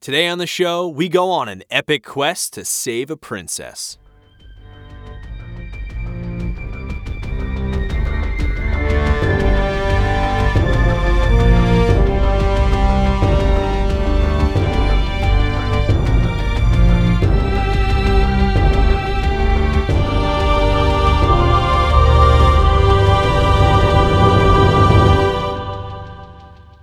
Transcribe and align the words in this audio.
Today 0.00 0.28
on 0.28 0.38
the 0.38 0.46
show, 0.46 0.88
we 0.88 1.10
go 1.10 1.30
on 1.30 1.50
an 1.50 1.62
epic 1.70 2.02
quest 2.02 2.54
to 2.54 2.64
save 2.64 3.10
a 3.10 3.18
princess. 3.18 3.98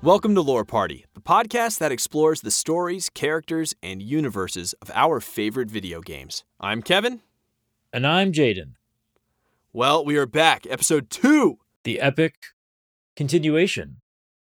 Welcome 0.08 0.36
to 0.36 0.42
Lore 0.42 0.64
Party, 0.64 1.06
the 1.16 1.20
podcast 1.20 1.80
that 1.80 1.92
explores 1.92 2.40
the 2.40 2.50
stories, 2.50 3.10
characters, 3.10 3.76
and 3.84 4.02
universes 4.02 4.72
of 4.82 4.90
our 4.96 5.20
favorite 5.20 5.70
video 5.70 6.00
games. 6.00 6.46
I'm 6.62 6.82
Kevin. 6.82 7.20
And 7.92 8.08
I'm 8.08 8.32
Jaden. 8.32 8.76
Well, 9.74 10.06
we 10.06 10.16
are 10.16 10.26
back, 10.26 10.66
episode 10.70 11.10
two. 11.10 11.58
The 11.84 12.00
epic 12.00 12.36
continuation 13.18 13.98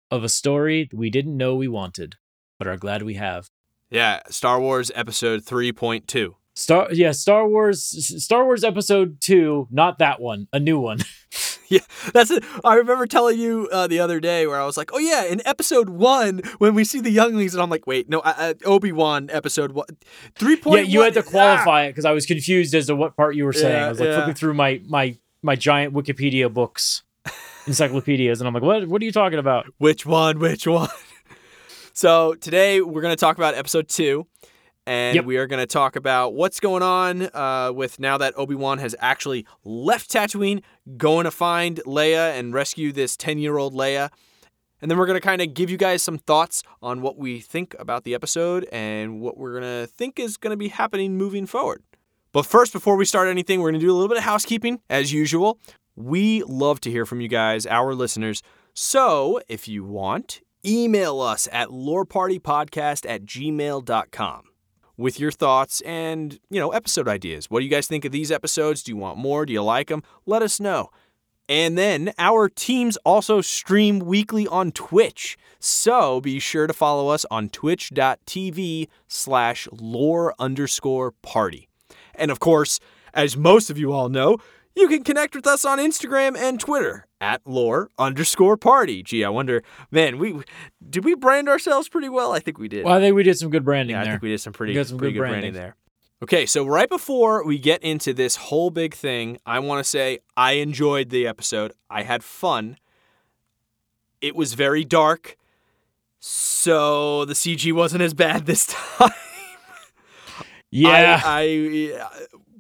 of 0.09 0.23
a 0.23 0.29
story 0.29 0.89
we 0.91 1.11
didn't 1.11 1.37
know 1.37 1.53
we 1.53 1.67
wanted, 1.67 2.15
but 2.57 2.67
are 2.67 2.75
glad 2.75 3.03
we 3.03 3.13
have. 3.13 3.51
Yeah, 3.91 4.21
Star 4.31 4.59
Wars 4.59 4.91
episode 4.95 5.45
3.2. 5.45 6.33
Star 6.61 6.87
yeah, 6.91 7.11
Star 7.11 7.47
Wars 7.47 7.81
Star 8.23 8.45
Wars 8.45 8.63
episode 8.63 9.19
2, 9.19 9.69
not 9.71 9.99
that 9.99 10.19
one, 10.19 10.47
a 10.53 10.59
new 10.59 10.79
one. 10.79 10.99
yeah, 11.69 11.79
that's 12.11 12.31
it. 12.31 12.43
I 12.65 12.75
remember 12.75 13.07
telling 13.07 13.39
you 13.39 13.69
uh, 13.71 13.87
the 13.87 13.99
other 13.99 14.19
day 14.19 14.45
where 14.45 14.59
I 14.59 14.65
was 14.65 14.75
like, 14.75 14.91
"Oh 14.93 14.99
yeah, 14.99 15.23
in 15.23 15.41
episode 15.47 15.89
1 15.89 16.41
when 16.57 16.75
we 16.75 16.83
see 16.83 16.99
the 16.99 17.09
younglings," 17.09 17.53
and 17.53 17.63
I'm 17.63 17.69
like, 17.69 17.87
"Wait, 17.87 18.09
no, 18.09 18.19
uh, 18.19 18.53
Obi-Wan 18.65 19.29
episode 19.31 19.71
1 19.71 19.85
3.1." 20.35 20.75
Yeah, 20.75 20.81
you 20.81 21.01
had 21.01 21.13
to 21.13 21.23
qualify 21.23 21.85
ah! 21.85 21.87
it 21.87 21.95
cuz 21.95 22.03
I 22.03 22.11
was 22.11 22.25
confused 22.25 22.75
as 22.75 22.87
to 22.87 22.95
what 22.95 23.15
part 23.15 23.35
you 23.35 23.45
were 23.45 23.53
saying. 23.53 23.73
Yeah, 23.73 23.85
I 23.85 23.89
was 23.89 23.99
like 23.99 24.09
yeah. 24.09 24.15
flipping 24.17 24.33
through 24.33 24.53
my 24.53 24.81
my 24.85 25.17
my 25.41 25.55
giant 25.55 25.93
Wikipedia 25.93 26.53
books, 26.53 27.03
encyclopedias, 27.67 28.41
and 28.41 28.47
I'm 28.47 28.53
like, 28.53 28.63
"What 28.63 28.87
what 28.89 29.01
are 29.01 29.05
you 29.05 29.13
talking 29.13 29.39
about?" 29.39 29.65
Which 29.77 30.05
one? 30.05 30.39
Which 30.39 30.67
one? 30.67 30.89
so, 31.93 32.33
today 32.35 32.81
we're 32.81 33.01
going 33.01 33.15
to 33.15 33.19
talk 33.19 33.37
about 33.37 33.55
episode 33.55 33.87
2 33.87 34.27
and 34.87 35.15
yep. 35.15 35.25
we 35.25 35.37
are 35.37 35.47
going 35.47 35.59
to 35.59 35.67
talk 35.67 35.95
about 35.95 36.33
what's 36.33 36.59
going 36.59 36.83
on 36.83 37.29
uh, 37.33 37.71
with 37.73 37.99
now 37.99 38.17
that 38.17 38.33
Obi 38.37 38.55
Wan 38.55 38.79
has 38.79 38.95
actually 38.99 39.45
left 39.63 40.11
Tatooine, 40.11 40.61
going 40.97 41.25
to 41.25 41.31
find 41.31 41.79
Leia 41.85 42.37
and 42.37 42.53
rescue 42.53 42.91
this 42.91 43.15
10 43.15 43.37
year 43.37 43.57
old 43.57 43.73
Leia. 43.73 44.09
And 44.81 44.89
then 44.89 44.97
we're 44.97 45.05
going 45.05 45.19
to 45.19 45.25
kind 45.25 45.41
of 45.41 45.53
give 45.53 45.69
you 45.69 45.77
guys 45.77 46.01
some 46.01 46.17
thoughts 46.17 46.63
on 46.81 47.01
what 47.01 47.15
we 47.15 47.39
think 47.39 47.75
about 47.77 48.03
the 48.03 48.15
episode 48.15 48.67
and 48.71 49.21
what 49.21 49.37
we're 49.37 49.59
going 49.59 49.81
to 49.81 49.87
think 49.87 50.19
is 50.19 50.37
going 50.37 50.51
to 50.51 50.57
be 50.57 50.69
happening 50.69 51.15
moving 51.15 51.45
forward. 51.45 51.83
But 52.31 52.47
first, 52.47 52.73
before 52.73 52.95
we 52.95 53.05
start 53.05 53.27
anything, 53.27 53.59
we're 53.59 53.69
going 53.69 53.79
to 53.79 53.85
do 53.85 53.91
a 53.91 53.93
little 53.93 54.07
bit 54.07 54.17
of 54.17 54.23
housekeeping 54.23 54.79
as 54.89 55.13
usual. 55.13 55.59
We 55.95 56.41
love 56.43 56.81
to 56.81 56.89
hear 56.89 57.05
from 57.05 57.21
you 57.21 57.27
guys, 57.27 57.67
our 57.67 57.93
listeners. 57.93 58.41
So 58.73 59.39
if 59.47 59.67
you 59.67 59.83
want, 59.83 60.41
email 60.65 61.21
us 61.21 61.47
at 61.51 61.67
lorepartypodcast 61.67 63.07
at 63.07 63.25
gmail.com 63.25 64.50
with 64.97 65.19
your 65.19 65.31
thoughts 65.31 65.81
and, 65.81 66.39
you 66.49 66.59
know, 66.59 66.71
episode 66.71 67.07
ideas. 67.07 67.49
What 67.49 67.59
do 67.59 67.65
you 67.65 67.71
guys 67.71 67.87
think 67.87 68.05
of 68.05 68.11
these 68.11 68.31
episodes? 68.31 68.83
Do 68.83 68.91
you 68.91 68.97
want 68.97 69.17
more? 69.17 69.45
Do 69.45 69.53
you 69.53 69.63
like 69.63 69.87
them? 69.87 70.03
Let 70.25 70.41
us 70.41 70.59
know. 70.59 70.89
And 71.49 71.77
then 71.77 72.13
our 72.17 72.47
teams 72.47 72.97
also 72.97 73.41
stream 73.41 73.99
weekly 73.99 74.47
on 74.47 74.71
Twitch. 74.71 75.37
So 75.59 76.21
be 76.21 76.39
sure 76.39 76.65
to 76.65 76.73
follow 76.73 77.09
us 77.09 77.25
on 77.29 77.49
twitch.tv 77.49 78.87
slash 79.07 79.67
lore 79.71 80.33
underscore 80.39 81.11
party. 81.21 81.67
And 82.15 82.31
of 82.31 82.39
course, 82.39 82.79
as 83.13 83.35
most 83.35 83.69
of 83.69 83.77
you 83.77 83.91
all 83.91 84.09
know, 84.09 84.37
you 84.75 84.87
can 84.87 85.03
connect 85.03 85.35
with 85.35 85.47
us 85.47 85.65
on 85.65 85.79
Instagram 85.79 86.37
and 86.37 86.59
Twitter 86.59 87.07
at 87.19 87.41
lore 87.45 87.89
underscore 87.97 88.57
party. 88.57 89.03
Gee, 89.03 89.23
I 89.23 89.29
wonder, 89.29 89.63
man, 89.91 90.17
we 90.17 90.41
did 90.87 91.05
we 91.05 91.15
brand 91.15 91.49
ourselves 91.49 91.89
pretty 91.89 92.09
well? 92.09 92.31
I 92.31 92.39
think 92.39 92.57
we 92.57 92.67
did. 92.67 92.85
Well, 92.85 92.95
I 92.95 92.99
think 92.99 93.15
we 93.15 93.23
did 93.23 93.37
some 93.37 93.49
good 93.49 93.63
branding 93.63 93.95
yeah, 93.95 94.03
there. 94.03 94.11
I 94.11 94.15
think 94.15 94.23
we 94.23 94.29
did 94.29 94.41
some 94.41 94.53
pretty, 94.53 94.73
some 94.83 94.97
pretty 94.97 95.13
good, 95.13 95.19
good 95.19 95.29
branding. 95.29 95.53
there. 95.53 95.75
Okay, 96.23 96.45
so 96.45 96.65
right 96.65 96.87
before 96.87 97.43
we 97.43 97.57
get 97.57 97.81
into 97.81 98.13
this 98.13 98.35
whole 98.35 98.69
big 98.69 98.93
thing, 98.93 99.39
I 99.45 99.57
want 99.59 99.83
to 99.83 99.83
say 99.83 100.19
I 100.37 100.53
enjoyed 100.53 101.09
the 101.09 101.25
episode. 101.25 101.73
I 101.89 102.03
had 102.03 102.23
fun. 102.23 102.77
It 104.21 104.35
was 104.35 104.53
very 104.53 104.85
dark, 104.85 105.35
so 106.19 107.25
the 107.25 107.33
CG 107.33 107.73
wasn't 107.73 108.03
as 108.03 108.13
bad 108.13 108.45
this 108.45 108.67
time. 108.97 109.09
yeah, 110.69 111.19
I, 111.25 111.97
I 111.97 112.07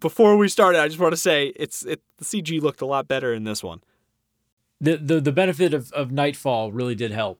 before 0.01 0.35
we 0.35 0.49
started, 0.49 0.81
I 0.81 0.87
just 0.87 0.99
want 0.99 1.13
to 1.13 1.17
say 1.17 1.53
it's 1.55 1.85
it, 1.85 2.01
the 2.17 2.25
CG 2.25 2.61
looked 2.61 2.81
a 2.81 2.85
lot 2.85 3.07
better 3.07 3.33
in 3.33 3.45
this 3.45 3.63
one. 3.63 3.81
The 4.81 4.97
the 4.97 5.21
the 5.21 5.31
benefit 5.31 5.73
of, 5.73 5.91
of 5.93 6.11
nightfall 6.11 6.73
really 6.73 6.95
did 6.95 7.11
help. 7.11 7.39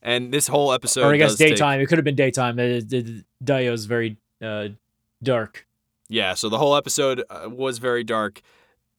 And 0.00 0.32
this 0.32 0.46
whole 0.46 0.72
episode, 0.72 1.02
or 1.02 1.14
I 1.14 1.18
guess 1.18 1.34
daytime. 1.34 1.78
Take... 1.78 1.84
It 1.84 1.88
could 1.88 1.98
have 1.98 2.04
been 2.04 2.14
daytime. 2.14 2.58
Is 2.58 3.84
very 3.84 4.16
uh, 4.40 4.68
dark. 5.22 5.66
Yeah, 6.08 6.34
so 6.34 6.48
the 6.48 6.56
whole 6.56 6.74
episode 6.74 7.22
uh, 7.28 7.50
was 7.50 7.78
very 7.78 8.04
dark, 8.04 8.40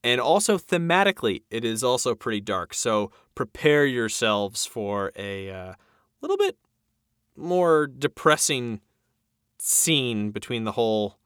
and 0.03 0.21
also 0.21 0.57
thematically, 0.57 1.41
it 1.49 1.65
is 1.65 1.83
also 1.83 2.13
pretty 2.13 2.41
dark. 2.41 2.73
So 2.73 3.11
prepare 3.33 3.85
yourselves 3.85 4.65
for 4.65 5.11
a 5.15 5.49
uh, 5.49 5.73
little 6.21 6.37
bit 6.37 6.57
more 7.35 7.87
depressing 7.87 8.81
scene 9.57 10.31
between 10.31 10.65
the 10.65 10.73
whole 10.73 11.17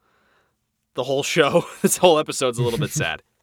the 0.96 1.04
whole 1.04 1.24
show. 1.24 1.66
this 1.82 1.98
whole 1.98 2.20
episode's 2.20 2.58
a 2.58 2.64
little 2.64 2.80
bit 2.80 2.92
sad. 2.92 3.24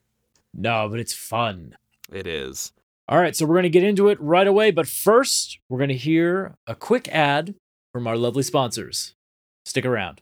No, 0.53 0.89
but 0.89 0.99
it's 0.99 1.13
fun. 1.13 1.77
It 2.11 2.27
is. 2.27 2.73
All 3.07 3.17
right, 3.17 3.33
so 3.33 3.45
we're 3.45 3.55
going 3.55 3.63
to 3.63 3.69
get 3.69 3.85
into 3.85 4.09
it 4.09 4.19
right 4.19 4.45
away. 4.45 4.71
But 4.71 4.85
first, 4.85 5.59
we're 5.69 5.77
going 5.77 5.87
to 5.87 5.95
hear 5.95 6.55
a 6.67 6.75
quick 6.75 7.07
ad 7.07 7.55
from 7.93 8.05
our 8.05 8.17
lovely 8.17 8.43
sponsors. 8.43 9.15
Stick 9.63 9.85
around. 9.85 10.21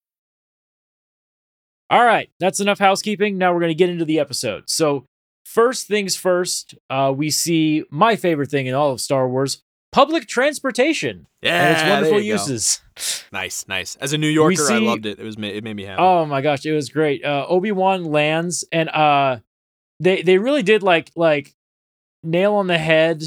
All 1.91 2.03
right, 2.05 2.29
that's 2.39 2.59
enough 2.59 2.79
housekeeping. 2.79 3.37
Now 3.37 3.53
we're 3.53 3.59
going 3.59 3.69
to 3.71 3.75
get 3.75 3.89
into 3.89 4.05
the 4.05 4.19
episode. 4.19 4.69
So, 4.69 5.05
first 5.45 5.87
things 5.87 6.15
first, 6.15 6.73
uh, 6.89 7.13
we 7.15 7.29
see 7.29 7.83
my 7.91 8.15
favorite 8.15 8.49
thing 8.49 8.65
in 8.65 8.73
all 8.73 8.91
of 8.91 9.01
Star 9.01 9.27
Wars 9.27 9.61
public 9.91 10.25
transportation. 10.27 11.27
Yeah, 11.41 11.67
and 11.67 11.77
its 11.77 11.89
wonderful 11.89 12.21
uses. 12.21 12.81
Nice, 13.33 13.65
nice. 13.67 13.95
As 13.95 14.13
a 14.13 14.17
New 14.17 14.27
Yorker, 14.27 14.57
see, 14.57 14.75
I 14.75 14.77
loved 14.77 15.07
it. 15.07 15.17
It 15.17 15.23
was 15.23 15.35
it 15.37 15.63
made 15.63 15.75
me 15.75 15.83
happy. 15.83 16.01
Oh 16.01 16.25
my 16.25 16.41
gosh, 16.41 16.65
it 16.65 16.73
was 16.73 16.89
great. 16.89 17.25
Uh, 17.25 17.45
Obi 17.47 17.71
Wan 17.71 18.03
lands, 18.03 18.63
and 18.71 18.89
uh, 18.89 19.39
they 19.99 20.21
they 20.21 20.37
really 20.37 20.61
did 20.61 20.83
like 20.83 21.09
like 21.15 21.55
nail 22.21 22.53
on 22.55 22.67
the 22.67 22.77
head. 22.77 23.23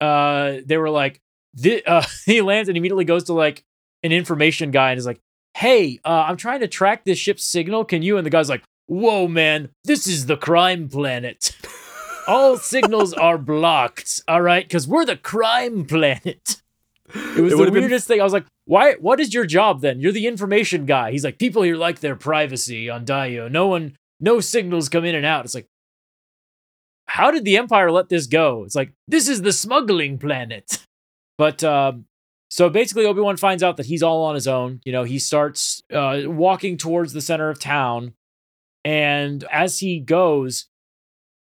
Uh, 0.00 0.58
they 0.64 0.78
were 0.78 0.88
like, 0.88 1.20
uh, 1.86 2.04
he 2.24 2.40
lands 2.40 2.68
and 2.70 2.78
immediately 2.78 3.04
goes 3.04 3.24
to 3.24 3.34
like 3.34 3.62
an 4.02 4.12
information 4.12 4.70
guy 4.70 4.92
and 4.92 4.98
is 4.98 5.04
like, 5.04 5.20
hey, 5.56 5.98
uh, 6.04 6.24
I'm 6.28 6.36
trying 6.36 6.60
to 6.60 6.68
track 6.68 7.04
this 7.04 7.18
ship's 7.18 7.44
signal. 7.44 7.84
Can 7.84 8.02
you? 8.02 8.16
And 8.16 8.26
the 8.26 8.30
guy's 8.30 8.48
like, 8.48 8.62
whoa, 8.86 9.28
man, 9.28 9.70
this 9.84 10.06
is 10.06 10.26
the 10.26 10.36
crime 10.36 10.88
planet. 10.88 11.56
All 12.26 12.56
signals 12.56 13.12
are 13.12 13.38
blocked. 13.38 14.22
All 14.28 14.42
right, 14.42 14.64
because 14.64 14.86
we're 14.86 15.04
the 15.04 15.16
crime 15.16 15.84
planet. 15.84 16.62
It 17.14 17.40
was 17.40 17.52
it 17.52 17.56
the 17.56 17.70
weirdest 17.72 18.06
been... 18.06 18.14
thing. 18.14 18.20
I 18.20 18.24
was 18.24 18.32
like, 18.32 18.46
why? 18.66 18.94
What 18.94 19.18
is 19.18 19.34
your 19.34 19.46
job 19.46 19.80
then? 19.80 20.00
You're 20.00 20.12
the 20.12 20.26
information 20.26 20.86
guy. 20.86 21.10
He's 21.10 21.24
like, 21.24 21.38
people 21.38 21.62
here 21.62 21.76
like 21.76 22.00
their 22.00 22.14
privacy 22.14 22.88
on 22.88 23.04
Daiyu. 23.04 23.50
No 23.50 23.66
one, 23.66 23.96
no 24.20 24.40
signals 24.40 24.88
come 24.88 25.04
in 25.04 25.14
and 25.14 25.26
out. 25.26 25.44
It's 25.44 25.54
like, 25.54 25.66
how 27.06 27.32
did 27.32 27.44
the 27.44 27.56
Empire 27.56 27.90
let 27.90 28.08
this 28.08 28.28
go? 28.28 28.62
It's 28.62 28.76
like, 28.76 28.92
this 29.08 29.28
is 29.28 29.42
the 29.42 29.52
smuggling 29.52 30.18
planet. 30.18 30.86
But 31.36 31.64
um, 31.64 32.04
so 32.50 32.68
basically, 32.68 33.06
Obi 33.06 33.20
Wan 33.20 33.36
finds 33.36 33.62
out 33.62 33.76
that 33.76 33.86
he's 33.86 34.02
all 34.02 34.24
on 34.24 34.34
his 34.34 34.48
own. 34.48 34.80
You 34.84 34.92
know, 34.92 35.04
he 35.04 35.20
starts 35.20 35.82
uh, 35.92 36.22
walking 36.26 36.76
towards 36.76 37.12
the 37.12 37.20
center 37.20 37.48
of 37.48 37.60
town. 37.60 38.14
And 38.84 39.44
as 39.52 39.78
he 39.78 40.00
goes, 40.00 40.66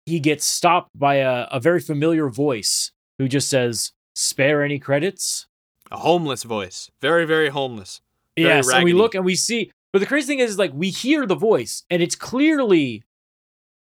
he 0.05 0.19
gets 0.19 0.45
stopped 0.45 0.91
by 0.93 1.15
a, 1.15 1.47
a 1.51 1.59
very 1.59 1.79
familiar 1.79 2.29
voice 2.29 2.91
who 3.17 3.27
just 3.27 3.49
says, 3.49 3.93
Spare 4.13 4.63
any 4.63 4.77
credits? 4.77 5.47
A 5.89 5.97
homeless 5.97 6.43
voice. 6.43 6.91
Very, 7.01 7.25
very 7.25 7.49
homeless. 7.49 8.01
Very 8.37 8.49
yes, 8.49 8.69
and 8.69 8.83
we 8.83 8.93
look 8.93 9.15
and 9.15 9.25
we 9.25 9.35
see. 9.35 9.71
But 9.93 9.99
the 9.99 10.05
crazy 10.05 10.27
thing 10.27 10.39
is, 10.39 10.51
is 10.51 10.57
like 10.59 10.71
we 10.73 10.89
hear 10.89 11.25
the 11.25 11.35
voice, 11.35 11.83
and 11.89 12.01
it's 12.01 12.15
clearly, 12.15 13.03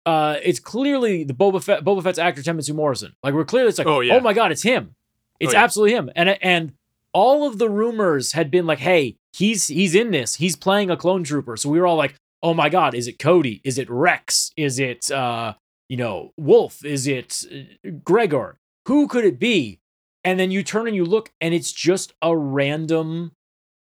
uh, 0.06 0.36
it's 0.42 0.60
clearly 0.60 1.24
the 1.24 1.34
Boba 1.34 1.62
Fett, 1.62 1.84
Boba 1.84 2.02
Fett's 2.02 2.18
actor 2.18 2.42
Temuera 2.42 2.74
Morrison. 2.74 3.14
Like 3.22 3.34
we're 3.34 3.44
clearly, 3.44 3.68
it's 3.68 3.78
like, 3.78 3.86
Oh, 3.86 4.00
yeah. 4.00 4.14
oh, 4.14 4.20
my 4.20 4.32
god, 4.32 4.52
it's 4.52 4.62
him. 4.62 4.94
It's 5.40 5.54
yeah. 5.54 5.62
absolutely 5.62 5.96
him. 5.96 6.10
And 6.14 6.30
and 6.42 6.72
all 7.12 7.46
of 7.46 7.58
the 7.58 7.70
rumors 7.70 8.32
had 8.32 8.50
been 8.50 8.66
like, 8.66 8.78
hey, 8.78 9.16
he's 9.32 9.68
he's 9.68 9.94
in 9.94 10.10
this. 10.10 10.36
He's 10.36 10.56
playing 10.56 10.90
a 10.90 10.96
clone 10.96 11.24
trooper. 11.24 11.56
So 11.56 11.68
we 11.68 11.80
were 11.80 11.86
all 11.86 11.96
like, 11.96 12.14
oh 12.42 12.54
my 12.54 12.68
god, 12.68 12.94
is 12.94 13.08
it 13.08 13.18
Cody? 13.18 13.60
Is 13.64 13.78
it 13.78 13.90
Rex? 13.90 14.52
Is 14.56 14.78
it 14.78 15.10
uh, 15.10 15.54
you 15.88 15.96
know, 15.96 16.32
Wolf? 16.36 16.84
Is 16.84 17.06
it 17.06 17.44
uh, 17.52 17.90
Gregor? 18.04 18.58
Who 18.86 19.08
could 19.08 19.24
it 19.24 19.38
be? 19.38 19.80
And 20.24 20.38
then 20.38 20.50
you 20.50 20.62
turn 20.62 20.86
and 20.86 20.96
you 20.96 21.04
look, 21.04 21.30
and 21.40 21.54
it's 21.54 21.72
just 21.72 22.12
a 22.20 22.36
random 22.36 23.32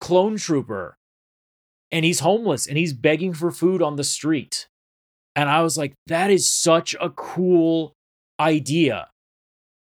clone 0.01 0.37
trooper. 0.37 0.97
And 1.91 2.05
he's 2.05 2.21
homeless 2.21 2.67
and 2.67 2.77
he's 2.77 2.93
begging 2.93 3.33
for 3.33 3.51
food 3.51 3.81
on 3.81 3.97
the 3.97 4.05
street. 4.05 4.69
And 5.35 5.49
I 5.49 5.63
was 5.63 5.79
like, 5.79 5.95
that 6.07 6.31
is 6.31 6.51
such 6.51 6.95
a 7.01 7.09
cool 7.11 7.95
idea. 8.39 9.09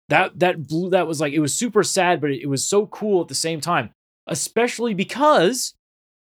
That 0.08 0.38
that 0.38 0.66
blew 0.68 0.90
that 0.90 1.06
was 1.06 1.20
like 1.20 1.32
it 1.32 1.40
was 1.40 1.54
super 1.54 1.82
sad, 1.82 2.20
but 2.20 2.30
it, 2.30 2.42
it 2.42 2.46
was 2.46 2.64
so 2.64 2.86
cool 2.86 3.22
at 3.22 3.28
the 3.28 3.34
same 3.34 3.60
time. 3.60 3.90
Especially 4.26 4.94
because 4.94 5.74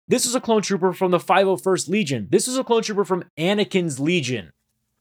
this 0.07 0.25
was 0.25 0.35
a 0.35 0.41
clone 0.41 0.61
trooper 0.61 0.93
from 0.93 1.11
the 1.11 1.19
501st 1.19 1.89
Legion. 1.89 2.27
This 2.29 2.47
was 2.47 2.57
a 2.57 2.63
clone 2.63 2.83
trooper 2.83 3.05
from 3.05 3.23
Anakin's 3.37 3.99
Legion. 3.99 4.51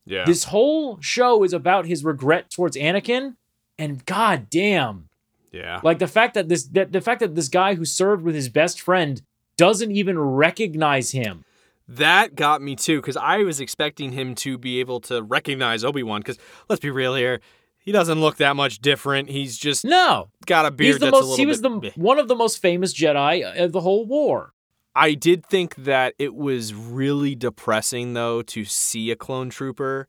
Yeah. 0.07 0.25
This 0.25 0.45
whole 0.45 1.01
show 1.01 1.45
is 1.45 1.53
about 1.53 1.87
his 1.87 2.05
regret 2.05 2.51
towards 2.51 2.77
Anakin, 2.77 3.37
and 3.79 4.05
god 4.07 4.49
damn, 4.51 5.09
yeah. 5.53 5.81
like 5.83 5.99
the 5.99 6.07
fact 6.07 6.35
that 6.35 6.49
this 6.49 6.65
that 6.69 6.93
the 6.93 7.01
fact 7.01 7.21
that 7.21 7.35
this 7.35 7.49
guy 7.49 7.75
who 7.75 7.85
served 7.85 8.23
with 8.23 8.35
his 8.35 8.49
best 8.49 8.81
friend 8.81 9.23
doesn't 9.57 9.91
even 9.91 10.19
recognize 10.19 11.11
him. 11.11 11.45
That 11.87 12.37
got 12.37 12.63
me 12.63 12.77
too, 12.77 13.01
because 13.01 13.17
I 13.17 13.39
was 13.39 13.61
expecting 13.61 14.13
him 14.13 14.35
to 14.37 14.57
be 14.57 14.79
able 14.79 15.01
to 15.03 15.23
recognize 15.23 15.85
Obi 15.85 16.05
Wan. 16.05 16.21
Because 16.21 16.39
let's 16.69 16.81
be 16.81 16.91
real 16.91 17.17
here, 17.17 17.41
he 17.81 17.93
doesn't 17.93 18.21
look 18.21 18.37
that 18.37 18.57
much 18.57 18.79
different. 18.81 19.29
He's 19.31 19.57
just 19.59 19.85
No, 19.85 20.29
got 20.47 20.67
a 20.67 20.71
beard 20.71 20.95
he's 20.95 20.99
the 21.01 21.07
that's 21.07 21.17
a 21.17 21.21
most. 21.21 21.23
little 21.31 21.37
He 21.37 21.47
was 21.47 21.61
bit. 21.61 21.95
the 21.95 22.01
one 22.01 22.19
of 22.19 22.29
the 22.29 22.35
most 22.37 22.61
famous 22.61 22.95
Jedi 22.95 23.43
of 23.63 23.73
the 23.73 23.81
whole 23.81 24.05
war. 24.07 24.53
I 24.95 25.15
did 25.15 25.47
think 25.47 25.75
that 25.77 26.15
it 26.19 26.35
was 26.35 26.75
really 26.75 27.35
depressing 27.35 28.13
though 28.15 28.43
to 28.43 28.65
see 28.65 29.11
a 29.11 29.17
clone 29.17 29.49
trooper 29.51 30.09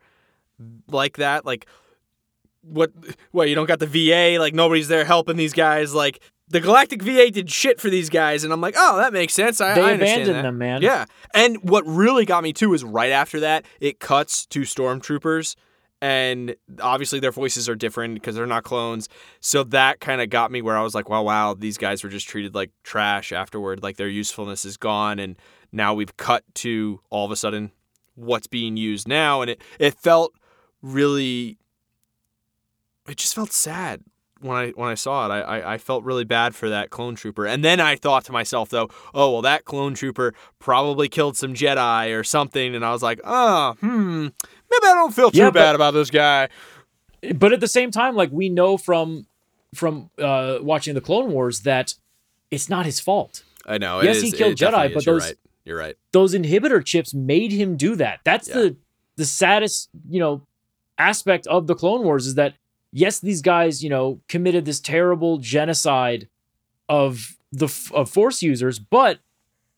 like 0.87 1.17
that. 1.17 1.45
Like 1.45 1.65
what 2.61 2.91
what 3.31 3.49
you 3.49 3.55
don't 3.55 3.67
got 3.67 3.79
the 3.79 3.87
VA, 3.87 4.39
like 4.39 4.53
nobody's 4.53 4.87
there 4.87 5.05
helping 5.05 5.37
these 5.37 5.53
guys. 5.53 5.93
Like 5.93 6.19
the 6.49 6.59
Galactic 6.59 7.01
VA 7.01 7.31
did 7.31 7.49
shit 7.49 7.79
for 7.79 7.89
these 7.89 8.09
guys, 8.09 8.43
and 8.43 8.51
I'm 8.51 8.59
like, 8.59 8.75
oh, 8.77 8.97
that 8.97 9.13
makes 9.13 9.33
sense. 9.33 9.61
I, 9.61 9.73
They 9.73 9.81
I 9.81 9.91
abandoned 9.91 10.35
that. 10.35 10.41
them, 10.41 10.57
man. 10.57 10.81
Yeah. 10.81 11.05
And 11.33 11.57
what 11.63 11.85
really 11.87 12.25
got 12.25 12.43
me 12.43 12.51
too 12.51 12.73
is 12.73 12.83
right 12.83 13.11
after 13.11 13.39
that, 13.39 13.65
it 13.79 13.99
cuts 13.99 14.45
to 14.47 14.61
stormtroopers. 14.61 15.55
And 16.01 16.55
obviously 16.81 17.19
their 17.19 17.31
voices 17.31 17.69
are 17.69 17.75
different 17.75 18.15
because 18.15 18.35
they're 18.35 18.47
not 18.47 18.63
clones. 18.63 19.07
So 19.39 19.63
that 19.65 19.99
kind 19.99 20.19
of 20.19 20.31
got 20.31 20.51
me 20.51 20.61
where 20.61 20.75
I 20.75 20.81
was 20.81 20.95
like, 20.95 21.09
wow, 21.09 21.21
wow, 21.21 21.53
these 21.53 21.77
guys 21.77 22.03
were 22.03 22.09
just 22.09 22.27
treated 22.27 22.55
like 22.55 22.71
trash 22.83 23.31
afterward. 23.31 23.83
Like 23.83 23.97
their 23.97 24.07
usefulness 24.07 24.65
is 24.65 24.77
gone. 24.77 25.19
And 25.19 25.35
now 25.71 25.93
we've 25.93 26.17
cut 26.17 26.43
to 26.55 27.01
all 27.11 27.25
of 27.25 27.31
a 27.31 27.35
sudden 27.35 27.71
what's 28.15 28.47
being 28.47 28.77
used 28.77 29.07
now. 29.07 29.41
And 29.41 29.51
it, 29.51 29.61
it 29.79 29.93
felt 29.93 30.33
really, 30.81 31.59
it 33.07 33.17
just 33.17 33.35
felt 33.35 33.51
sad 33.51 34.01
when 34.41 34.57
I 34.57 34.69
when 34.71 34.89
I 34.89 34.95
saw 34.95 35.27
it. 35.27 35.29
I, 35.31 35.41
I 35.41 35.73
I 35.73 35.77
felt 35.77 36.03
really 36.03 36.23
bad 36.23 36.55
for 36.55 36.69
that 36.69 36.89
clone 36.89 37.15
trooper. 37.15 37.45
And 37.45 37.63
then 37.63 37.79
I 37.79 37.95
thought 37.95 38.25
to 38.25 38.31
myself 38.31 38.69
though, 38.69 38.89
oh 39.13 39.31
well, 39.31 39.41
that 39.43 39.65
clone 39.65 39.93
trooper 39.93 40.33
probably 40.59 41.07
killed 41.07 41.37
some 41.37 41.53
Jedi 41.53 42.17
or 42.17 42.23
something. 42.23 42.75
And 42.75 42.83
I 42.83 42.91
was 42.91 43.03
like, 43.03 43.21
oh, 43.23 43.75
hmm, 43.79 44.27
maybe 44.71 44.87
I 44.91 44.93
don't 44.95 45.13
feel 45.13 45.31
too 45.31 45.37
Yeah, 45.39 45.45
but- 45.47 45.53
bad 45.55 45.75
about 45.75 45.93
this 45.93 46.09
guy. 46.09 46.49
But 47.35 47.53
at 47.53 47.59
the 47.59 47.67
same 47.67 47.91
time, 47.91 48.15
like 48.15 48.31
we 48.31 48.49
know 48.49 48.77
from 48.77 49.27
from 49.75 50.09
uh, 50.17 50.57
watching 50.61 50.95
the 50.95 51.01
Clone 51.01 51.31
Wars 51.31 51.61
that 51.61 51.93
it's 52.49 52.67
not 52.69 52.85
his 52.85 52.99
fault. 52.99 53.43
I 53.65 53.77
know. 53.77 54.01
Yes, 54.01 54.21
he 54.21 54.31
killed 54.31 54.55
Jedi, 54.55 54.91
but 54.93 54.97
is. 54.97 55.05
You're 55.05 55.15
those- 55.15 55.25
right. 55.27 55.35
You're 55.63 55.77
right. 55.77 55.95
Those 56.11 56.33
inhibitor 56.33 56.83
chips 56.83 57.13
made 57.13 57.51
him 57.51 57.77
do 57.77 57.95
that. 57.97 58.21
That's 58.23 58.47
Yeah. 58.49 58.55
the 58.55 58.75
the 59.17 59.25
saddest, 59.25 59.89
you 60.09 60.19
know, 60.19 60.41
aspect 60.97 61.45
of 61.45 61.67
the 61.67 61.75
Clone 61.75 62.03
Wars 62.03 62.25
is 62.25 62.33
that 62.35 62.55
yes, 62.91 63.19
these 63.19 63.41
guys, 63.43 63.83
you 63.83 63.89
know, 63.89 64.19
committed 64.27 64.65
this 64.65 64.79
terrible 64.79 65.37
genocide 65.37 66.27
of 66.89 67.37
the 67.51 67.67
of 67.93 68.09
Force 68.09 68.41
users, 68.41 68.79
but 68.79 69.19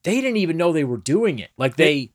they 0.04 0.16
didn't 0.22 0.38
even 0.38 0.56
know 0.56 0.72
they 0.72 0.84
were 0.86 0.98
doing 0.98 1.40
it. 1.40 1.50
Like 1.58 1.76
they 1.76 2.12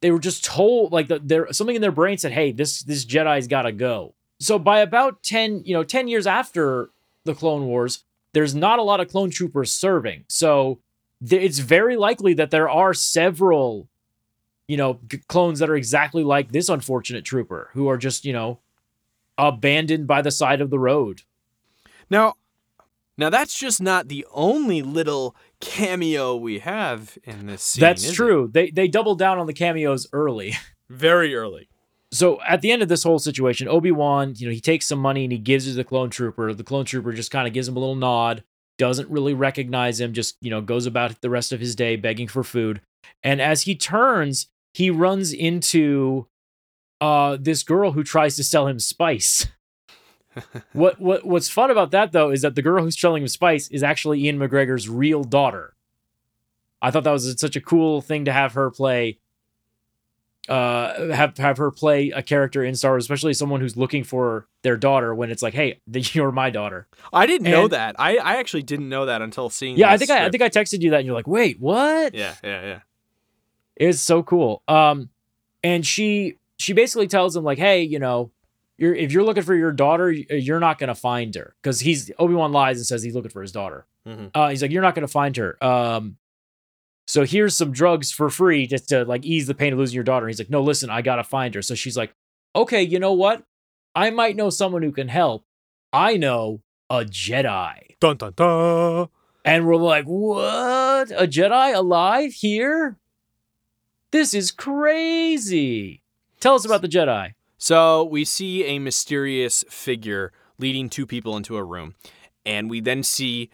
they 0.00 0.10
were 0.10 0.18
just 0.18 0.44
told 0.44 0.92
like 0.92 1.08
the, 1.08 1.18
there 1.18 1.52
something 1.52 1.76
in 1.76 1.82
their 1.82 1.92
brain 1.92 2.18
said, 2.18 2.32
"Hey, 2.32 2.52
this 2.52 2.82
this 2.82 3.04
Jedi's 3.04 3.46
got 3.46 3.62
to 3.62 3.72
go." 3.72 4.14
So 4.38 4.58
by 4.58 4.80
about 4.80 5.22
10, 5.22 5.64
you 5.66 5.74
know, 5.74 5.84
10 5.84 6.08
years 6.08 6.26
after 6.26 6.90
the 7.24 7.34
Clone 7.34 7.66
Wars, 7.66 8.04
there's 8.32 8.54
not 8.54 8.78
a 8.78 8.82
lot 8.82 9.00
of 9.00 9.08
clone 9.08 9.30
troopers 9.30 9.70
serving. 9.70 10.24
So 10.28 10.78
th- 11.28 11.42
it's 11.42 11.58
very 11.58 11.96
likely 11.96 12.32
that 12.34 12.50
there 12.50 12.68
are 12.68 12.94
several 12.94 13.88
you 14.66 14.76
know 14.76 14.98
g- 15.08 15.20
clones 15.28 15.58
that 15.58 15.68
are 15.68 15.76
exactly 15.76 16.24
like 16.24 16.52
this 16.52 16.68
unfortunate 16.68 17.24
trooper 17.24 17.70
who 17.74 17.88
are 17.88 17.98
just, 17.98 18.24
you 18.24 18.32
know, 18.32 18.60
abandoned 19.36 20.06
by 20.06 20.22
the 20.22 20.30
side 20.30 20.60
of 20.60 20.70
the 20.70 20.78
road. 20.78 21.22
Now, 22.08 22.34
now 23.18 23.30
that's 23.30 23.58
just 23.58 23.82
not 23.82 24.08
the 24.08 24.26
only 24.32 24.80
little 24.80 25.36
cameo 25.60 26.36
we 26.36 26.58
have 26.60 27.18
in 27.24 27.46
this 27.46 27.62
scene. 27.62 27.80
That's 27.80 28.04
is 28.04 28.10
it? 28.10 28.14
true. 28.14 28.50
They 28.52 28.70
they 28.70 28.88
doubled 28.88 29.18
down 29.18 29.38
on 29.38 29.46
the 29.46 29.52
cameos 29.52 30.06
early. 30.12 30.54
Very 30.90 31.34
early. 31.34 31.68
So 32.12 32.40
at 32.42 32.60
the 32.60 32.72
end 32.72 32.82
of 32.82 32.88
this 32.88 33.04
whole 33.04 33.20
situation, 33.20 33.68
Obi 33.68 33.92
Wan, 33.92 34.34
you 34.36 34.46
know, 34.48 34.52
he 34.52 34.60
takes 34.60 34.86
some 34.86 34.98
money 34.98 35.24
and 35.24 35.32
he 35.32 35.38
gives 35.38 35.66
it 35.66 35.70
to 35.72 35.76
the 35.76 35.84
clone 35.84 36.10
trooper. 36.10 36.52
The 36.52 36.64
clone 36.64 36.84
trooper 36.84 37.12
just 37.12 37.30
kind 37.30 37.46
of 37.46 37.54
gives 37.54 37.68
him 37.68 37.76
a 37.76 37.80
little 37.80 37.94
nod, 37.94 38.42
doesn't 38.78 39.08
really 39.08 39.34
recognize 39.34 40.00
him, 40.00 40.12
just 40.12 40.36
you 40.40 40.50
know, 40.50 40.60
goes 40.60 40.86
about 40.86 41.20
the 41.20 41.30
rest 41.30 41.52
of 41.52 41.60
his 41.60 41.76
day 41.76 41.94
begging 41.96 42.26
for 42.26 42.42
food. 42.42 42.80
And 43.22 43.40
as 43.40 43.62
he 43.62 43.76
turns, 43.76 44.48
he 44.74 44.90
runs 44.90 45.32
into 45.32 46.26
uh 47.00 47.36
this 47.40 47.62
girl 47.62 47.92
who 47.92 48.02
tries 48.02 48.36
to 48.36 48.44
sell 48.44 48.66
him 48.66 48.78
spice. 48.78 49.46
what 50.72 51.00
what 51.00 51.24
what's 51.24 51.48
fun 51.48 51.70
about 51.70 51.90
that 51.90 52.12
though 52.12 52.30
is 52.30 52.42
that 52.42 52.54
the 52.54 52.62
girl 52.62 52.82
who's 52.82 52.98
selling 52.98 53.22
him 53.22 53.28
spice 53.28 53.68
is 53.68 53.82
actually 53.82 54.20
Ewan 54.20 54.48
McGregor's 54.48 54.88
real 54.88 55.24
daughter. 55.24 55.74
I 56.82 56.90
thought 56.90 57.04
that 57.04 57.10
was 57.10 57.38
such 57.38 57.56
a 57.56 57.60
cool 57.60 58.00
thing 58.00 58.24
to 58.24 58.32
have 58.32 58.54
her 58.54 58.70
play 58.70 59.18
uh 60.48 61.12
have 61.12 61.36
have 61.36 61.58
her 61.58 61.70
play 61.70 62.10
a 62.10 62.22
character 62.22 62.64
in 62.64 62.74
Star 62.74 62.92
Wars, 62.92 63.04
especially 63.04 63.34
someone 63.34 63.60
who's 63.60 63.76
looking 63.76 64.04
for 64.04 64.46
their 64.62 64.76
daughter 64.76 65.14
when 65.14 65.30
it's 65.30 65.42
like, 65.42 65.54
hey, 65.54 65.80
you're 65.86 66.32
my 66.32 66.50
daughter. 66.50 66.86
I 67.12 67.26
didn't 67.26 67.50
know 67.50 67.68
that. 67.68 67.96
I, 67.98 68.16
I 68.16 68.36
actually 68.36 68.62
didn't 68.62 68.88
know 68.88 69.06
that 69.06 69.22
until 69.22 69.50
seeing. 69.50 69.76
Yeah, 69.76 69.90
I 69.90 69.98
think 69.98 70.10
I, 70.10 70.26
I 70.26 70.30
think 70.30 70.42
I 70.42 70.48
texted 70.48 70.80
you 70.80 70.90
that 70.90 70.98
and 70.98 71.06
you're 71.06 71.14
like, 71.14 71.28
wait, 71.28 71.60
what? 71.60 72.14
Yeah, 72.14 72.34
yeah, 72.42 72.62
yeah. 72.64 72.80
It's 73.76 74.00
so 74.00 74.22
cool. 74.22 74.62
Um, 74.66 75.10
and 75.62 75.86
she 75.86 76.36
she 76.58 76.72
basically 76.72 77.06
tells 77.06 77.36
him 77.36 77.44
like, 77.44 77.58
hey, 77.58 77.82
you 77.82 77.98
know, 77.98 78.30
you're 78.80 78.94
if 78.94 79.12
you're 79.12 79.22
looking 79.22 79.42
for 79.44 79.54
your 79.54 79.70
daughter, 79.72 80.10
you're 80.10 80.58
not 80.58 80.78
gonna 80.78 80.94
find 80.94 81.34
her 81.36 81.54
because 81.62 81.78
he's 81.80 82.10
Obi 82.18 82.34
Wan 82.34 82.50
lies 82.50 82.78
and 82.78 82.86
says 82.86 83.02
he's 83.02 83.14
looking 83.14 83.30
for 83.30 83.42
his 83.42 83.52
daughter. 83.52 83.86
Mhm. 84.08 84.30
Uh, 84.34 84.48
he's 84.48 84.62
like, 84.62 84.70
you're 84.72 84.82
not 84.82 84.94
gonna 84.96 85.06
find 85.06 85.36
her. 85.36 85.62
Um, 85.62 86.16
so 87.06 87.24
here's 87.24 87.56
some 87.56 87.72
drugs 87.72 88.10
for 88.10 88.30
free 88.30 88.66
just 88.66 88.88
to 88.88 89.04
like 89.04 89.24
ease 89.24 89.46
the 89.46 89.54
pain 89.54 89.72
of 89.72 89.78
losing 89.78 89.94
your 89.94 90.04
daughter. 90.04 90.26
And 90.26 90.30
he's 90.30 90.38
like, 90.40 90.50
no, 90.50 90.62
listen, 90.62 90.90
I 90.90 91.02
gotta 91.02 91.24
find 91.24 91.54
her. 91.54 91.62
So 91.62 91.74
she's 91.74 91.96
like, 91.96 92.12
okay, 92.56 92.82
you 92.82 92.98
know 92.98 93.12
what? 93.12 93.44
I 93.94 94.10
might 94.10 94.36
know 94.36 94.50
someone 94.50 94.82
who 94.82 94.92
can 94.92 95.08
help. 95.08 95.44
I 95.92 96.16
know 96.16 96.62
a 96.88 97.04
Jedi. 97.04 97.96
Dun 98.00 98.16
dun 98.16 98.32
dun. 98.36 99.08
And 99.44 99.66
we're 99.66 99.76
like, 99.76 100.04
what? 100.04 101.10
A 101.10 101.26
Jedi 101.26 101.74
alive 101.74 102.32
here? 102.32 102.98
This 104.12 104.34
is 104.34 104.50
crazy. 104.50 106.02
Tell 106.40 106.54
us 106.54 106.64
about 106.64 106.82
the 106.82 106.88
Jedi. 106.88 107.32
So 107.62 108.04
we 108.04 108.24
see 108.24 108.64
a 108.64 108.78
mysterious 108.78 109.66
figure 109.68 110.32
leading 110.58 110.88
two 110.88 111.06
people 111.06 111.36
into 111.36 111.58
a 111.58 111.62
room, 111.62 111.94
and 112.46 112.70
we 112.70 112.80
then 112.80 113.02
see 113.02 113.50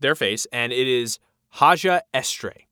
their 0.00 0.16
face, 0.16 0.44
and 0.52 0.72
it 0.72 0.88
is 0.88 1.20
Haja 1.50 2.00
Estree. 2.12 2.66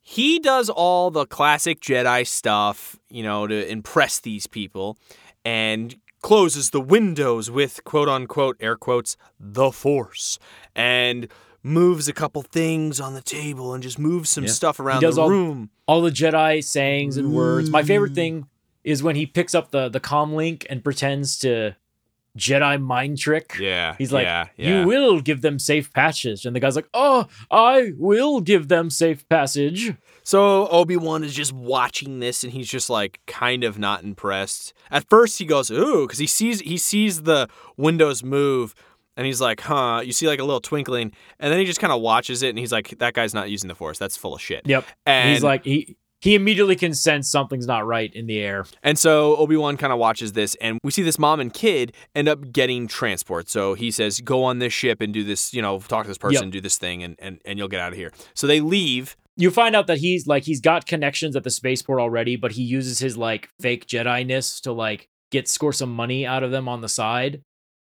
He 0.00 0.38
does 0.38 0.70
all 0.70 1.10
the 1.10 1.26
classic 1.26 1.80
Jedi 1.80 2.24
stuff, 2.26 2.96
you 3.10 3.24
know, 3.24 3.48
to 3.48 3.68
impress 3.68 4.20
these 4.20 4.46
people, 4.46 4.96
and 5.44 5.96
closes 6.22 6.70
the 6.70 6.80
windows 6.80 7.50
with 7.50 7.82
quote 7.82 8.08
unquote 8.08 8.56
air 8.60 8.76
quotes 8.76 9.16
the 9.40 9.72
Force, 9.72 10.38
and 10.76 11.26
moves 11.64 12.06
a 12.06 12.12
couple 12.12 12.42
things 12.42 13.00
on 13.00 13.14
the 13.14 13.20
table 13.22 13.74
and 13.74 13.82
just 13.82 13.98
moves 13.98 14.30
some 14.30 14.44
Yeah. 14.44 14.50
stuff 14.50 14.78
around 14.78 15.00
does 15.00 15.16
the 15.16 15.22
all- 15.22 15.28
room. 15.30 15.70
All 15.88 16.02
the 16.02 16.10
Jedi 16.10 16.62
sayings 16.62 17.16
and 17.16 17.32
words. 17.32 17.68
My 17.68 17.82
favorite 17.82 18.14
thing 18.14 18.46
is 18.84 19.02
when 19.02 19.16
he 19.16 19.26
picks 19.26 19.54
up 19.54 19.70
the 19.70 19.88
the 19.88 20.00
comm 20.00 20.34
link 20.34 20.66
and 20.70 20.82
pretends 20.82 21.38
to 21.38 21.76
Jedi 22.36 22.80
mind 22.80 23.18
trick. 23.18 23.56
Yeah. 23.60 23.94
He's 23.98 24.12
like, 24.12 24.24
yeah, 24.24 24.48
yeah. 24.56 24.80
you 24.80 24.86
will 24.86 25.20
give 25.20 25.42
them 25.42 25.58
safe 25.58 25.92
passage. 25.92 26.46
And 26.46 26.56
the 26.56 26.60
guy's 26.60 26.76
like, 26.76 26.88
oh, 26.94 27.26
I 27.50 27.92
will 27.96 28.40
give 28.40 28.68
them 28.68 28.88
safe 28.90 29.28
passage. 29.28 29.94
So 30.24 30.68
Obi 30.68 30.96
Wan 30.96 31.24
is 31.24 31.34
just 31.34 31.52
watching 31.52 32.20
this, 32.20 32.44
and 32.44 32.52
he's 32.52 32.68
just 32.68 32.88
like 32.88 33.20
kind 33.26 33.64
of 33.64 33.78
not 33.78 34.02
impressed. 34.02 34.72
At 34.90 35.08
first, 35.08 35.38
he 35.38 35.44
goes 35.44 35.70
ooh 35.70 36.06
because 36.06 36.18
he 36.18 36.26
sees 36.26 36.60
he 36.60 36.78
sees 36.78 37.22
the 37.22 37.48
windows 37.76 38.22
move, 38.22 38.74
and 39.16 39.26
he's 39.26 39.40
like, 39.40 39.60
huh. 39.60 40.00
You 40.04 40.12
see 40.12 40.28
like 40.28 40.38
a 40.38 40.44
little 40.44 40.60
twinkling, 40.60 41.12
and 41.40 41.52
then 41.52 41.58
he 41.58 41.66
just 41.66 41.80
kind 41.80 41.92
of 41.92 42.00
watches 42.00 42.42
it, 42.42 42.50
and 42.50 42.58
he's 42.58 42.72
like, 42.72 42.96
that 42.98 43.14
guy's 43.14 43.34
not 43.34 43.50
using 43.50 43.68
the 43.68 43.74
Force. 43.74 43.98
That's 43.98 44.16
full 44.16 44.34
of 44.34 44.40
shit. 44.40 44.62
Yep. 44.64 44.86
And 45.06 45.30
he's 45.30 45.42
like, 45.42 45.64
he 45.64 45.96
he 46.22 46.34
immediately 46.34 46.76
can 46.76 46.94
sense 46.94 47.28
something's 47.28 47.66
not 47.66 47.84
right 47.84 48.12
in 48.14 48.26
the 48.26 48.38
air. 48.38 48.64
And 48.82 48.98
so 48.98 49.36
Obi 49.36 49.56
Wan 49.56 49.76
kind 49.76 49.92
of 49.92 49.98
watches 49.98 50.32
this, 50.32 50.54
and 50.60 50.78
we 50.84 50.90
see 50.92 51.02
this 51.02 51.18
mom 51.18 51.40
and 51.40 51.52
kid 51.52 51.92
end 52.14 52.28
up 52.28 52.52
getting 52.52 52.86
transport. 52.86 53.48
So 53.50 53.74
he 53.74 53.90
says, 53.90 54.20
"Go 54.20 54.44
on 54.44 54.60
this 54.60 54.72
ship 54.72 55.00
and 55.00 55.12
do 55.12 55.24
this. 55.24 55.52
You 55.52 55.60
know, 55.60 55.80
talk 55.80 56.04
to 56.04 56.08
this 56.08 56.18
person, 56.18 56.44
Yep. 56.44 56.52
do 56.52 56.60
this 56.60 56.78
thing, 56.78 57.02
and 57.02 57.16
and 57.18 57.40
and 57.44 57.58
you'll 57.58 57.68
get 57.68 57.80
out 57.80 57.92
of 57.92 57.98
here." 57.98 58.12
So 58.34 58.46
they 58.46 58.60
leave. 58.60 59.16
You 59.36 59.50
find 59.50 59.74
out 59.74 59.86
that 59.88 59.98
he's 59.98 60.26
like 60.26 60.44
he's 60.44 60.60
got 60.60 60.86
connections 60.86 61.34
at 61.36 61.42
the 61.42 61.50
spaceport 61.50 61.98
already, 62.00 62.36
but 62.36 62.52
he 62.52 62.62
uses 62.62 62.98
his 63.00 63.16
like 63.16 63.48
fake 63.60 63.86
Jedi-ness 63.86 64.60
to 64.60 64.72
like 64.72 65.08
get 65.30 65.48
score 65.48 65.72
some 65.72 65.90
money 65.92 66.26
out 66.26 66.42
of 66.42 66.50
them 66.50 66.68
on 66.68 66.82
the 66.82 66.88
side 66.88 67.40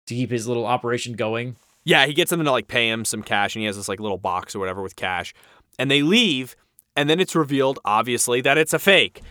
to 0.07 0.15
keep 0.15 0.29
his 0.31 0.47
little 0.47 0.65
operation 0.65 1.13
going. 1.13 1.55
Yeah, 1.83 2.05
he 2.05 2.13
gets 2.13 2.29
them 2.29 2.43
to 2.43 2.51
like 2.51 2.67
pay 2.67 2.87
him 2.89 3.03
some 3.03 3.23
cash, 3.23 3.55
and 3.55 3.61
he 3.61 3.65
has 3.65 3.75
this 3.77 3.89
like 3.89 3.99
little 3.99 4.17
box 4.19 4.55
or 4.55 4.59
whatever 4.59 4.81
with 4.83 4.95
cash. 4.95 5.33
And 5.79 5.89
they 5.89 6.03
leave, 6.03 6.55
and 6.95 7.09
then 7.09 7.19
it's 7.19 7.35
revealed, 7.35 7.79
obviously, 7.85 8.41
that 8.41 8.57
it's 8.57 8.73
a 8.73 8.79
fake. 8.79 9.21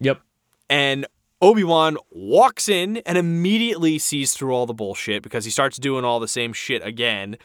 Yep. 0.00 0.20
And 0.70 1.06
Obi 1.40 1.64
Wan 1.64 1.96
walks 2.10 2.68
in 2.68 2.98
and 2.98 3.16
immediately 3.16 3.98
sees 3.98 4.34
through 4.34 4.52
all 4.54 4.66
the 4.66 4.74
bullshit 4.74 5.22
because 5.22 5.44
he 5.44 5.50
starts 5.50 5.76
doing 5.78 6.04
all 6.04 6.18
the 6.20 6.28
same 6.28 6.52
shit 6.52 6.84
again. 6.84 7.36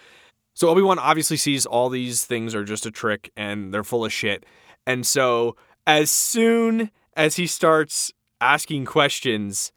So 0.55 0.69
Obi 0.69 0.81
Wan 0.81 0.99
obviously 0.99 1.37
sees 1.37 1.65
all 1.65 1.89
these 1.89 2.25
things 2.25 2.53
are 2.55 2.63
just 2.63 2.85
a 2.85 2.91
trick 2.91 3.31
and 3.37 3.73
they're 3.73 3.83
full 3.83 4.05
of 4.05 4.11
shit. 4.13 4.45
And 4.85 5.05
so 5.05 5.55
as 5.87 6.09
soon 6.11 6.91
as 7.15 7.35
he 7.35 7.47
starts 7.47 8.11
asking 8.41 8.85
questions, 8.85 9.71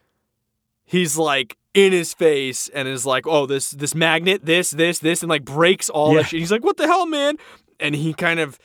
he's 0.85 1.17
like 1.17 1.57
in 1.75 1.93
his 1.93 2.15
face 2.15 2.69
and 2.69 2.89
is 2.89 3.05
like, 3.07 3.27
"Oh, 3.27 3.45
this 3.47 3.71
this 3.71 3.95
magnet, 3.95 4.45
this 4.47 4.71
this 4.71 4.99
this," 4.99 5.23
and 5.23 5.29
like 5.31 5.45
breaks 5.45 5.89
all 5.91 6.15
Yeah. 6.15 6.23
the 6.23 6.29
shit. 6.29 6.41
He's 6.41 6.51
like, 6.51 6.65
"What 6.65 6.77
the 6.79 6.87
hell, 6.87 7.07
man?" 7.07 7.37
And 7.79 7.95
he 7.95 8.15
kind 8.15 8.41
of 8.41 8.59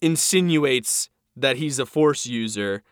insinuates 0.00 1.08
that 1.36 1.56
he's 1.56 1.78
a 1.78 1.86
Force 1.86 2.26
user. 2.26 2.82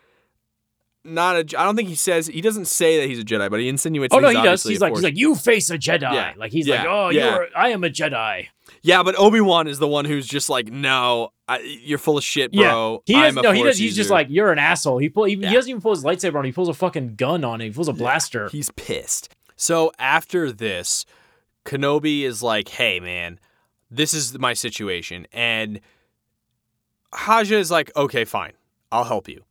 Not 1.04 1.35
a. 1.35 1.59
I 1.59 1.64
don't 1.64 1.75
think 1.75 1.88
he 1.88 1.97
says 1.97 2.28
he 2.28 2.40
doesn't 2.40 2.66
say 2.66 3.00
that 3.00 3.09
he's 3.09 3.18
a 3.18 3.25
Jedi, 3.25 3.50
but 3.50 3.59
he 3.59 3.68
insinuates. 3.68 4.14
Oh 4.14 4.21
no, 4.21 4.28
he 4.28 4.35
does. 4.35 4.62
He's 4.62 4.80
like 4.80 4.90
Force 4.92 5.00
he's 5.00 5.04
like 5.04 5.16
you 5.16 5.35
face 5.35 5.68
a 5.71 5.76
Jedi. 5.76 6.12
Yeah. 6.12 6.32
Like 6.37 6.52
he's 6.52 6.66
Yeah. 6.68 6.76
like 6.82 6.87
oh 6.88 7.09
Yeah. 7.09 7.35
you're 7.35 7.49
I 7.56 7.68
am 7.71 7.82
a 7.82 7.88
Jedi. 7.88 8.47
Yeah, 8.82 9.02
but 9.02 9.16
Obi 9.18 9.40
Wan 9.40 9.66
is 9.66 9.78
the 9.80 9.88
one 9.88 10.04
who's 10.04 10.26
just 10.26 10.49
like, 10.49 10.66
no, 10.68 11.32
I, 11.49 11.59
you're 11.61 11.99
full 11.99 12.18
of 12.18 12.25
shit, 12.25 12.52
bro. 12.52 13.02
He 13.04 13.14
I'm 13.14 13.35
doesn't. 13.35 13.38
a 13.38 13.42
No, 13.42 13.52
he 13.52 13.62
does. 13.62 13.78
He's 13.78 13.94
just 13.97 14.11
like 14.11 14.28
you're 14.30 14.50
an 14.52 14.59
asshole. 14.59 14.99
He 14.99 15.09
pull. 15.09 15.25
He, 15.25 15.35
Yeah. 15.35 15.49
he 15.50 15.54
doesn't 15.54 15.71
even 15.71 15.82
pull 15.82 15.92
his 15.94 16.04
lightsaber 16.04 16.37
on. 16.37 16.44
He 16.44 16.52
pulls 16.52 16.68
a 16.68 16.75
fucking 16.75 17.16
gun 17.16 17.44
on 17.44 17.61
it. 17.61 17.64
He 17.66 17.71
pulls 17.73 17.88
a 17.88 17.92
blaster. 17.92 18.49
he's 18.49 18.71
pissed. 18.71 19.35
So 19.56 19.90
after 19.99 20.50
this, 20.52 21.04
Kenobi 21.64 22.23
is 22.23 22.42
like, 22.44 22.68
hey, 22.68 22.99
man, 23.00 23.38
this 23.90 24.14
is 24.14 24.38
my 24.38 24.52
situation, 24.54 25.26
and 25.32 25.80
Haja 27.14 27.57
is 27.57 27.71
like, 27.71 27.90
okay, 27.97 28.25
fine, 28.25 28.52
I'll 28.90 29.04
help 29.04 29.28
you. 29.28 29.45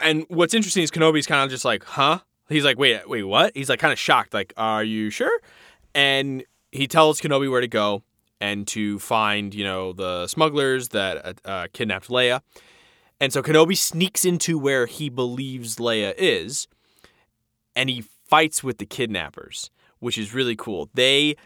And 0.00 0.24
what's 0.28 0.54
interesting 0.54 0.82
is 0.82 0.90
Kenobi's 0.90 1.26
kind 1.26 1.44
of 1.44 1.50
just 1.50 1.64
like, 1.64 1.84
huh? 1.84 2.20
He's 2.48 2.64
like, 2.64 2.78
wait, 2.78 3.08
wait, 3.08 3.22
what? 3.22 3.52
He's 3.54 3.68
like 3.68 3.78
kind 3.78 3.92
of 3.92 3.98
shocked, 3.98 4.34
like, 4.34 4.52
are 4.56 4.82
you 4.82 5.10
sure? 5.10 5.40
And 5.94 6.44
he 6.72 6.86
tells 6.86 7.20
Kenobi 7.20 7.50
where 7.50 7.60
to 7.60 7.68
go 7.68 8.02
and 8.40 8.66
to 8.68 8.98
find, 8.98 9.54
you 9.54 9.64
know, 9.64 9.92
the 9.92 10.26
smugglers 10.26 10.88
that 10.88 11.38
uh, 11.44 11.66
kidnapped 11.72 12.08
Leia. 12.08 12.40
And 13.20 13.32
so 13.32 13.42
Kenobi 13.42 13.76
sneaks 13.76 14.24
into 14.24 14.58
where 14.58 14.86
he 14.86 15.10
believes 15.10 15.76
Leia 15.76 16.14
is, 16.16 16.66
and 17.76 17.90
he 17.90 18.00
fights 18.00 18.64
with 18.64 18.78
the 18.78 18.86
kidnappers, 18.86 19.70
which 19.98 20.16
is 20.16 20.32
really 20.32 20.56
cool. 20.56 20.88
They 20.94 21.36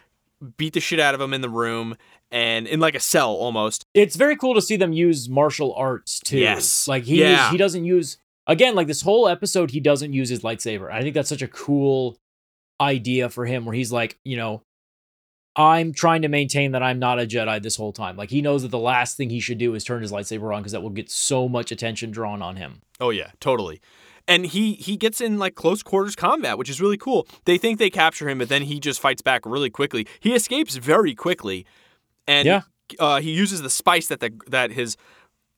beat 0.57 0.75
the 0.75 0.81
shit 0.81 1.01
out 1.01 1.15
of 1.15 1.21
him 1.21 1.35
in 1.35 1.41
the 1.41 1.49
room 1.49 1.97
and 2.35 2.67
in 2.67 2.81
like 2.81 2.97
a 2.97 3.01
cell 3.01 3.31
almost. 3.33 3.87
It's 3.95 4.17
very 4.17 4.37
cool 4.37 4.55
to 4.55 4.61
see 4.61 4.77
them 4.77 4.93
use 4.93 5.29
martial 5.29 5.73
arts 5.75 6.19
too. 6.19 6.39
Yes. 6.39 6.89
Like 6.89 7.05
he 7.05 7.21
Yeah. 7.21 7.51
he 7.51 7.57
doesn't 7.57 7.85
use 7.85 8.19
again 8.47 8.75
like 8.75 8.89
this 8.89 9.03
whole 9.03 9.29
episode 9.29 9.71
he 9.71 9.81
doesn't 9.81 10.13
use 10.13 10.29
his 10.29 10.41
lightsaber. 10.41 10.91
I 10.93 11.01
think 11.03 11.15
that's 11.15 11.29
such 11.29 11.43
a 11.43 11.49
cool 11.49 12.19
idea 12.81 13.29
for 13.31 13.47
him 13.47 13.65
where 13.65 13.75
he's 13.75 13.93
like, 13.93 14.19
you 14.25 14.37
know, 14.37 14.63
I'm 15.57 15.93
trying 15.93 16.23
to 16.23 16.29
maintain 16.29 16.73
that 16.73 16.83
I'm 16.83 16.99
not 16.99 17.21
a 17.21 17.27
Jedi 17.27 17.63
this 17.63 17.77
whole 17.77 17.93
time. 17.93 18.17
Like 18.17 18.31
he 18.31 18.43
knows 18.43 18.63
that 18.63 18.73
the 18.73 18.79
last 18.79 19.17
thing 19.17 19.31
he 19.31 19.39
should 19.39 19.59
do 19.59 19.73
is 19.77 19.85
turn 19.85 20.03
his 20.03 20.11
lightsaber 20.11 20.53
on 20.53 20.61
because 20.63 20.73
that 20.73 20.83
will 20.83 20.91
get 20.91 21.11
so 21.11 21.49
much 21.49 21.71
attention 21.71 22.11
drawn 22.11 22.43
on 22.43 22.57
him. 22.57 22.83
Oh 22.99 23.11
yeah, 23.11 23.31
totally. 23.39 23.81
And 24.27 24.47
he 24.47 24.73
he 24.73 24.97
gets 24.97 25.21
in 25.21 25.39
like 25.39 25.55
close 25.55 25.85
quarters 25.85 26.17
combat, 26.17 26.59
which 26.59 26.69
is 26.71 26.81
really 26.81 26.97
cool. 26.97 27.29
They 27.45 27.59
think 27.59 27.79
they 27.79 27.91
capture 27.91 28.29
him, 28.29 28.39
but 28.39 28.49
then 28.49 28.63
he 28.63 28.81
just 28.81 28.99
fights 29.01 29.23
back 29.23 29.47
really 29.47 29.71
quickly. 29.71 30.07
He 30.19 30.35
escapes 30.35 30.75
very 30.77 31.15
quickly, 31.15 31.65
and 32.27 32.47
Yeah. 32.47 32.63
uh, 32.99 33.21
he 33.21 33.31
uses 33.33 33.63
the 33.63 33.71
spice 33.71 34.09
that 34.09 34.21
the 34.21 34.33
that 34.49 34.71
his 34.73 34.97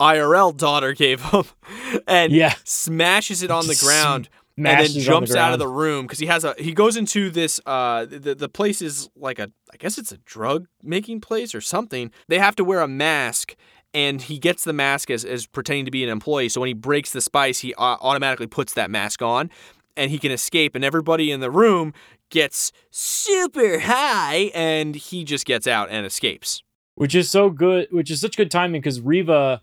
IRL 0.00 0.56
daughter 0.56 0.92
gave 0.92 1.22
him, 1.22 1.44
and 2.06 2.32
Yeah. 2.32 2.54
smashes 2.64 3.42
it 3.42 3.50
on 3.50 3.66
the 3.66 3.74
ground. 3.82 4.28
and 4.58 4.64
then 4.64 4.78
on 4.86 4.92
the 4.94 5.00
jumps 5.00 5.34
out 5.34 5.52
of 5.52 5.58
the 5.58 5.68
room 5.68 6.06
because 6.06 6.18
he 6.18 6.24
has 6.26 6.42
a 6.42 6.54
he 6.58 6.72
goes 6.72 6.96
into 6.96 7.28
this 7.28 7.60
uh 7.66 8.06
the, 8.06 8.34
the 8.34 8.48
place 8.48 8.80
is 8.80 9.10
like 9.14 9.38
a 9.38 9.50
I 9.70 9.76
guess 9.76 9.98
it's 9.98 10.12
a 10.12 10.16
drug 10.18 10.66
making 10.82 11.20
place 11.20 11.54
or 11.54 11.60
something. 11.60 12.10
They 12.28 12.38
have 12.38 12.56
to 12.56 12.64
wear 12.64 12.80
a 12.80 12.88
mask 12.88 13.54
and 13.92 14.20
he 14.22 14.38
gets 14.38 14.64
the 14.64 14.72
mask 14.72 15.10
as, 15.10 15.24
as 15.26 15.46
pretending 15.46 15.84
to 15.86 15.90
be 15.90 16.02
an 16.04 16.08
employee. 16.10 16.48
So 16.48 16.60
when 16.62 16.68
he 16.68 16.74
breaks 16.74 17.10
the 17.10 17.20
spice, 17.20 17.58
he 17.60 17.74
automatically 17.76 18.46
puts 18.46 18.72
that 18.74 18.90
mask 18.90 19.20
on 19.20 19.50
and 19.94 20.10
he 20.10 20.18
can 20.18 20.32
escape 20.32 20.74
and 20.74 20.82
everybody 20.84 21.30
in 21.30 21.40
the 21.40 21.50
room 21.50 21.92
gets 22.30 22.72
super 22.90 23.78
high 23.80 24.50
and 24.54 24.94
he 24.94 25.24
just 25.24 25.46
gets 25.46 25.66
out 25.66 25.88
and 25.90 26.04
escapes. 26.06 26.62
which 26.94 27.14
is 27.14 27.30
so 27.30 27.50
good 27.50 27.88
which 27.90 28.10
is 28.10 28.20
such 28.20 28.36
good 28.36 28.50
timing 28.50 28.80
because 28.80 29.00
reva 29.00 29.62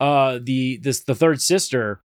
uh 0.00 0.38
the 0.42 0.76
this 0.78 1.00
the 1.04 1.14
third 1.14 1.40
sister 1.40 2.02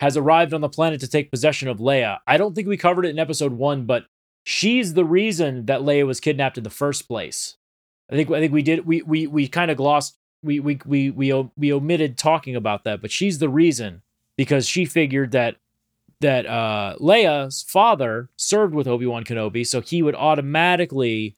has 0.00 0.16
arrived 0.16 0.52
on 0.52 0.60
the 0.60 0.68
planet 0.68 1.00
to 1.00 1.08
take 1.08 1.30
possession 1.30 1.68
of 1.68 1.78
leia 1.78 2.18
i 2.26 2.36
don't 2.36 2.54
think 2.54 2.66
we 2.66 2.76
covered 2.76 3.04
it 3.04 3.10
in 3.10 3.18
episode 3.18 3.52
one 3.52 3.84
but 3.86 4.04
she's 4.44 4.94
the 4.94 5.04
reason 5.04 5.66
that 5.66 5.80
leia 5.82 6.06
was 6.06 6.18
kidnapped 6.20 6.58
in 6.58 6.64
the 6.64 6.70
first 6.70 7.06
place 7.06 7.56
i 8.10 8.14
think 8.14 8.30
i 8.30 8.40
think 8.40 8.52
we 8.52 8.62
did 8.62 8.86
we 8.86 9.02
we 9.02 9.26
we 9.26 9.46
kind 9.46 9.70
of 9.70 9.76
glossed 9.76 10.16
we 10.42 10.60
we 10.60 10.78
we 10.86 11.10
we 11.10 11.50
we 11.56 11.72
omitted 11.72 12.16
talking 12.16 12.56
about 12.56 12.84
that 12.84 13.00
but 13.02 13.10
she's 13.10 13.38
the 13.38 13.48
reason 13.48 14.02
because 14.36 14.66
she 14.68 14.84
figured 14.84 15.32
that 15.32 15.56
that 16.20 16.46
uh 16.46 16.94
leia's 17.00 17.62
father 17.68 18.28
served 18.36 18.74
with 18.74 18.86
obi-wan 18.88 19.22
kenobi 19.24 19.66
so 19.66 19.80
he 19.80 20.02
would 20.02 20.14
automatically 20.14 21.36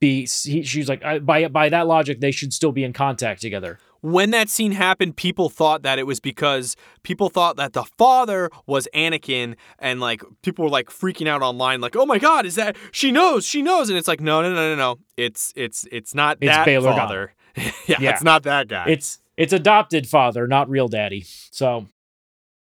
be 0.00 0.20
he, 0.44 0.62
she's 0.62 0.88
like 0.88 1.04
I, 1.04 1.18
by 1.18 1.48
by 1.48 1.68
that 1.68 1.86
logic 1.86 2.20
they 2.20 2.30
should 2.30 2.52
still 2.52 2.72
be 2.72 2.84
in 2.84 2.92
contact 2.92 3.40
together 3.40 3.78
when 4.04 4.30
that 4.32 4.48
scene 4.48 4.72
happened, 4.72 5.14
people 5.14 5.48
thought 5.48 5.82
that 5.82 5.96
it 6.00 6.08
was 6.08 6.18
because 6.18 6.74
people 7.04 7.28
thought 7.28 7.54
that 7.54 7.72
the 7.72 7.84
father 7.84 8.50
was 8.66 8.88
Anakin, 8.92 9.54
and 9.78 10.00
like 10.00 10.24
people 10.42 10.64
were 10.64 10.70
like 10.72 10.88
freaking 10.88 11.28
out 11.28 11.40
online, 11.40 11.80
like, 11.80 11.94
"Oh 11.94 12.04
my 12.04 12.18
God, 12.18 12.44
is 12.44 12.56
that 12.56 12.74
she 12.90 13.12
knows? 13.12 13.46
She 13.46 13.62
knows!" 13.62 13.88
And 13.90 13.96
it's 13.96 14.08
like, 14.08 14.20
no, 14.20 14.42
no, 14.42 14.52
no, 14.52 14.70
no, 14.70 14.74
no. 14.74 14.98
It's 15.16 15.52
it's 15.54 15.86
it's 15.92 16.16
not 16.16 16.38
It's 16.40 16.48
that 16.52 16.64
Bail 16.66 16.82
Organa. 16.82 16.96
father. 16.96 17.34
yeah, 17.56 17.70
Yeah. 18.00 18.10
it's 18.12 18.24
not 18.24 18.42
that 18.42 18.66
guy. 18.66 18.86
it's 18.88 19.20
it's 19.36 19.52
adopted 19.52 20.08
father 20.08 20.48
not 20.48 20.68
real 20.68 20.88
daddy 20.88 21.24
so 21.52 21.86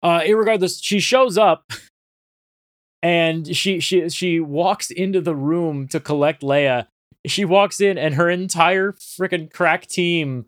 uh 0.03 0.21
irregardless 0.21 0.79
she 0.81 0.99
shows 0.99 1.37
up 1.37 1.71
and 3.01 3.55
she 3.55 3.79
she 3.79 4.09
she 4.09 4.39
walks 4.39 4.91
into 4.91 5.21
the 5.21 5.35
room 5.35 5.87
to 5.89 5.99
collect 5.99 6.41
leia. 6.41 6.87
She 7.25 7.45
walks 7.45 7.81
in 7.81 7.97
and 7.97 8.15
her 8.15 8.29
entire 8.29 8.93
freaking 8.93 9.51
crack 9.51 9.87
team 9.87 10.45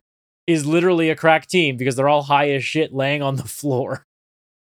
is 0.47 0.65
literally 0.65 1.09
a 1.09 1.15
crack 1.15 1.47
team 1.47 1.77
because 1.77 1.95
they're 1.95 2.09
all 2.09 2.23
high 2.23 2.49
as 2.51 2.63
shit 2.63 2.93
laying 2.93 3.21
on 3.21 3.35
the 3.35 3.43
floor. 3.47 4.05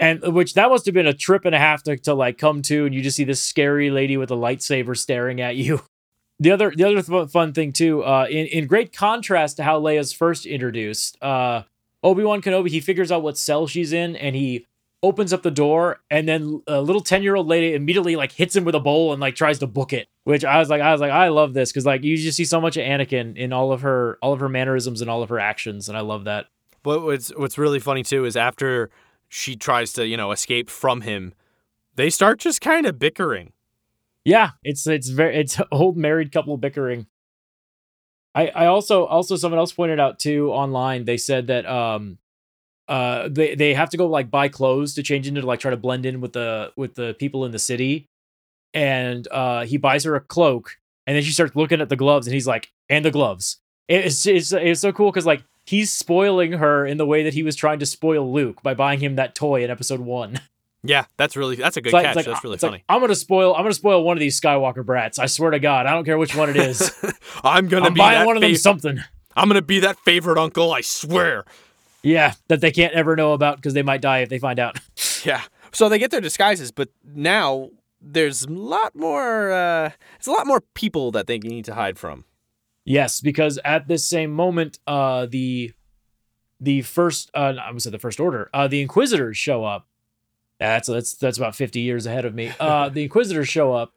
And 0.00 0.21
which 0.35 0.54
that 0.54 0.68
must 0.68 0.87
have 0.87 0.95
been 0.95 1.07
a 1.07 1.14
trip 1.14 1.45
and 1.45 1.54
a 1.54 1.59
half 1.59 1.83
to, 1.85 1.97
to 1.99 2.14
like 2.14 2.38
come 2.38 2.62
to 2.62 2.87
and 2.87 2.95
you 2.95 3.02
just 3.02 3.16
see 3.16 3.25
this 3.25 3.42
scary 3.42 3.90
lady 3.90 4.16
with 4.16 4.30
a 4.30 4.37
lightsaber 4.37 4.97
staring 4.97 5.40
at 5.40 5.57
you. 5.57 5.83
The 6.40 6.52
other 6.52 6.71
the 6.71 6.85
other 6.85 7.02
fu- 7.02 7.26
fun 7.26 7.52
thing 7.52 7.73
too 7.73 8.04
uh 8.04 8.28
in, 8.30 8.47
in 8.47 8.68
great 8.68 8.92
contrast 8.92 9.57
to 9.57 9.64
how 9.64 9.80
leia's 9.80 10.12
first 10.12 10.47
introduced 10.47 11.21
uh 11.21 11.64
obi-wan 12.04 12.40
kenobi 12.42 12.68
he 12.68 12.78
figures 12.78 13.11
out 13.11 13.25
what 13.25 13.37
cell 13.37 13.66
she's 13.66 13.92
in 13.92 14.14
and 14.14 14.37
he 14.37 14.64
opens 15.02 15.32
up 15.32 15.42
the 15.42 15.50
door 15.50 16.00
and 16.10 16.28
then 16.28 16.60
a 16.66 16.80
little 16.80 17.00
10 17.00 17.22
year 17.22 17.36
old 17.36 17.46
lady 17.46 17.72
immediately 17.74 18.16
like 18.16 18.32
hits 18.32 18.56
him 18.56 18.64
with 18.64 18.74
a 18.74 18.80
bowl 18.80 19.12
and 19.12 19.20
like 19.20 19.36
tries 19.36 19.58
to 19.60 19.66
book 19.66 19.92
it 19.92 20.08
which 20.24 20.44
i 20.44 20.58
was 20.58 20.68
like 20.68 20.80
i 20.82 20.90
was 20.90 21.00
like 21.00 21.12
i 21.12 21.28
love 21.28 21.54
this 21.54 21.70
because 21.70 21.86
like 21.86 22.02
you 22.02 22.16
just 22.16 22.36
see 22.36 22.44
so 22.44 22.60
much 22.60 22.76
of 22.76 22.82
anakin 22.82 23.36
in 23.36 23.52
all 23.52 23.70
of 23.70 23.82
her 23.82 24.18
all 24.22 24.32
of 24.32 24.40
her 24.40 24.48
mannerisms 24.48 25.00
and 25.00 25.08
all 25.08 25.22
of 25.22 25.28
her 25.28 25.38
actions 25.38 25.88
and 25.88 25.96
i 25.96 26.00
love 26.00 26.24
that 26.24 26.46
But 26.82 27.02
what's 27.02 27.28
what's 27.36 27.58
really 27.58 27.78
funny 27.78 28.02
too 28.02 28.24
is 28.24 28.36
after 28.36 28.90
she 29.28 29.56
tries 29.56 29.92
to 29.92 30.06
you 30.06 30.16
know 30.16 30.32
escape 30.32 30.70
from 30.70 31.02
him, 31.02 31.34
they 31.94 32.10
start 32.10 32.38
just 32.40 32.60
kind 32.60 32.86
of 32.86 32.98
bickering. 32.98 33.52
Yeah, 34.24 34.52
it's 34.64 34.86
it's 34.86 35.08
very 35.10 35.36
it's 35.36 35.60
old 35.72 35.96
married 35.96 36.32
couple 36.32 36.56
bickering. 36.56 37.06
I 38.34 38.48
I 38.48 38.66
also 38.66 39.04
also 39.04 39.36
someone 39.36 39.58
else 39.58 39.72
pointed 39.72 40.00
out 40.00 40.18
too 40.18 40.50
online. 40.50 41.04
They 41.04 41.18
said 41.18 41.46
that 41.48 41.66
um 41.66 42.18
uh 42.88 43.28
they 43.30 43.54
they 43.54 43.75
have 43.75 43.90
to 43.90 43.97
go 43.97 44.07
like 44.07 44.30
buy 44.30 44.49
clothes 44.49 44.95
to 44.95 45.02
change 45.02 45.28
into 45.28 45.42
like 45.42 45.61
try 45.61 45.71
to 45.71 45.76
blend 45.76 46.07
in 46.07 46.21
with 46.21 46.33
the 46.33 46.73
with 46.76 46.95
the 46.95 47.14
people 47.18 47.45
in 47.45 47.52
the 47.52 47.59
city, 47.59 48.09
and 48.75 49.26
uh 49.30 49.64
he 49.64 49.76
buys 49.76 50.04
her 50.04 50.14
a 50.14 50.21
cloak, 50.21 50.76
and 51.07 51.16
then 51.16 51.23
she 51.23 51.33
starts 51.33 51.54
looking 51.57 51.80
at 51.80 51.88
the 51.88 51.97
gloves, 51.97 52.26
and 52.26 52.35
he's 52.35 52.47
like, 52.47 52.71
and 52.88 53.04
the 53.04 53.11
gloves. 53.11 53.59
It's 53.88 54.26
it's 54.26 54.52
it's 54.52 54.80
so 54.80 54.92
cool 54.92 55.11
because 55.11 55.26
like 55.26 55.42
he's 55.66 55.92
spoiling 55.92 56.52
her 56.52 56.87
in 56.87 56.97
the 56.99 57.07
way 57.07 57.23
that 57.23 57.35
he 57.35 57.42
was 57.42 57.57
trying 57.57 57.78
to 57.78 57.87
spoil 57.87 58.30
Luke 58.33 58.62
by 58.62 58.75
buying 58.75 59.00
him 59.00 59.16
that 59.16 59.35
toy 59.35 59.64
in 59.64 59.71
episode 59.71 60.00
one. 60.00 60.40
Yeah, 60.85 61.07
that's 61.16 61.37
really 61.37 61.57
that's 61.57 61.76
a 61.76 61.80
good 61.80 61.92
like- 61.92 62.04
catch. 62.07 62.16
like- 62.16 62.26
that's 62.26 62.45
really 62.45 62.57
funny. 62.57 62.73
like, 62.75 62.85
I'm 62.88 63.00
gonna 63.00 63.14
spoil. 63.14 63.54
I'm 63.54 63.62
gonna 63.62 63.75
spoil 63.75 64.04
one 64.04 64.16
of 64.16 64.21
these 64.21 64.40
Skywalker 64.40 64.85
brats. 64.85 65.18
I 65.18 65.26
swear 65.26 65.50
to 65.50 65.59
God, 65.59 65.87
I 65.87 65.90
don't 65.92 66.04
care 66.04 66.16
which 66.18 66.37
one 66.37 66.50
it 66.50 66.57
is. 66.57 66.92
I'm 67.45 67.66
gonna 67.68 67.87
I'm 67.87 67.95
be 67.95 67.99
buying 67.99 68.25
one 68.25 68.37
of 68.37 68.42
them 68.42 68.54
something. 68.54 69.00
I'm 69.35 69.49
gonna 69.49 69.61
be 69.62 69.80
that 69.80 69.99
favorite 70.00 70.38
uncle. 70.38 70.73
I 70.73 70.80
swear. 70.83 71.45
Yeah, 72.02 72.34
that 72.48 72.60
they 72.60 72.70
can't 72.70 72.92
ever 72.94 73.16
know 73.16 73.32
about 73.32 73.56
because 73.56 73.74
they 73.74 73.82
might 73.82 74.00
die 74.00 74.18
if 74.20 74.28
they 74.28 74.38
find 74.38 74.58
out. 74.58 74.78
Yeah. 75.24 75.42
So 75.72 75.88
they 75.88 75.98
get 75.98 76.12
their 76.12 76.20
disguises, 76.20 76.70
but 76.70 76.90
now 77.04 77.70
there's 78.00 78.44
a 78.44 78.50
lot 78.52 78.94
more. 78.94 79.50
Uh, 79.50 79.90
there's 80.16 80.28
a 80.28 80.30
lot 80.30 80.46
more 80.46 80.60
people 80.74 81.10
that 81.10 81.26
they 81.26 81.38
need 81.38 81.64
to 81.64 81.74
hide 81.74 81.98
from. 81.98 82.24
yes, 82.84 83.20
because 83.20 83.58
at 83.64 83.88
this 83.88 84.06
same 84.06 84.30
moment, 84.32 84.78
uh, 84.86 85.26
the 85.26 85.72
the 86.60 86.82
first, 86.82 87.30
uh, 87.34 87.54
I 87.60 87.72
was 87.72 87.84
at 87.86 87.92
the 87.92 87.98
first 87.98 88.20
order, 88.20 88.48
uh, 88.54 88.68
the 88.68 88.80
Inquisitors 88.80 89.36
show 89.36 89.64
up. 89.64 89.88
That's 90.60 90.86
that's 90.86 91.14
that's 91.14 91.36
about 91.36 91.56
50 91.56 91.80
years 91.80 92.06
ahead 92.06 92.24
of 92.24 92.32
me. 92.32 92.52
Uh, 92.60 92.88
the 92.88 93.02
Inquisitors 93.02 93.48
show 93.48 93.72
up, 93.74 93.92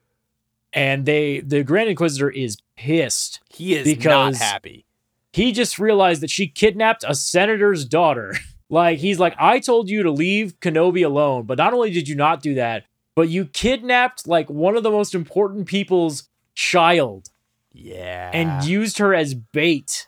and 0.74 1.05
they 1.05 1.39
the 1.41 1.63
Grand 1.63 1.88
Inquisitor 1.89 2.31
is 2.31 2.58
pissed. 2.75 3.41
He 3.50 3.75
is 3.75 3.86
Because- 3.86 4.39
not 4.39 4.43
happy. 4.43 4.86
He 5.34 5.52
just 5.52 5.80
realized 5.80 6.22
that 6.22 6.30
she 6.30 6.48
kidnapped 6.48 7.04
a 7.08 7.16
senator's 7.16 7.86
daughter. 7.86 8.36
like 8.70 9.00
he's 9.00 9.20
like, 9.20 9.36
I 9.40 9.60
told 9.60 9.90
you 9.90 10.04
to 10.04 10.12
leave 10.12 10.60
Kenobi 10.60 11.06
alone, 11.06 11.44
but 11.46 11.58
not 11.58 11.74
only 11.74 11.92
did 11.92 12.08
you 12.08 12.16
not 12.16 12.42
do 12.42 12.56
that, 12.56 12.86
but 13.16 13.30
you 13.30 13.46
kidnapped 13.46 14.28
like 14.28 14.50
one 14.50 14.76
of 14.78 14.84
the 14.84 14.92
most 14.92 15.14
important 15.16 15.68
people's 15.68 16.30
child 16.56 17.30
Yeah. 17.74 18.32
and 18.34 18.64
used 18.66 18.98
her 19.00 19.14
as 19.14 19.34
bait. 19.34 20.08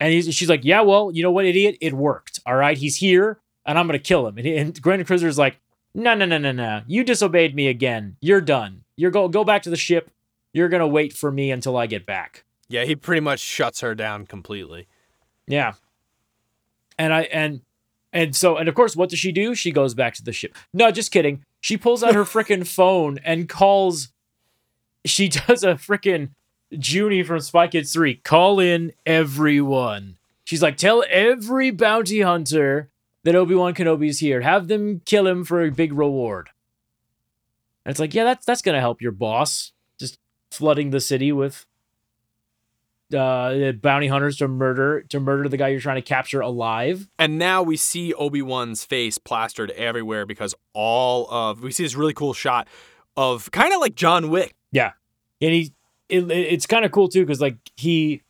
And 0.00 0.12
he's, 0.12 0.34
she's 0.34 0.48
like, 0.48 0.64
Yeah, 0.64 0.82
well, 0.82 1.10
you 1.12 1.22
know 1.22 1.30
what, 1.30 1.44
idiot? 1.46 1.78
It 1.80 1.92
worked. 1.94 2.40
All 2.46 2.54
right, 2.56 2.76
he's 2.76 2.96
here, 2.96 3.38
and 3.64 3.78
I'm 3.78 3.86
gonna 3.86 3.98
kill 3.98 4.26
him. 4.26 4.36
And, 4.38 4.46
he, 4.46 4.56
and 4.56 4.80
Grand 4.82 5.00
Inquisitor's 5.00 5.38
like, 5.38 5.58
No, 5.94 6.14
no, 6.14 6.24
no, 6.26 6.38
no, 6.38 6.52
no. 6.52 6.82
You 6.86 7.02
disobeyed 7.04 7.54
me 7.54 7.68
again. 7.68 8.16
You're 8.20 8.40
done. 8.42 8.84
You're 8.96 9.10
go 9.10 9.28
go 9.28 9.44
back 9.44 9.62
to 9.62 9.70
the 9.70 9.76
ship. 9.76 10.10
You're 10.52 10.68
gonna 10.68 10.86
wait 10.88 11.12
for 11.12 11.30
me 11.30 11.50
until 11.50 11.76
I 11.76 11.86
get 11.86 12.04
back. 12.06 12.44
Yeah, 12.68 12.84
he 12.84 12.96
pretty 12.96 13.20
much 13.20 13.40
shuts 13.40 13.80
her 13.80 13.94
down 13.94 14.26
completely. 14.26 14.88
Yeah. 15.46 15.74
And 16.98 17.12
I 17.12 17.22
and 17.22 17.60
and 18.12 18.34
so 18.34 18.56
and 18.56 18.68
of 18.68 18.74
course 18.74 18.96
what 18.96 19.10
does 19.10 19.18
she 19.18 19.32
do? 19.32 19.54
She 19.54 19.70
goes 19.70 19.94
back 19.94 20.14
to 20.14 20.22
the 20.22 20.32
ship. 20.32 20.54
No, 20.72 20.90
just 20.90 21.12
kidding. 21.12 21.44
She 21.60 21.76
pulls 21.76 22.02
out 22.02 22.14
her 22.14 22.24
freaking 22.24 22.66
phone 22.66 23.18
and 23.24 23.48
calls 23.48 24.08
she 25.04 25.28
does 25.46 25.62
a 25.62 25.74
freaking 25.74 26.30
Junie 26.70 27.22
from 27.22 27.40
Spy 27.40 27.68
Kids 27.68 27.92
3. 27.92 28.16
Call 28.16 28.58
in 28.58 28.92
everyone. 29.04 30.16
She's 30.44 30.62
like, 30.62 30.76
tell 30.76 31.04
every 31.08 31.70
bounty 31.70 32.20
hunter 32.20 32.90
that 33.24 33.34
Obi-Wan 33.34 33.74
Kenobi's 33.74 34.20
here. 34.20 34.40
Have 34.42 34.68
them 34.68 35.00
kill 35.04 35.26
him 35.26 35.44
for 35.44 35.62
a 35.62 35.70
big 35.70 35.92
reward. 35.92 36.50
And 37.84 37.90
it's 37.90 38.00
like, 38.00 38.14
yeah, 38.14 38.24
that's 38.24 38.44
that's 38.44 38.62
gonna 38.62 38.80
help 38.80 39.00
your 39.00 39.12
boss. 39.12 39.72
Just 39.98 40.18
flooding 40.50 40.90
the 40.90 41.00
city 41.00 41.32
with 41.32 41.66
uh, 43.14 43.72
bounty 43.80 44.06
hunters 44.08 44.36
to 44.38 44.48
murder 44.48 45.02
to 45.02 45.20
murder 45.20 45.48
the 45.48 45.56
guy 45.56 45.68
you're 45.68 45.80
trying 45.80 45.96
to 45.96 46.02
capture 46.02 46.40
alive. 46.40 47.08
And 47.18 47.38
now 47.38 47.62
we 47.62 47.76
see 47.76 48.12
Obi 48.14 48.42
Wan's 48.42 48.84
face 48.84 49.18
plastered 49.18 49.70
everywhere 49.72 50.26
because 50.26 50.54
all 50.72 51.28
of 51.30 51.62
we 51.62 51.70
see 51.72 51.82
this 51.82 51.94
really 51.94 52.14
cool 52.14 52.32
shot 52.34 52.66
of 53.16 53.50
kind 53.52 53.72
of 53.72 53.80
like 53.80 53.94
John 53.94 54.28
Wick. 54.30 54.54
Yeah, 54.72 54.92
and 55.40 55.52
he, 55.52 55.72
it, 56.08 56.30
it- 56.30 56.52
it's 56.52 56.66
kind 56.66 56.84
of 56.84 56.90
cool 56.92 57.08
too 57.08 57.24
because 57.24 57.40
like 57.40 57.56
he, 57.76 58.22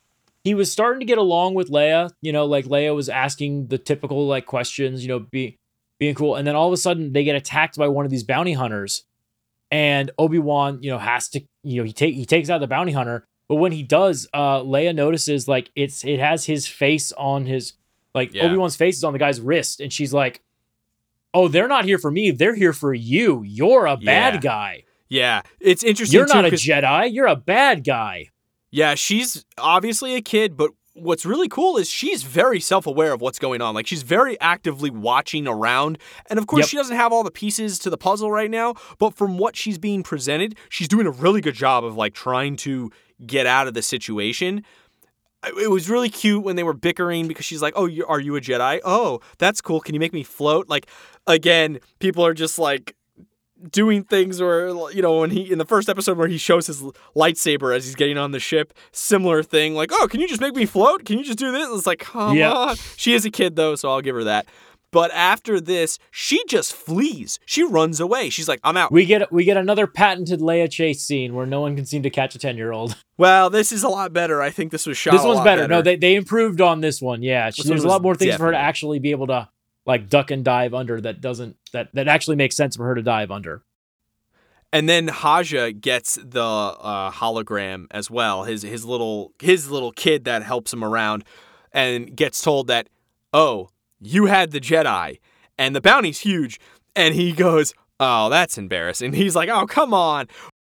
he 0.45 0.55
was 0.55 0.71
starting 0.71 1.01
to 1.01 1.07
get 1.07 1.19
along 1.19 1.55
with 1.55 1.71
Leia. 1.71 2.11
You 2.21 2.33
know, 2.33 2.45
like 2.45 2.67
Leia 2.67 2.95
was 2.95 3.09
asking 3.09 3.69
the 3.69 3.79
typical 3.79 4.27
like 4.27 4.47
questions. 4.47 5.03
You 5.03 5.09
know, 5.09 5.19
be, 5.21 5.57
being 5.99 6.15
cool, 6.15 6.37
and 6.37 6.47
then 6.47 6.55
all 6.55 6.67
of 6.67 6.73
a 6.73 6.77
sudden 6.77 7.13
they 7.15 7.25
get 7.25 7.35
attacked 7.35 7.77
by 7.79 7.89
one 7.89 8.05
of 8.05 8.11
these 8.11 8.23
bounty 8.25 8.53
hunters, 8.53 9.05
and 9.71 10.11
Obi 10.19 10.39
Wan, 10.39 10.83
you 10.83 10.91
know, 10.91 10.99
has 10.99 11.29
to, 11.31 11.41
you 11.65 11.79
know, 11.81 11.85
he 11.85 11.93
take 11.93 12.15
he 12.15 12.27
takes 12.27 12.51
out 12.51 12.59
the 12.59 12.67
bounty 12.67 12.93
hunter. 12.93 13.25
But 13.49 13.57
when 13.57 13.73
he 13.73 13.83
does, 13.83 14.27
uh, 14.35 14.61
Leia 14.61 14.95
notices 14.95 15.47
like 15.47 15.71
it's 15.77 16.05
it 16.05 16.19
has 16.19 16.45
his 16.47 16.67
face 16.67 17.13
on 17.13 17.47
his 17.47 17.75
like 18.15 18.35
Yeah. 18.35 18.47
Obi 18.47 18.57
Wan's 18.57 18.77
face 18.77 18.97
is 18.97 19.05
on 19.05 19.13
the 19.13 19.19
guy's 19.19 19.41
wrist, 19.41 19.81
and 19.81 19.93
she's 19.93 20.13
like, 20.13 20.43
"Oh, 21.35 21.49
they're 21.49 21.69
not 21.69 21.85
here 21.85 21.99
for 21.99 22.11
me. 22.11 22.31
They're 22.31 22.55
here 22.55 22.73
for 22.73 22.93
you. 22.95 23.43
You're 23.45 23.87
a 23.87 23.97
bad 23.97 24.35
Yeah. 24.35 24.41
guy. 24.41 24.83
Yeah, 25.09 25.43
it's 25.61 25.85
interesting. 25.85 26.19
You're 26.19 26.27
too, 26.27 26.35
not 26.35 26.45
a 26.47 26.51
Jedi. 26.51 27.13
You're 27.13 27.27
a 27.27 27.37
bad 27.37 27.85
guy." 27.85 28.31
Yeah, 28.73 28.95
she's 28.95 29.45
obviously 29.59 30.15
a 30.17 30.21
kid, 30.21 30.57
but 30.57 30.73
what's 30.95 31.25
really 31.27 31.47
cool 31.49 31.77
is 31.77 31.89
she's 31.91 32.23
very 32.23 32.59
self-aware 32.59 33.13
of 33.13 33.21
what's 33.21 33.39
going 33.39 33.61
on. 33.63 33.75
Like 33.75 33.87
she's 33.87 34.03
very 34.03 34.41
actively 34.41 34.89
watching 34.91 35.47
around. 35.47 35.99
And 36.31 36.39
of 36.39 36.47
course, 36.47 36.63
Yep. 36.63 36.69
she 36.71 36.77
doesn't 36.79 36.97
have 36.97 37.13
all 37.13 37.23
the 37.23 37.31
pieces 37.31 37.79
to 37.81 37.91
the 37.91 37.99
puzzle 37.99 38.31
right 38.31 38.51
now, 38.51 38.75
but 38.99 39.15
from 39.15 39.37
what 39.39 39.57
she's 39.57 39.77
being 39.79 40.03
presented, 40.03 40.57
she's 40.71 40.89
doing 40.89 41.07
a 41.07 41.11
really 41.11 41.43
good 41.43 41.55
job 41.55 41.85
of 41.85 41.97
like 41.97 42.15
trying 42.15 42.57
to 42.57 42.91
get 43.25 43.47
out 43.47 43.69
of 43.69 43.75
the 43.75 43.83
situation. 43.83 44.65
It 45.61 45.71
was 45.71 45.89
really 45.89 46.09
cute 46.09 46.43
when 46.43 46.57
they 46.57 46.65
were 46.65 46.75
bickering 46.75 47.29
because 47.29 47.45
she's 47.45 47.63
like, 47.63 47.75
"Oh, 47.77 47.87
you 47.87 48.05
are 48.07 48.19
you 48.19 48.35
a 48.37 48.41
Jedi? 48.41 48.81
Oh, 48.85 49.21
that's 49.39 49.61
cool. 49.61 49.81
Can 49.81 49.95
you 49.95 50.01
make 50.01 50.13
me 50.13 50.25
float?" 50.25 50.69
Like 50.69 50.89
again, 51.27 51.79
people 52.01 52.27
are 52.27 52.35
just 52.35 52.59
like 52.59 52.97
doing 53.71 54.03
things 54.03 54.41
where 54.41 54.69
you 54.91 55.01
know 55.03 55.21
when 55.21 55.31
he 55.31 55.51
in 55.53 55.59
the 55.59 55.65
first 55.65 55.89
episode 55.89 56.19
where 56.19 56.29
he 56.29 56.37
shows 56.37 56.67
his 56.67 56.83
lightsaber 57.15 57.75
as 57.75 57.87
he's 57.87 57.95
getting 57.95 58.19
on 58.19 58.31
the 58.33 58.39
ship 58.39 58.75
similar 58.93 59.43
thing 59.43 59.75
like 59.75 59.89
oh 59.95 60.07
can 60.09 60.21
you 60.21 60.29
just 60.29 60.43
make 60.43 60.55
me 60.55 60.67
float 60.67 61.07
can 61.07 61.17
you 61.19 61.25
just 61.25 61.39
do 61.39 61.51
this 61.51 61.67
it's 61.71 61.87
like 61.87 62.01
come 62.01 62.37
Yeah. 62.37 62.53
on 62.53 62.77
she 62.99 63.15
is 63.15 63.25
a 63.25 63.31
kid 63.31 63.57
though 63.57 63.75
so 63.75 63.89
i'll 63.89 64.03
give 64.03 64.15
her 64.15 64.25
that 64.25 64.45
but 64.97 65.11
after 65.13 65.61
this 65.61 65.99
she 66.11 66.43
just 66.49 66.73
flees 66.73 67.39
she 67.45 67.63
runs 67.63 68.01
away 68.01 68.31
she's 68.31 68.49
like 68.49 68.59
i'm 68.65 68.79
out 68.79 68.91
We 68.91 69.05
get 69.05 69.31
we 69.31 69.45
get 69.45 69.59
another 69.59 69.87
patented 69.87 70.41
Leia 70.41 70.71
chase 70.71 71.03
scene 71.03 71.35
where 71.35 71.45
no 71.45 71.61
one 71.61 71.77
can 71.77 71.85
seem 71.85 72.03
to 72.05 72.09
catch 72.09 72.35
a 72.35 72.39
ten 72.39 72.57
year 72.57 72.73
old. 72.73 72.97
well 73.19 73.51
this 73.51 73.73
is 73.73 73.83
a 73.83 73.91
lot 73.91 74.15
better 74.15 74.41
i 74.41 74.49
think 74.49 74.73
this 74.73 74.87
was 74.87 74.97
shot 74.97 75.13
This 75.13 75.23
one's 75.23 75.37
lot 75.37 75.45
better. 75.45 75.69
No, 75.69 75.83
they 75.83 75.97
they 75.97 76.15
improved 76.15 76.63
on 76.63 76.81
this 76.81 77.03
one. 77.03 77.23
Yeah, 77.23 77.51
there's 77.51 77.69
one 77.69 77.79
a 77.79 77.89
lot 77.89 78.01
more 78.01 78.15
things 78.15 78.37
for 78.37 78.45
her 78.45 78.53
to 78.53 78.57
actually 78.57 78.99
be 78.99 79.11
able 79.11 79.27
to 79.27 79.51
like 79.85 80.09
duck 80.09 80.31
and 80.31 80.43
dive 80.43 80.73
under 80.73 80.99
that 81.03 81.21
doesn't 81.21 81.59
that 81.73 81.91
that 81.93 82.09
actually 82.09 82.37
makes 82.37 82.57
sense 82.57 82.75
for 82.75 82.87
her 82.87 82.95
to 82.95 83.03
dive 83.03 83.31
under. 83.31 83.63
and 84.73 84.89
then 84.89 85.09
Haja 85.09 85.73
gets 85.73 86.19
the 86.23 86.41
uh, 86.43 87.11
hologram 87.11 87.87
as 87.91 88.11
well. 88.11 88.45
His 88.45 88.63
his 88.63 88.87
little 88.87 89.33
his 89.43 89.71
little 89.71 89.93
kid 89.93 90.25
that 90.25 90.43
helps 90.43 90.73
him 90.73 90.83
around, 90.83 91.23
and 91.71 92.17
gets 92.17 92.41
told 92.41 92.67
that, 92.69 92.89
oh, 93.35 93.69
you 94.07 94.27
had 94.27 94.51
the 94.53 94.61
Jedi, 94.61 95.19
and 95.59 95.75
the 95.75 95.81
bounty's 95.81 96.21
huge. 96.21 96.59
And 96.95 97.15
he 97.15 97.33
goes, 97.33 97.75
oh, 98.01 98.29
that's 98.31 98.57
embarrassing. 98.59 99.13
He's 99.15 99.37
like, 99.37 99.49
oh, 99.49 99.67
come 99.67 99.93
on. 99.93 100.29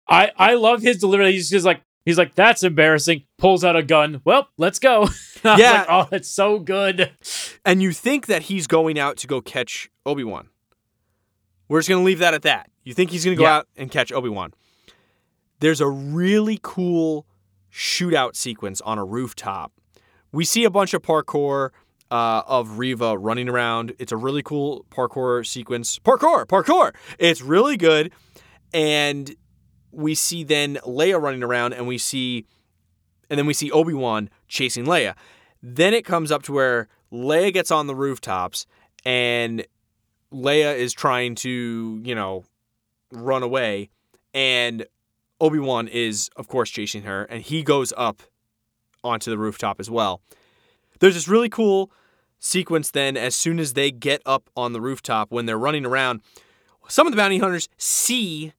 I 0.07 0.31
I 0.37 0.53
love 0.55 0.81
his 0.81 0.97
delivery. 0.97 1.31
He's 1.31 1.49
just 1.49 1.65
like 1.65 1.81
he's 2.05 2.17
like 2.17 2.35
that's 2.35 2.63
embarrassing. 2.63 3.23
Pulls 3.37 3.63
out 3.63 3.75
a 3.77 3.83
gun. 3.83 4.21
Well, 4.25 4.47
let's 4.57 4.79
go. 4.79 5.07
Yeah. 5.45 5.71
like, 5.71 5.85
oh, 5.89 6.07
it's 6.15 6.29
so 6.29 6.57
good. 6.59 7.11
And 7.65 7.81
you 7.81 7.91
think 7.91 8.27
that 8.27 8.43
he's 8.43 8.65
going 8.65 8.97
out 8.97 9.17
to 9.17 9.27
go 9.27 9.41
catch 9.41 9.89
Obi 10.05 10.23
Wan. 10.23 10.47
We're 11.67 11.79
just 11.79 11.89
gonna 11.89 12.03
leave 12.03 12.19
that 12.19 12.33
at 12.33 12.43
that. 12.43 12.69
You 12.83 12.93
think 12.93 13.11
he's 13.11 13.25
gonna 13.25 13.35
go 13.35 13.43
Yeah. 13.43 13.57
out 13.57 13.67
and 13.75 13.91
catch 13.91 14.11
Obi 14.13 14.29
Wan. 14.29 14.53
There's 15.59 15.81
a 15.81 15.87
really 15.87 16.59
cool 16.61 17.25
shootout 17.71 18.35
sequence 18.37 18.79
on 18.81 18.97
a 18.97 19.03
rooftop. 19.05 19.73
We 20.31 20.45
see 20.45 20.63
a 20.63 20.69
bunch 20.69 20.93
of 20.93 21.01
parkour 21.01 21.71
uh, 22.11 22.43
of 22.45 22.77
Reva 22.77 23.17
running 23.17 23.49
around. 23.49 23.93
It's 23.99 24.11
a 24.11 24.17
really 24.17 24.43
cool 24.43 24.85
parkour 24.89 25.45
sequence. 25.45 25.99
Parkour, 25.99 26.45
parkour. 26.45 26.93
It's 27.17 27.41
really 27.41 27.77
good. 27.77 28.11
And 28.73 29.35
we 29.91 30.15
see 30.15 30.43
then 30.43 30.77
Leia 30.85 31.21
running 31.21 31.43
around, 31.43 31.73
and 31.73 31.87
we 31.87 31.97
see, 31.97 32.45
and 33.29 33.37
then 33.37 33.45
we 33.45 33.53
see 33.53 33.71
Obi 33.71 33.93
Wan 33.93 34.29
chasing 34.47 34.85
Leia. 34.85 35.15
Then 35.61 35.93
it 35.93 36.03
comes 36.05 36.31
up 36.31 36.43
to 36.43 36.53
where 36.53 36.87
Leia 37.11 37.53
gets 37.53 37.71
on 37.71 37.87
the 37.87 37.95
rooftops, 37.95 38.65
and 39.05 39.65
Leia 40.31 40.75
is 40.75 40.93
trying 40.93 41.35
to, 41.35 42.01
you 42.03 42.15
know, 42.15 42.43
run 43.11 43.43
away, 43.43 43.89
and 44.33 44.85
Obi 45.39 45.59
Wan 45.59 45.87
is, 45.87 46.29
of 46.35 46.47
course, 46.47 46.69
chasing 46.69 47.03
her, 47.03 47.25
and 47.25 47.43
he 47.43 47.63
goes 47.63 47.93
up 47.95 48.23
onto 49.03 49.29
the 49.29 49.37
rooftop 49.37 49.79
as 49.79 49.89
well. 49.89 50.21
There's 50.99 51.13
this 51.15 51.27
really 51.27 51.49
cool 51.49 51.91
sequence 52.39 52.91
then 52.91 53.15
as 53.15 53.35
soon 53.35 53.59
as 53.59 53.73
they 53.73 53.89
get 53.91 54.21
up 54.25 54.49
on 54.55 54.73
the 54.73 54.81
rooftop 54.81 55.31
when 55.31 55.45
they're 55.45 55.57
running 55.57 55.85
around 55.85 56.21
some 56.89 57.07
of 57.07 57.13
the 57.13 57.17
bounty 57.17 57.37
hunters 57.37 57.69
see 57.77 58.51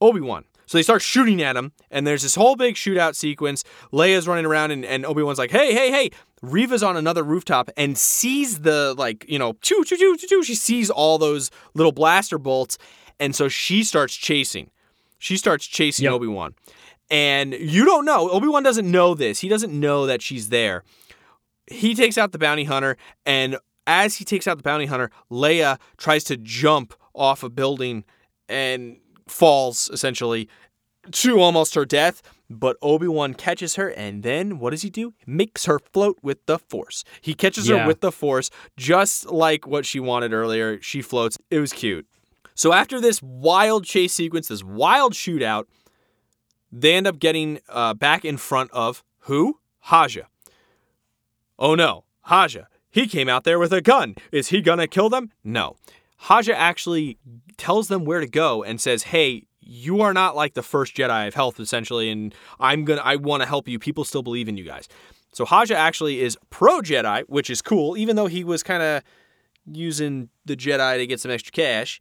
obi-wan 0.00 0.44
So 0.66 0.78
they 0.78 0.82
start 0.82 1.02
shooting 1.02 1.42
at 1.42 1.56
him, 1.56 1.72
and 1.90 2.06
there's 2.06 2.22
this 2.22 2.36
whole 2.36 2.54
big 2.56 2.76
shootout 2.76 3.14
sequence. 3.16 3.64
Leia's 3.92 4.26
running 4.28 4.46
around, 4.46 4.70
and, 4.70 4.84
and 4.84 5.04
Obi 5.04 5.22
Wan's 5.22 5.38
like, 5.38 5.50
"Hey, 5.50 5.74
hey, 5.74 5.90
hey!" 5.90 6.10
Reva's 6.42 6.82
on 6.82 6.96
another 6.96 7.22
rooftop 7.22 7.70
and 7.76 7.96
sees 7.98 8.60
the 8.60 8.94
like, 8.96 9.24
you 9.28 9.38
know, 9.38 9.54
choo 9.62 9.82
choo 9.84 9.96
choo 9.96 10.16
choo 10.16 10.26
choo. 10.26 10.42
She 10.42 10.54
sees 10.54 10.88
all 10.90 11.18
those 11.18 11.50
little 11.74 11.92
blaster 11.92 12.38
bolts, 12.38 12.78
and 13.20 13.34
so 13.34 13.48
she 13.48 13.82
starts 13.84 14.14
chasing. 14.14 14.70
She 15.18 15.36
starts 15.36 15.66
chasing 15.66 16.04
Yep. 16.04 16.12
Obi 16.14 16.26
Wan, 16.28 16.54
and 17.10 17.52
you 17.54 17.84
don't 17.84 18.04
know. 18.04 18.30
Obi 18.30 18.48
Wan 18.48 18.62
doesn't 18.62 18.90
know 18.90 19.14
this. 19.14 19.40
He 19.40 19.48
doesn't 19.48 19.72
know 19.78 20.06
that 20.06 20.22
she's 20.22 20.48
there. 20.50 20.82
He 21.66 21.94
takes 21.94 22.18
out 22.18 22.32
the 22.32 22.38
bounty 22.38 22.64
hunter, 22.64 22.96
and 23.24 23.58
as 23.86 24.16
he 24.16 24.24
takes 24.24 24.46
out 24.46 24.56
the 24.56 24.62
bounty 24.62 24.86
hunter, 24.86 25.10
Leia 25.30 25.78
tries 25.96 26.24
to 26.24 26.36
jump 26.36 26.94
off 27.14 27.42
a 27.42 27.48
building 27.48 28.04
and 28.48 28.98
falls 29.26 29.88
essentially 29.92 30.48
to 31.10 31.40
almost 31.40 31.74
her 31.74 31.84
death. 31.84 32.22
But 32.50 32.76
Obi 32.82 33.08
Wan 33.08 33.32
catches 33.34 33.76
her, 33.76 33.88
and 33.88 34.22
then 34.22 34.58
what 34.58 34.70
does 34.70 34.82
he 34.82 34.90
do? 34.90 35.14
Makes 35.26 35.64
her 35.64 35.78
float 35.78 36.18
with 36.22 36.44
the 36.46 36.58
Force. 36.58 37.02
He 37.22 37.34
catches 37.34 37.68
her 37.68 37.86
with 37.86 38.00
the 38.00 38.12
Force, 38.12 38.50
just 38.76 39.30
like 39.30 39.66
what 39.66 39.86
she 39.86 39.98
wanted 39.98 40.32
earlier. 40.34 40.80
She 40.82 41.00
floats. 41.00 41.38
It 41.50 41.58
was 41.58 41.72
cute. 41.72 42.06
So 42.54 42.72
after 42.72 43.00
this 43.00 43.22
wild 43.22 43.84
chase 43.84 44.12
sequence, 44.12 44.48
this 44.48 44.62
wild 44.62 45.14
shootout, 45.14 45.64
they 46.70 46.94
end 46.94 47.06
up 47.06 47.18
getting 47.18 47.60
uh, 47.68 47.94
back 47.94 48.24
in 48.24 48.36
front 48.36 48.70
of 48.72 49.02
who? 49.20 49.58
Haja. 49.80 50.24
Oh 51.58 51.74
no, 51.74 52.04
Haja. 52.22 52.66
He 52.90 53.06
came 53.06 53.28
out 53.28 53.44
there 53.44 53.58
with 53.58 53.72
a 53.72 53.80
gun. 53.80 54.14
Is 54.30 54.48
he 54.48 54.60
gonna 54.60 54.86
kill 54.86 55.08
them? 55.08 55.30
No. 55.42 55.76
Haja 56.16 56.56
actually 56.56 57.18
tells 57.56 57.88
them 57.88 58.04
where 58.04 58.20
to 58.20 58.26
go 58.26 58.62
and 58.62 58.80
says, 58.80 59.04
"Hey, 59.04 59.44
you 59.60 60.00
are 60.00 60.12
not 60.14 60.36
like 60.36 60.54
the 60.54 60.62
first 60.62 60.94
Jedi 60.94 61.26
of 61.26 61.34
health, 61.34 61.58
essentially, 61.58 62.10
and 62.10 62.34
I'm 62.60 62.84
gonna, 62.84 63.02
I 63.02 63.16
want 63.16 63.42
to 63.42 63.48
help 63.48 63.68
you. 63.68 63.78
People 63.78 64.04
still 64.04 64.22
believe 64.22 64.48
in 64.48 64.56
you 64.56 64.64
guys." 64.64 64.88
So 65.32 65.44
Haja 65.44 65.74
actually 65.76 66.20
is 66.20 66.38
pro 66.50 66.80
Jedi, 66.80 67.24
which 67.28 67.50
is 67.50 67.60
cool, 67.60 67.96
even 67.96 68.14
though 68.14 68.28
he 68.28 68.44
was 68.44 68.62
kind 68.62 68.82
of 68.82 69.02
using 69.66 70.28
the 70.44 70.56
Jedi 70.56 70.98
to 70.98 71.06
get 71.06 71.18
some 71.20 71.30
extra 71.30 71.50
cash. 71.52 72.00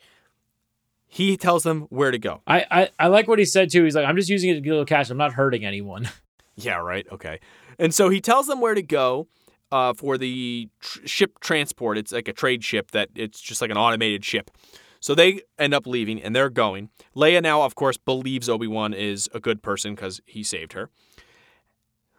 He 1.08 1.38
tells 1.38 1.64
them 1.64 1.82
where 1.90 2.12
to 2.12 2.18
go. 2.18 2.42
I, 2.48 2.66
I 2.72 2.90
I 3.00 3.08
like 3.08 3.28
what 3.28 3.40
he 3.40 3.46
said 3.46 3.72
too. 3.72 3.84
He's 3.84 3.96
like, 3.96 4.06
I'm 4.06 4.16
just 4.16 4.30
using 4.30 4.52
it 4.52 4.56
to 4.56 4.62
get 4.62 4.70
a 4.70 4.74
little 4.74 4.86
cash. 4.86 5.10
I'm 5.10 5.18
not 5.18 5.34
hurting 5.34 5.66
anyone. 5.66 6.10
Yeah, 6.56 6.76
right. 6.76 7.08
Okay. 7.12 7.40
And 7.80 7.96
so 7.96 8.10
he 8.10 8.22
tells 8.22 8.46
them 8.46 8.62
where 8.62 8.76
to 8.76 8.84
go 8.84 9.28
uh, 9.74 9.92
for 9.92 10.20
the 10.20 10.70
tr- 10.80 11.00
ship 11.06 11.40
transport. 11.40 11.98
It's 11.98 12.12
like 12.12 12.28
a 12.28 12.34
trade 12.34 12.64
ship 12.64 12.92
that 12.92 13.10
it's 13.16 13.42
just 13.42 13.60
like 13.60 13.72
an 13.72 13.78
automated 13.78 14.24
ship. 14.24 14.52
So 15.00 15.16
they 15.16 15.42
end 15.58 15.74
up 15.74 15.88
leaving 15.88 16.22
and 16.22 16.36
they're 16.36 16.52
going. 16.52 16.90
Leia 17.16 17.42
now, 17.42 17.64
of 17.64 17.74
course, 17.74 17.98
believes 17.98 18.48
Obi 18.48 18.68
Wan 18.68 18.94
is 18.94 19.28
a 19.34 19.40
good 19.40 19.64
person 19.64 19.96
because 19.96 20.22
he 20.28 20.44
saved 20.44 20.74
her. 20.74 20.92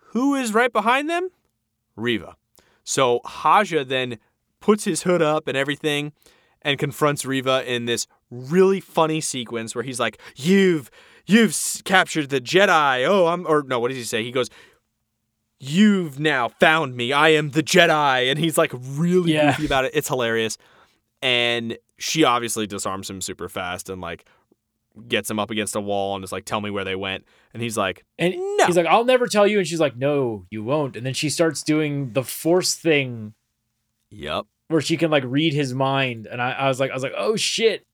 Who 0.08 0.34
is 0.34 0.52
right 0.52 0.72
behind 0.72 1.08
them? 1.08 1.28
Reva. 1.94 2.34
So 2.82 3.20
Haja 3.24 3.84
then 3.84 4.18
puts 4.58 4.82
his 4.84 5.04
hood 5.04 5.22
up 5.22 5.46
and 5.46 5.56
everything 5.56 6.12
and 6.60 6.76
confronts 6.76 7.24
Reva 7.24 7.62
in 7.72 7.84
this 7.84 8.08
really 8.30 8.80
funny 8.80 9.20
sequence 9.20 9.76
where 9.76 9.84
he's 9.84 10.00
like, 10.00 10.18
"You've 10.34 10.90
you've 11.24 11.56
captured 11.84 12.30
the 12.30 12.40
Jedi. 12.40 13.06
Oh, 13.06 13.28
I'm 13.28 13.46
or 13.46 13.62
no, 13.62 13.78
what 13.78 13.88
does 13.88 13.98
he 13.98 14.04
say? 14.04 14.24
He 14.24 14.32
goes, 14.32 14.50
"You've 15.64 16.18
now 16.20 16.48
found 16.48 16.96
me. 16.96 17.12
I 17.12 17.30
am 17.30 17.50
the 17.50 17.62
Jedi." 17.62 18.30
And 18.30 18.38
he's 18.38 18.56
like 18.58 18.72
really 18.74 19.32
Yeah. 19.34 19.52
goofy 19.52 19.66
about 19.66 19.84
it. 19.84 19.92
It's 19.94 20.08
hilarious. 20.08 20.58
And 21.22 21.78
she 21.98 22.24
obviously 22.24 22.66
disarms 22.66 23.08
him 23.08 23.20
super 23.20 23.48
fast 23.48 23.88
and 23.88 24.00
like 24.00 24.24
gets 25.08 25.30
him 25.30 25.38
up 25.40 25.50
against 25.50 25.74
a 25.74 25.80
wall 25.80 26.14
and 26.14 26.22
is 26.24 26.32
like, 26.32 26.44
"Tell 26.44 26.60
me 26.60 26.70
where 26.70 26.84
they 26.84 26.94
went." 26.96 27.24
And 27.52 27.62
he's 27.62 27.76
like, 27.76 28.04
And 28.18 28.34
No. 28.36 28.66
he's 28.66 28.76
like, 28.76 28.86
I'll 28.86 29.04
never 29.04 29.26
tell 29.26 29.46
you. 29.46 29.58
And 29.58 29.66
she's 29.66 29.80
like, 29.80 29.96
No, 29.96 30.46
you 30.50 30.62
won't. 30.64 30.96
And 30.96 31.04
then 31.06 31.14
she 31.14 31.30
starts 31.30 31.62
doing 31.62 32.12
the 32.12 32.22
force 32.24 32.74
thing 32.74 33.34
"Yep." 34.10 34.46
where 34.68 34.80
she 34.80 34.96
can 34.96 35.10
like 35.10 35.24
read 35.26 35.52
his 35.52 35.74
mind. 35.74 36.26
And 36.26 36.40
I, 36.42 36.52
I 36.52 36.68
was 36.68 36.80
like, 36.80 36.90
I 36.90 36.94
was 36.94 37.02
like, 37.02 37.12
oh 37.16 37.36
shit. 37.36 37.86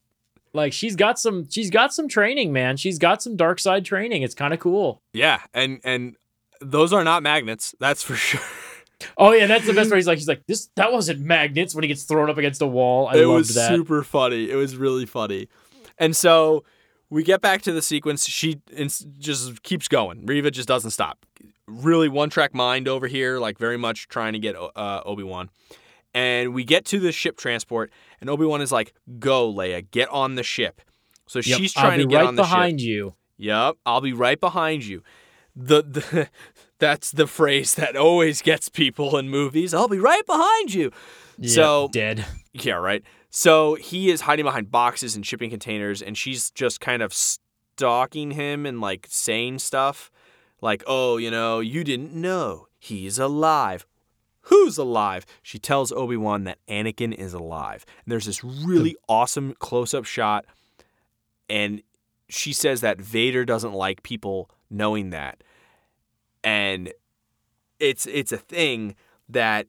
Like 0.53 0.73
she's 0.73 0.97
got 0.97 1.19
some 1.19 1.49
she's 1.49 1.71
got 1.71 1.95
some 1.95 2.09
training, 2.09 2.53
man. 2.53 2.77
She's 2.77 2.99
got 2.99 3.23
some 3.23 3.37
dark 3.37 3.61
side 3.61 3.85
training. 3.85 4.23
It's 4.23 4.35
kind 4.35 4.53
of 4.53 4.59
cool. 4.61 5.01
Yeah, 5.13 5.41
and 5.55 5.81
and 5.85 6.17
those 6.61 6.93
are 6.93 7.05
not 7.05 7.23
magnets. 7.23 7.75
That's 7.81 8.03
for 8.03 8.15
sure. 8.17 8.41
Oh 9.17 9.33
yeah, 9.33 9.47
that's 9.47 9.67
the 9.67 9.73
best 9.73 9.89
part. 9.89 9.99
He's 9.99 10.07
like, 10.07 10.19
he's 10.19 10.29
like, 10.29 10.47
this 10.47 10.69
that 10.77 10.93
wasn't 10.93 11.21
magnets 11.21 11.75
when 11.75 11.83
he 11.85 11.89
gets 11.89 12.05
thrown 12.05 12.29
up 12.29 12.37
against 12.39 12.61
a 12.61 12.67
wall. 12.67 13.09
I 13.09 13.15
it 13.15 13.27
loved 13.27 13.33
was 13.39 13.55
that. 13.55 13.69
super 13.71 14.03
funny. 14.03 14.51
It 14.51 14.57
was 14.57 14.77
really 14.77 15.07
funny. 15.07 15.49
And 15.99 16.15
so 16.15 16.65
we 17.09 17.23
get 17.25 17.41
back 17.41 17.63
to 17.63 17.73
the 17.73 17.83
sequence. 17.83 18.27
She 18.27 18.61
just 19.19 19.63
keeps 19.63 19.89
going. 19.89 20.27
Reva 20.27 20.51
just 20.51 20.69
doesn't 20.69 20.91
stop. 20.91 21.25
Really 21.67 22.09
one 22.09 22.31
track 22.31 22.55
mind 22.55 22.89
over 22.89 23.07
here, 23.07 23.39
like 23.39 23.59
very 23.59 23.77
much 23.79 24.09
trying 24.09 24.33
to 24.35 24.39
get 24.39 24.55
uh, 24.57 25.03
Obi 25.07 25.23
Wan. 25.23 25.49
And 26.13 26.53
we 26.53 26.65
get 26.65 26.85
to 26.87 26.99
the 26.99 27.13
ship 27.13 27.37
transport, 27.39 27.93
and 28.21 28.29
Obi 28.29 28.45
Wan 28.45 28.61
is 28.61 28.73
like, 28.73 28.93
"Go, 29.21 29.53
Leia, 29.53 29.89
get 29.91 30.09
on 30.09 30.35
the 30.35 30.43
ship." 30.43 30.81
So 31.27 31.39
Yep, 31.39 31.59
she's 31.59 31.73
trying 31.73 32.01
to 32.01 32.07
get 32.07 32.17
right 32.17 32.27
on 32.27 32.35
the 32.35 32.43
ship. 32.43 32.51
behind 32.51 32.81
you. 32.81 33.15
Yep, 33.39 33.77
I'll 33.87 34.01
be 34.01 34.13
right 34.13 34.39
behind 34.41 34.85
you. 34.85 35.03
The, 35.67 35.83
the 35.83 36.29
that's 36.79 37.11
the 37.11 37.27
phrase 37.27 37.75
that 37.75 37.97
always 37.97 38.43
gets 38.43 38.69
people 38.69 39.17
in 39.19 39.29
movies. 39.29 39.75
I'll 39.75 39.89
be 39.89 39.99
right 39.99 40.25
behind 40.27 40.73
you. 40.75 40.91
Yeah, 41.39 41.55
So- 41.55 41.89
dead. 41.93 42.25
Yeah, 42.53 42.75
right. 42.75 43.03
So 43.31 43.75
he 43.77 44.11
is 44.11 44.23
hiding 44.23 44.45
behind 44.45 44.71
boxes 44.73 45.15
and 45.15 45.25
shipping 45.25 45.51
containers, 45.51 46.03
and 46.03 46.19
she's 46.19 46.51
just 46.51 46.81
kind 46.81 47.01
of 47.01 47.15
stalking 47.15 48.33
him 48.33 48.67
and 48.67 48.81
like 48.81 49.07
saying 49.09 49.61
stuff 49.61 50.11
like, 50.61 50.83
"Oh, 50.87 51.17
you 51.17 51.31
know, 51.31 51.61
you 51.61 51.85
didn't 51.85 52.13
know 52.13 52.67
he's 52.79 53.19
alive." 53.21 53.87
Who's 54.45 54.79
alive? 54.79 55.27
She 55.43 55.59
tells 55.61 55.93
Obi 55.93 56.17
Wan 56.17 56.43
that 56.45 56.59
Anakin 56.67 57.15
is 57.15 57.33
alive. 57.35 57.85
And 58.05 58.11
there's 58.11 58.25
this 58.27 58.43
really 58.43 58.97
awesome 59.09 59.55
close 59.61 59.95
up 59.95 60.07
shot, 60.07 60.45
and 61.49 61.83
she 62.29 62.53
says 62.53 62.81
that 62.81 63.01
Vader 63.01 63.45
doesn't 63.45 63.73
like 63.75 64.03
people 64.03 64.51
knowing 64.71 65.11
that, 65.11 65.43
and 66.45 66.93
it's 67.79 68.07
it's 68.07 68.33
a 68.33 68.37
thing 68.37 68.95
that 69.29 69.67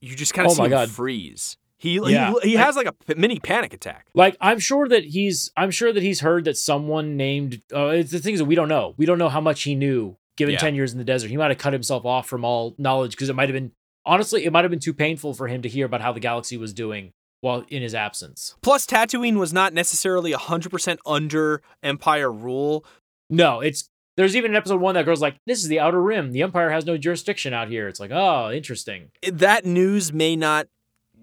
you 0.00 0.14
just 0.16 0.34
kind 0.34 0.46
of 0.46 0.52
Oh 0.52 0.54
see 0.54 0.60
my 0.62 0.66
him 0.66 0.70
God. 0.72 0.90
freeze. 0.90 1.56
He 1.78 1.94
Yeah. 2.10 2.34
he, 2.42 2.50
he 2.50 2.54
has 2.56 2.76
like 2.76 2.86
a 2.86 2.94
mini 3.16 3.38
panic 3.40 3.72
attack. 3.74 4.06
Like 4.14 4.36
I'm 4.40 4.58
sure 4.58 4.88
that 4.88 5.04
he's 5.04 5.50
I'm 5.56 5.70
sure 5.70 5.92
that 5.92 6.02
he's 6.02 6.20
heard 6.20 6.44
that 6.44 6.56
someone 6.56 7.16
named 7.16 7.62
uh, 7.74 7.86
it's 7.88 8.10
the 8.12 8.18
things 8.18 8.38
that 8.38 8.44
we 8.44 8.54
don't 8.54 8.68
know. 8.68 8.94
We 8.96 9.06
don't 9.06 9.18
know 9.18 9.28
how 9.28 9.40
much 9.40 9.62
he 9.62 9.74
knew 9.74 10.16
given 10.36 10.52
Yeah. 10.54 10.60
10 10.60 10.74
years 10.74 10.92
in 10.92 10.98
the 10.98 11.04
desert. 11.04 11.28
He 11.30 11.36
might 11.36 11.50
have 11.50 11.58
cut 11.58 11.72
himself 11.72 12.04
off 12.04 12.26
from 12.28 12.44
all 12.44 12.74
knowledge 12.78 13.12
because 13.12 13.28
it 13.28 13.34
might 13.36 13.48
have 13.48 13.54
been 13.54 13.72
honestly 14.06 14.44
it 14.44 14.52
might 14.52 14.62
have 14.64 14.70
been 14.70 14.80
too 14.80 14.94
painful 14.94 15.34
for 15.34 15.48
him 15.48 15.62
to 15.62 15.68
hear 15.68 15.86
about 15.86 16.00
how 16.00 16.12
the 16.12 16.20
galaxy 16.20 16.56
was 16.56 16.72
doing 16.72 17.12
while 17.40 17.64
in 17.68 17.82
his 17.82 17.94
absence. 17.94 18.54
Plus, 18.62 18.86
Tatooine 18.86 19.36
was 19.36 19.52
not 19.52 19.72
necessarily 19.74 20.32
100% 20.32 20.98
under 21.04 21.60
Empire 21.82 22.30
rule. 22.30 22.84
No, 23.28 23.58
it's 23.60 23.90
there's 24.16 24.36
even 24.36 24.50
an 24.52 24.56
episode 24.56 24.80
1 24.80 24.94
that 24.94 25.06
goes 25.06 25.20
like 25.20 25.36
this 25.46 25.62
is 25.62 25.68
the 25.68 25.80
outer 25.80 26.00
rim. 26.02 26.32
The 26.32 26.42
empire 26.42 26.70
has 26.70 26.84
no 26.86 26.96
jurisdiction 26.96 27.52
out 27.54 27.68
here. 27.68 27.88
It's 27.88 28.00
like, 28.00 28.10
"Oh, 28.12 28.50
interesting." 28.52 29.10
That 29.30 29.64
news 29.64 30.12
may 30.12 30.36
not 30.36 30.68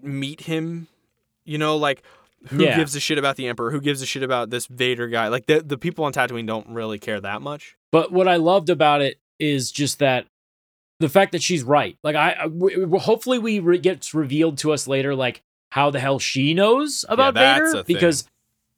meet 0.02 0.42
him. 0.42 0.88
You 1.44 1.58
know, 1.58 1.76
like 1.76 2.02
who 2.48 2.62
Yeah. 2.64 2.76
gives 2.76 2.94
a 2.96 3.00
shit 3.00 3.18
about 3.18 3.36
the 3.36 3.46
Emperor? 3.48 3.70
Who 3.70 3.80
gives 3.80 4.00
a 4.02 4.06
shit 4.06 4.22
about 4.22 4.50
this 4.50 4.66
Vader 4.66 5.08
guy? 5.08 5.28
Like 5.28 5.46
the 5.46 5.60
the 5.60 5.78
people 5.78 6.04
on 6.04 6.12
Tatooine 6.12 6.46
don't 6.46 6.68
really 6.68 6.98
care 6.98 7.20
that 7.20 7.42
much. 7.42 7.76
But 7.90 8.12
what 8.12 8.28
I 8.28 8.36
loved 8.36 8.70
about 8.70 9.02
it 9.02 9.18
is 9.38 9.70
just 9.72 9.98
that 10.00 10.26
the 11.00 11.08
fact 11.08 11.32
that 11.32 11.42
she's 11.42 11.62
right. 11.62 11.96
Like 12.02 12.16
I, 12.16 12.32
I- 12.40 12.42
w- 12.48 12.98
hopefully 12.98 13.38
we 13.38 13.58
re- 13.58 13.78
gets 13.78 14.12
revealed 14.14 14.58
to 14.58 14.72
us 14.72 14.86
later, 14.86 15.14
like 15.14 15.42
how 15.70 15.90
the 15.90 16.00
hell 16.00 16.18
she 16.18 16.52
knows 16.54 17.04
about 17.08 17.34
that's 17.34 17.72
Vader 17.72 17.84
because 17.84 18.28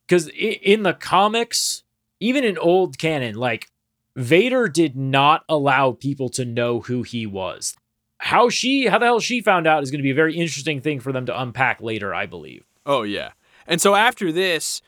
because 0.06 0.28
in 0.28 0.82
the 0.82 0.92
comics, 0.94 1.82
even 2.20 2.44
in 2.44 2.58
old 2.58 2.98
canon, 2.98 3.34
like 3.36 3.68
Vader 4.16 4.68
did 4.68 4.96
not 4.96 5.44
allow 5.48 5.92
people 5.92 6.28
to 6.30 6.44
know 6.44 6.80
who 6.80 7.02
he 7.02 7.26
was. 7.26 7.76
How 8.18 8.48
she, 8.48 8.86
how 8.86 8.98
the 8.98 9.06
hell 9.06 9.20
she 9.20 9.40
found 9.40 9.66
out 9.66 9.82
is 9.82 9.90
going 9.90 9.98
to 9.98 10.04
be 10.04 10.10
a 10.10 10.14
very 10.14 10.36
interesting 10.36 10.80
thing 10.80 11.00
for 11.00 11.12
them 11.12 11.26
to 11.26 11.40
unpack 11.40 11.80
later, 11.80 12.14
I 12.14 12.26
believe. 12.26 12.64
Oh 12.86 13.02
yeah. 13.02 13.30
And 13.66 13.80
so 13.80 13.94
after 13.94 14.30
this, 14.30 14.82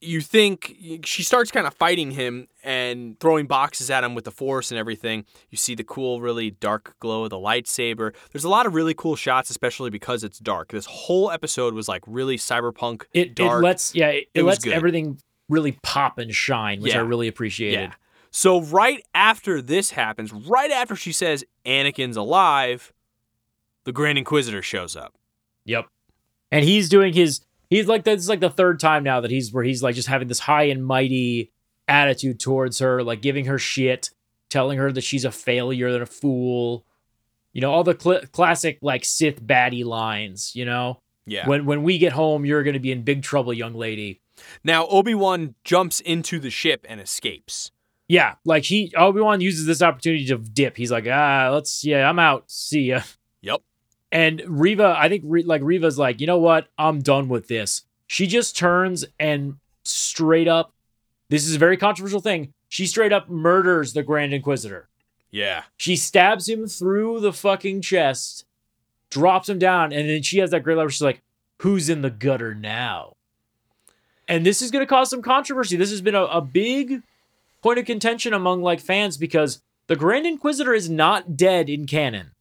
you 0.00 0.20
think 0.20 0.76
she 1.04 1.22
starts 1.22 1.50
kind 1.50 1.66
of 1.66 1.74
fighting 1.74 2.12
him 2.12 2.46
and 2.62 3.18
throwing 3.18 3.46
boxes 3.46 3.90
at 3.90 4.04
him 4.04 4.14
with 4.14 4.24
the 4.24 4.30
force 4.30 4.70
and 4.70 4.78
everything. 4.78 5.24
You 5.50 5.58
see 5.58 5.74
the 5.74 5.82
cool, 5.82 6.20
really 6.20 6.50
dark 6.50 6.94
glow 7.00 7.24
of 7.24 7.30
the 7.30 7.36
lightsaber. 7.36 8.14
There's 8.32 8.44
a 8.44 8.48
lot 8.48 8.66
of 8.66 8.74
really 8.74 8.94
cool 8.94 9.16
shots, 9.16 9.50
especially 9.50 9.90
because 9.90 10.22
it's 10.22 10.38
dark. 10.38 10.68
This 10.70 10.86
whole 10.86 11.30
episode 11.30 11.74
was 11.74 11.88
like 11.88 12.02
really 12.06 12.36
cyberpunk. 12.36 13.04
It 13.12 13.34
dark. 13.34 13.60
it 13.60 13.64
lets 13.64 13.94
yeah 13.94 14.08
it, 14.08 14.28
It 14.34 14.40
it 14.40 14.42
lets 14.44 14.66
everything 14.66 15.18
really 15.48 15.78
pop 15.82 16.18
and 16.18 16.34
shine, 16.34 16.80
which 16.80 16.94
I 16.94 17.00
really 17.00 17.28
appreciated. 17.28 17.90
Yeah. 17.90 17.94
So 18.30 18.60
right 18.60 19.02
after 19.14 19.62
this 19.62 19.90
happens, 19.90 20.32
right 20.32 20.70
after 20.70 20.94
she 20.94 21.12
says 21.12 21.44
Anakin's 21.64 22.16
alive, 22.16 22.92
the 23.84 23.92
Grand 23.92 24.18
Inquisitor 24.18 24.62
shows 24.62 24.96
up. 24.96 25.14
Yep. 25.64 25.86
And 26.50 26.64
he's 26.64 26.88
doing 26.88 27.14
his 27.14 27.40
he's 27.70 27.86
like 27.86 28.04
this 28.04 28.20
is 28.20 28.28
like 28.28 28.40
the 28.40 28.50
third 28.50 28.80
time 28.80 29.02
now 29.02 29.20
that 29.20 29.30
he's 29.30 29.52
where 29.52 29.64
he's 29.64 29.82
like 29.82 29.94
just 29.94 30.08
having 30.08 30.28
this 30.28 30.40
high 30.40 30.64
and 30.64 30.84
mighty 30.84 31.52
attitude 31.86 32.38
towards 32.40 32.78
her, 32.78 33.02
like 33.02 33.22
giving 33.22 33.46
her 33.46 33.58
shit, 33.58 34.10
telling 34.50 34.78
her 34.78 34.92
that 34.92 35.02
she's 35.02 35.24
a 35.24 35.30
failure 35.30 35.88
and 35.88 36.02
a 36.02 36.06
fool. 36.06 36.84
You 37.52 37.62
know, 37.62 37.72
all 37.72 37.84
the 37.84 37.98
cl- 37.98 38.26
classic 38.30 38.78
like 38.82 39.04
Sith 39.04 39.42
baddie 39.42 39.84
lines, 39.84 40.54
you 40.54 40.64
know? 40.64 41.00
Yeah. 41.26 41.46
When 41.48 41.64
when 41.66 41.82
we 41.82 41.98
get 41.98 42.12
home, 42.12 42.44
you're 42.44 42.62
going 42.62 42.74
to 42.74 42.80
be 42.80 42.92
in 42.92 43.02
big 43.02 43.22
trouble, 43.22 43.52
young 43.52 43.74
lady. 43.74 44.20
Now 44.64 44.86
Obi-Wan 44.86 45.54
jumps 45.64 46.00
into 46.00 46.38
the 46.38 46.50
ship 46.50 46.86
and 46.88 47.00
escapes. 47.00 47.70
Yeah, 48.08 48.36
like 48.44 48.64
he 48.64 48.92
Obi 48.96 49.20
Wan 49.20 49.42
uses 49.42 49.66
this 49.66 49.82
opportunity 49.82 50.24
to 50.26 50.38
dip. 50.38 50.78
He's 50.78 50.90
like, 50.90 51.06
ah, 51.06 51.50
let's 51.52 51.84
yeah, 51.84 52.08
I'm 52.08 52.18
out. 52.18 52.50
See 52.50 52.84
ya. 52.84 53.02
Yep. 53.42 53.60
And 54.10 54.42
Reva, 54.46 54.96
I 54.98 55.10
think 55.10 55.24
like 55.46 55.62
Reva's 55.62 55.98
like, 55.98 56.20
you 56.20 56.26
know 56.26 56.38
what? 56.38 56.68
I'm 56.78 57.00
done 57.00 57.28
with 57.28 57.48
this. 57.48 57.84
She 58.06 58.26
just 58.26 58.56
turns 58.56 59.04
and 59.20 59.56
straight 59.84 60.48
up. 60.48 60.72
This 61.28 61.46
is 61.46 61.56
a 61.56 61.58
very 61.58 61.76
controversial 61.76 62.20
thing. 62.20 62.54
She 62.70 62.86
straight 62.86 63.12
up 63.12 63.28
murders 63.28 63.92
the 63.92 64.02
Grand 64.02 64.32
Inquisitor. 64.32 64.88
Yeah. 65.30 65.64
She 65.76 65.94
stabs 65.94 66.48
him 66.48 66.66
through 66.66 67.20
the 67.20 67.34
fucking 67.34 67.82
chest, 67.82 68.46
drops 69.10 69.50
him 69.50 69.58
down, 69.58 69.92
and 69.92 70.08
then 70.08 70.22
she 70.22 70.38
has 70.38 70.50
that 70.52 70.62
great 70.62 70.78
line 70.78 70.88
she's 70.88 71.02
like, 71.02 71.22
"Who's 71.60 71.90
in 71.90 72.00
the 72.00 72.10
gutter 72.10 72.54
now?" 72.54 73.16
And 74.28 74.44
this 74.44 74.60
is 74.62 74.70
going 74.70 74.82
to 74.82 74.86
cause 74.86 75.10
some 75.10 75.22
controversy. 75.22 75.76
This 75.76 75.90
has 75.90 76.02
been 76.02 76.14
a, 76.14 76.24
a 76.24 76.40
big 76.40 77.02
point 77.62 77.78
of 77.78 77.86
contention 77.86 78.34
among 78.34 78.62
like 78.62 78.80
fans 78.80 79.16
because 79.16 79.62
the 79.86 79.96
Grand 79.96 80.26
Inquisitor 80.26 80.74
is 80.74 80.88
not 80.88 81.36
dead 81.36 81.68
in 81.68 81.86
canon. 81.86 82.32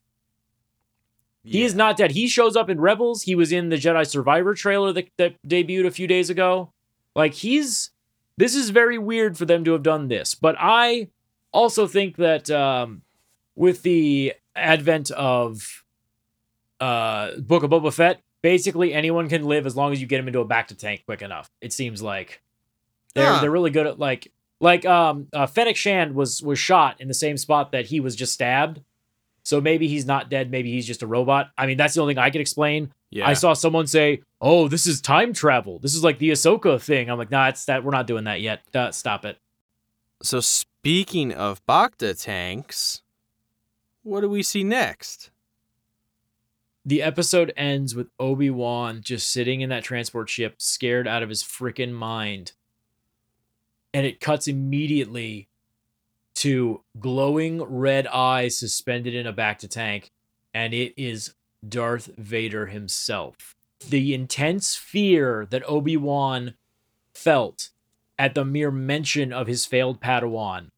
He 1.44 1.64
is 1.64 1.74
not 1.74 1.96
dead. 1.96 2.12
He 2.12 2.28
shows 2.28 2.58
up 2.58 2.70
in 2.70 2.82
Rebels. 2.82 3.22
He 3.24 3.34
was 3.34 3.54
in 3.54 3.70
the 3.70 3.78
Jedi 3.78 4.06
Survivor 4.06 4.54
trailer 4.54 4.92
that, 4.92 5.08
that 5.16 5.36
debuted 5.48 5.86
a 5.86 5.92
few 5.92 6.06
days 6.06 6.30
ago. 6.30 6.74
Like 7.16 7.36
he's 7.36 7.92
this 8.36 8.54
is 8.54 8.70
very 8.70 8.98
weird 8.98 9.38
for 9.38 9.46
them 9.46 9.64
to 9.64 9.72
have 9.72 9.82
done 9.82 10.10
this. 10.10 10.36
But 10.36 10.58
I 10.60 11.08
also 11.54 11.88
think 11.88 12.18
that 12.18 12.52
um, 12.52 13.02
with 13.56 13.82
the 13.84 14.34
advent 14.56 15.10
of 15.12 15.84
uh, 16.82 17.38
Book 17.38 17.64
of 17.64 17.72
Boba 17.72 17.94
Fett, 17.94 18.22
basically 18.42 18.94
anyone 18.94 19.30
can 19.30 19.44
live 19.46 19.66
as 19.66 19.76
long 19.76 19.92
as 19.92 20.00
you 20.02 20.08
get 20.08 20.20
him 20.20 20.28
into 20.28 20.40
a 20.40 20.46
bacta 20.46 20.78
tank 20.78 21.04
quick 21.06 21.22
enough. 21.22 21.50
It 21.62 21.74
seems 21.74 22.02
like 22.02 22.42
they're 23.14 23.26
Huh. 23.26 23.42
they're 23.42 23.52
really 23.52 23.72
good 23.72 23.88
at 23.88 24.00
like 24.00 24.32
like 24.60 24.86
um 24.86 25.28
uh, 25.34 25.46
Fennec 25.48 25.76
Shand 25.76 26.16
was 26.16 26.42
was 26.42 26.60
shot 26.60 27.00
in 27.02 27.08
the 27.08 27.14
same 27.14 27.38
spot 27.38 27.72
that 27.72 27.88
he 27.88 28.00
was 28.00 28.16
just 28.16 28.34
stabbed. 28.34 28.82
So 29.44 29.62
maybe 29.62 29.88
he's 29.88 30.06
not 30.06 30.30
dead. 30.30 30.52
Maybe 30.52 30.72
he's 30.74 30.86
just 30.86 31.02
a 31.04 31.08
robot. 31.08 31.52
I 31.58 31.68
mean, 31.68 31.78
that's 31.78 31.94
the 31.94 32.02
only 32.02 32.14
thing 32.16 32.22
I 32.22 32.30
can 32.30 32.42
explain. 32.42 32.92
Yeah. 33.12 33.28
I 33.30 33.34
saw 33.34 33.54
someone 33.54 33.88
say, 33.88 34.22
"Oh, 34.42 34.68
this 34.68 34.86
is 34.86 35.00
time 35.00 35.32
travel. 35.32 35.80
This 35.80 35.96
is 35.96 36.04
like 36.04 36.20
the 36.20 36.32
Ahsoka 36.32 36.82
thing." 36.82 37.10
I'm 37.10 37.18
like, 37.18 37.32
"Nah, 37.32 37.48
it's 37.48 37.64
that. 37.66 37.84
We're 37.86 37.92
not 37.92 38.08
doing 38.08 38.26
that 38.26 38.42
yet. 38.42 38.62
Uh, 38.76 38.92
stop 38.92 39.24
it." 39.24 39.38
So 40.22 40.42
speaking 40.42 41.32
of 41.32 41.66
Bacta 41.66 42.22
tanks, 42.22 43.04
what 44.04 44.20
do 44.20 44.28
we 44.30 44.44
see 44.44 44.64
next? 44.66 45.30
The 46.88 47.04
episode 47.04 47.52
ends 47.58 47.96
with 47.96 48.08
Obi 48.18 48.50
Wan 48.50 49.02
just 49.02 49.30
sitting 49.30 49.60
in 49.60 49.68
that 49.72 49.84
transport 49.84 50.30
ship, 50.30 50.56
scared 50.62 51.06
out 51.06 51.22
of 51.22 51.28
his 51.28 51.44
freaking 51.44 51.92
mind, 51.92 52.54
and 53.94 54.06
it 54.06 54.22
cuts 54.22 54.48
immediately 54.48 55.50
to 56.36 56.86
glowing 56.98 57.62
red 57.62 58.08
eyes 58.08 58.58
suspended 58.58 59.14
in 59.14 59.28
a 59.28 59.34
bacta 59.34 59.70
tank, 59.70 60.12
and 60.54 60.74
it 60.74 60.94
is 60.96 61.34
Darth 61.68 62.10
Vader 62.18 62.68
himself. 62.68 63.58
The 63.90 64.14
intense 64.14 64.78
fear 64.78 65.46
that 65.50 65.68
Obi 65.68 65.98
Wan 65.98 66.54
felt 67.14 67.72
at 68.18 68.34
the 68.34 68.46
mere 68.46 68.72
mention 68.72 69.34
of 69.34 69.48
his 69.48 69.66
failed 69.66 70.00
Padawan 70.00 70.72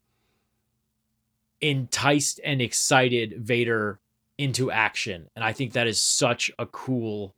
enticed 1.62 2.40
and 2.44 2.64
excited 2.64 3.36
Vader 3.46 4.00
into 4.40 4.72
action. 4.72 5.28
And 5.36 5.44
I 5.44 5.52
think 5.52 5.74
that 5.74 5.86
is 5.86 6.00
such 6.00 6.50
a 6.58 6.66
cool 6.66 7.36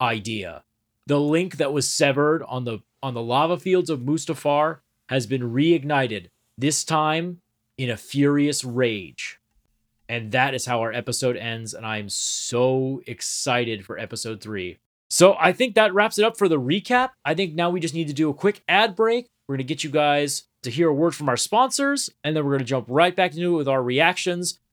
idea. 0.00 0.62
The 1.06 1.20
link 1.20 1.56
that 1.56 1.72
was 1.72 1.90
severed 1.90 2.44
on 2.44 2.64
the 2.64 2.78
on 3.02 3.14
the 3.14 3.22
lava 3.22 3.58
fields 3.58 3.90
of 3.90 4.00
Mustafar 4.00 4.78
has 5.08 5.26
been 5.26 5.52
reignited, 5.52 6.28
this 6.56 6.84
time 6.84 7.40
in 7.76 7.90
a 7.90 7.96
furious 7.96 8.62
rage. 8.62 9.40
And 10.08 10.30
that 10.30 10.54
is 10.54 10.66
how 10.66 10.80
our 10.80 10.92
episode 10.92 11.36
ends. 11.36 11.74
And 11.74 11.84
I'm 11.84 12.08
so 12.08 13.02
excited 13.06 13.84
for 13.84 13.98
episode 13.98 14.40
three. 14.40 14.78
So 15.10 15.36
I 15.40 15.52
think 15.52 15.74
that 15.74 15.92
wraps 15.92 16.18
it 16.18 16.24
up 16.24 16.38
for 16.38 16.48
the 16.48 16.60
recap. 16.60 17.10
I 17.24 17.34
think 17.34 17.54
now 17.54 17.70
we 17.70 17.80
just 17.80 17.94
need 17.94 18.06
to 18.06 18.14
do 18.14 18.30
a 18.30 18.34
quick 18.34 18.62
ad 18.68 18.94
break. 18.94 19.26
We're 19.48 19.56
to 19.56 19.64
get 19.64 19.82
you 19.82 19.90
guys 19.90 20.44
to 20.62 20.70
hear 20.70 20.88
a 20.88 20.94
word 20.94 21.16
from 21.16 21.28
our 21.28 21.36
sponsors, 21.36 22.08
and 22.22 22.36
then 22.36 22.44
we're 22.44 22.58
to 22.58 22.64
jump 22.64 22.86
right 22.88 23.14
back 23.16 23.34
into 23.34 23.54
it 23.54 23.58
with 23.58 23.68
our 23.68 23.82
reactions 23.82 24.60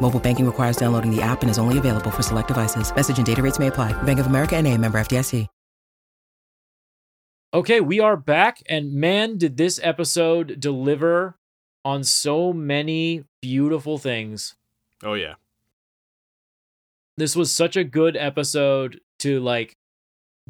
Mobile 0.00 0.20
banking 0.20 0.46
requires 0.46 0.76
downloading 0.76 1.10
the 1.10 1.20
app 1.20 1.42
and 1.42 1.50
is 1.50 1.58
only 1.58 1.78
available 1.78 2.12
for 2.12 2.22
select 2.22 2.48
devices. 2.48 2.94
Message 2.94 3.16
and 3.16 3.26
data 3.26 3.42
rates 3.42 3.58
may 3.58 3.66
apply. 3.66 4.00
Bank 4.04 4.20
of 4.20 4.26
America 4.26 4.56
and 4.56 4.66
a 4.68 4.78
member 4.78 5.00
FDIC. 5.00 5.48
Okay, 7.54 7.80
we 7.80 8.00
are 8.00 8.18
back, 8.18 8.62
and 8.68 8.92
man, 8.92 9.38
did 9.38 9.56
this 9.56 9.80
episode 9.82 10.60
deliver 10.60 11.38
on 11.86 12.04
so 12.04 12.52
many 12.52 13.24
beautiful 13.40 13.96
things. 13.96 14.56
Oh 15.02 15.14
yeah. 15.14 15.36
This 17.16 17.34
was 17.34 17.50
such 17.50 17.74
a 17.74 17.84
good 17.84 18.14
episode 18.14 19.00
to 19.20 19.40
like 19.40 19.76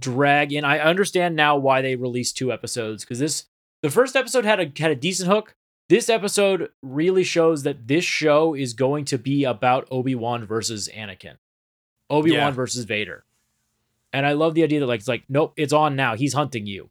drag 0.01 0.53
in. 0.53 0.65
I 0.65 0.81
understand 0.81 1.37
now 1.37 1.57
why 1.57 1.81
they 1.81 1.95
released 1.95 2.37
two 2.37 2.53
episodes 2.53 3.05
because 3.05 3.21
this 3.21 3.45
the 3.83 3.91
first 3.91 4.17
episode 4.17 4.45
had 4.45 4.59
a 4.59 4.73
had 4.83 4.91
a 4.91 4.97
decent 4.97 5.31
hook. 5.31 5.55
This 5.89 6.09
episode 6.11 6.71
really 6.83 7.23
shows 7.23 7.63
that 7.63 7.87
this 7.87 8.05
show 8.05 8.55
is 8.55 8.73
going 8.75 9.05
to 9.07 9.19
be 9.19 9.45
about 9.45 9.87
Obi-Wan 9.91 10.45
versus 10.45 10.89
Anakin. 10.95 11.37
Obi-Wan 12.11 12.39
Yeah. 12.41 12.51
versus 12.51 12.85
Vader. 12.85 13.25
And 14.13 14.27
I 14.27 14.33
love 14.33 14.55
the 14.55 14.63
idea 14.63 14.81
that 14.81 14.87
like 14.87 15.01
it's 15.01 15.09
like, 15.09 15.25
nope, 15.29 15.53
it's 15.57 15.73
on 15.73 15.95
now. 15.95 16.17
He's 16.17 16.33
hunting 16.33 16.67
you. 16.67 16.91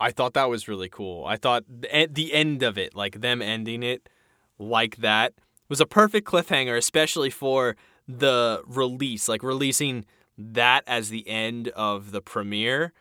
I 0.00 0.10
thought 0.10 0.34
that 0.34 0.48
was 0.48 0.66
really 0.66 0.88
cool. 0.88 1.24
I 1.24 1.36
thought 1.36 1.64
the, 1.68 2.08
the 2.10 2.32
end 2.32 2.62
of 2.64 2.76
it, 2.76 2.96
like 2.96 3.20
them 3.20 3.40
ending 3.40 3.82
it 3.84 4.08
like 4.58 4.96
that, 4.96 5.34
was 5.68 5.80
a 5.80 5.86
perfect 5.86 6.26
cliffhanger, 6.26 6.76
especially 6.76 7.30
for 7.30 7.76
the 8.08 8.62
release, 8.66 9.28
like 9.28 9.42
releasing 9.44 10.04
that 10.36 10.82
as 10.88 11.10
the 11.10 11.28
end 11.28 11.68
of 11.68 12.10
the 12.10 12.20
premiere. 12.20 12.92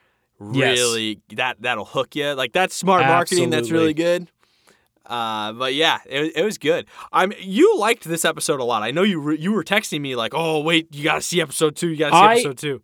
Yes. 0.54 0.78
Really, 0.78 1.20
that 1.36 1.58
that'll 1.62 1.86
hook 1.86 2.16
you. 2.16 2.34
Like 2.34 2.52
that's 2.52 2.76
smart 2.76 3.06
marketing. 3.06 3.50
That's 3.50 3.72
really 3.72 3.94
good. 3.94 4.28
Uh, 5.12 5.52
but 5.54 5.74
yeah, 5.76 6.00
it, 6.10 6.32
it 6.38 6.44
was 6.46 6.58
good. 6.58 6.86
I'm 7.12 7.34
you 7.40 7.78
liked 7.78 8.06
this 8.06 8.24
episode 8.24 8.60
a 8.62 8.64
lot. 8.64 8.82
I 8.82 8.92
know 8.92 9.04
you 9.04 9.20
re, 9.20 9.38
you 9.38 9.52
were 9.52 9.64
texting 9.64 10.00
me 10.02 10.16
like, 10.16 10.32
oh 10.34 10.62
wait, 10.62 10.96
you 10.96 11.04
gotta 11.04 11.22
see 11.22 11.42
episode 11.42 11.76
two. 11.76 11.90
You 11.90 11.98
gotta 11.98 12.16
see 12.16 12.18
I- 12.20 12.34
episode 12.36 12.58
two. 12.58 12.82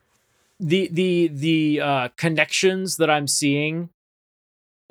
the 0.60 0.90
the 0.92 1.28
the 1.30 1.82
uh 1.82 2.08
connections 2.18 2.98
that 2.98 3.10
I'm 3.10 3.28
seeing 3.28 3.90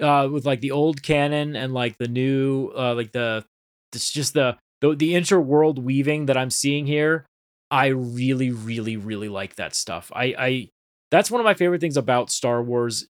uh 0.01 0.29
with 0.31 0.46
like 0.46 0.61
the 0.61 0.70
old 0.70 1.03
canon 1.03 1.57
and 1.57 1.75
like 1.75 1.99
the 1.99 2.09
new 2.09 2.70
uh 2.77 2.94
like 2.94 3.12
the 3.12 3.44
it's 3.92 4.11
just 4.11 4.35
the 4.35 4.57
the, 4.81 4.94
the 4.94 5.14
interworld 5.14 5.79
weaving 5.79 6.27
that 6.27 6.37
I'm 6.37 6.51
seeing 6.51 6.87
here 6.87 7.27
I 7.70 7.87
really 7.88 8.51
really 8.51 8.96
really 8.96 9.29
like 9.29 9.57
that 9.57 9.75
stuff 9.75 10.12
I 10.14 10.35
I 10.38 10.68
that's 11.11 11.31
one 11.31 11.40
of 11.40 11.44
my 11.44 11.55
favorite 11.55 11.81
things 11.81 11.96
about 11.96 12.31
Star 12.31 12.62
Wars 12.62 13.09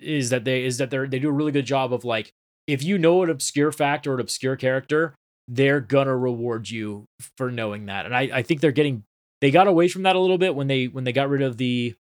is 0.00 0.30
that 0.30 0.44
they 0.44 0.64
is 0.64 0.78
that 0.78 0.90
they 0.90 1.06
they 1.06 1.18
do 1.18 1.28
a 1.28 1.32
really 1.32 1.52
good 1.52 1.66
job 1.66 1.92
of 1.92 2.04
like 2.04 2.32
if 2.66 2.82
you 2.82 2.98
know 2.98 3.22
an 3.22 3.30
obscure 3.30 3.72
fact 3.72 4.06
or 4.06 4.14
an 4.14 4.20
obscure 4.20 4.56
character 4.56 5.14
they're 5.48 5.80
gonna 5.80 6.16
reward 6.16 6.70
you 6.70 7.04
for 7.36 7.50
knowing 7.50 7.86
that 7.86 8.06
and 8.06 8.14
I 8.14 8.30
I 8.32 8.42
think 8.42 8.60
they're 8.60 8.72
getting 8.72 9.04
they 9.40 9.50
got 9.50 9.66
away 9.66 9.88
from 9.88 10.04
that 10.04 10.16
a 10.16 10.20
little 10.20 10.38
bit 10.38 10.54
when 10.54 10.68
they 10.68 10.86
when 10.86 11.04
they 11.04 11.12
got 11.12 11.28
rid 11.28 11.42
of 11.42 11.58
the 11.58 11.94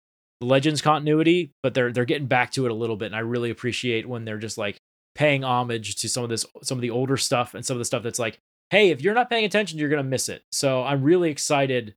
Legends 0.43 0.83
continuity, 0.83 1.53
but 1.63 1.75
they're 1.75 1.93
they're 1.93 2.05
getting 2.05 2.27
back 2.27 2.53
to 2.53 2.67
it 2.67 2.71
a 2.71 2.75
little 2.75 2.97
bit, 2.97 3.07
and 3.07 3.17
I 3.17 3.21
really 3.21 3.51
appreciate 3.51 4.09
when 4.09 4.25
they're 4.25 4.39
just 4.39 4.59
like 4.59 4.77
paying 5.15 5.45
homage 5.45 5.97
to 5.97 6.09
some 6.09 6.25
of 6.25 6.31
this 6.31 6.45
some 6.63 6.79
of 6.79 6.83
the 6.83 6.91
older 6.91 7.17
stuff 7.17 7.55
and 7.55 7.65
some 7.65 7.77
of 7.77 7.79
the 7.79 7.85
stuff 7.85 8.03
that's 8.03 8.19
like, 8.19 8.39
hey, 8.71 8.91
if 8.91 9.01
you're 9.01 9.15
not 9.15 9.31
paying 9.31 9.45
attention, 9.45 9.79
you're 9.79 9.89
gonna 9.89 10.03
miss 10.03 10.29
it. 10.29 10.43
So 10.53 10.83
I'm 10.83 11.03
really 11.03 11.31
excited, 11.31 11.95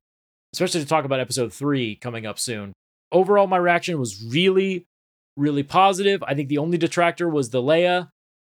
especially 0.54 0.80
to 0.80 0.86
talk 0.86 1.04
about 1.04 1.20
episode 1.20 1.52
three 1.52 1.96
coming 1.96 2.26
up 2.26 2.38
soon. 2.38 2.72
Overall, 3.12 3.46
my 3.46 3.56
reaction 3.56 3.98
was 3.98 4.22
really, 4.22 4.86
really 5.36 5.62
positive. 5.62 6.22
I 6.24 6.34
think 6.34 6.48
the 6.48 6.58
only 6.58 6.78
detractor 6.78 7.28
was 7.28 7.50
the 7.50 7.62
Leia. 7.62 8.08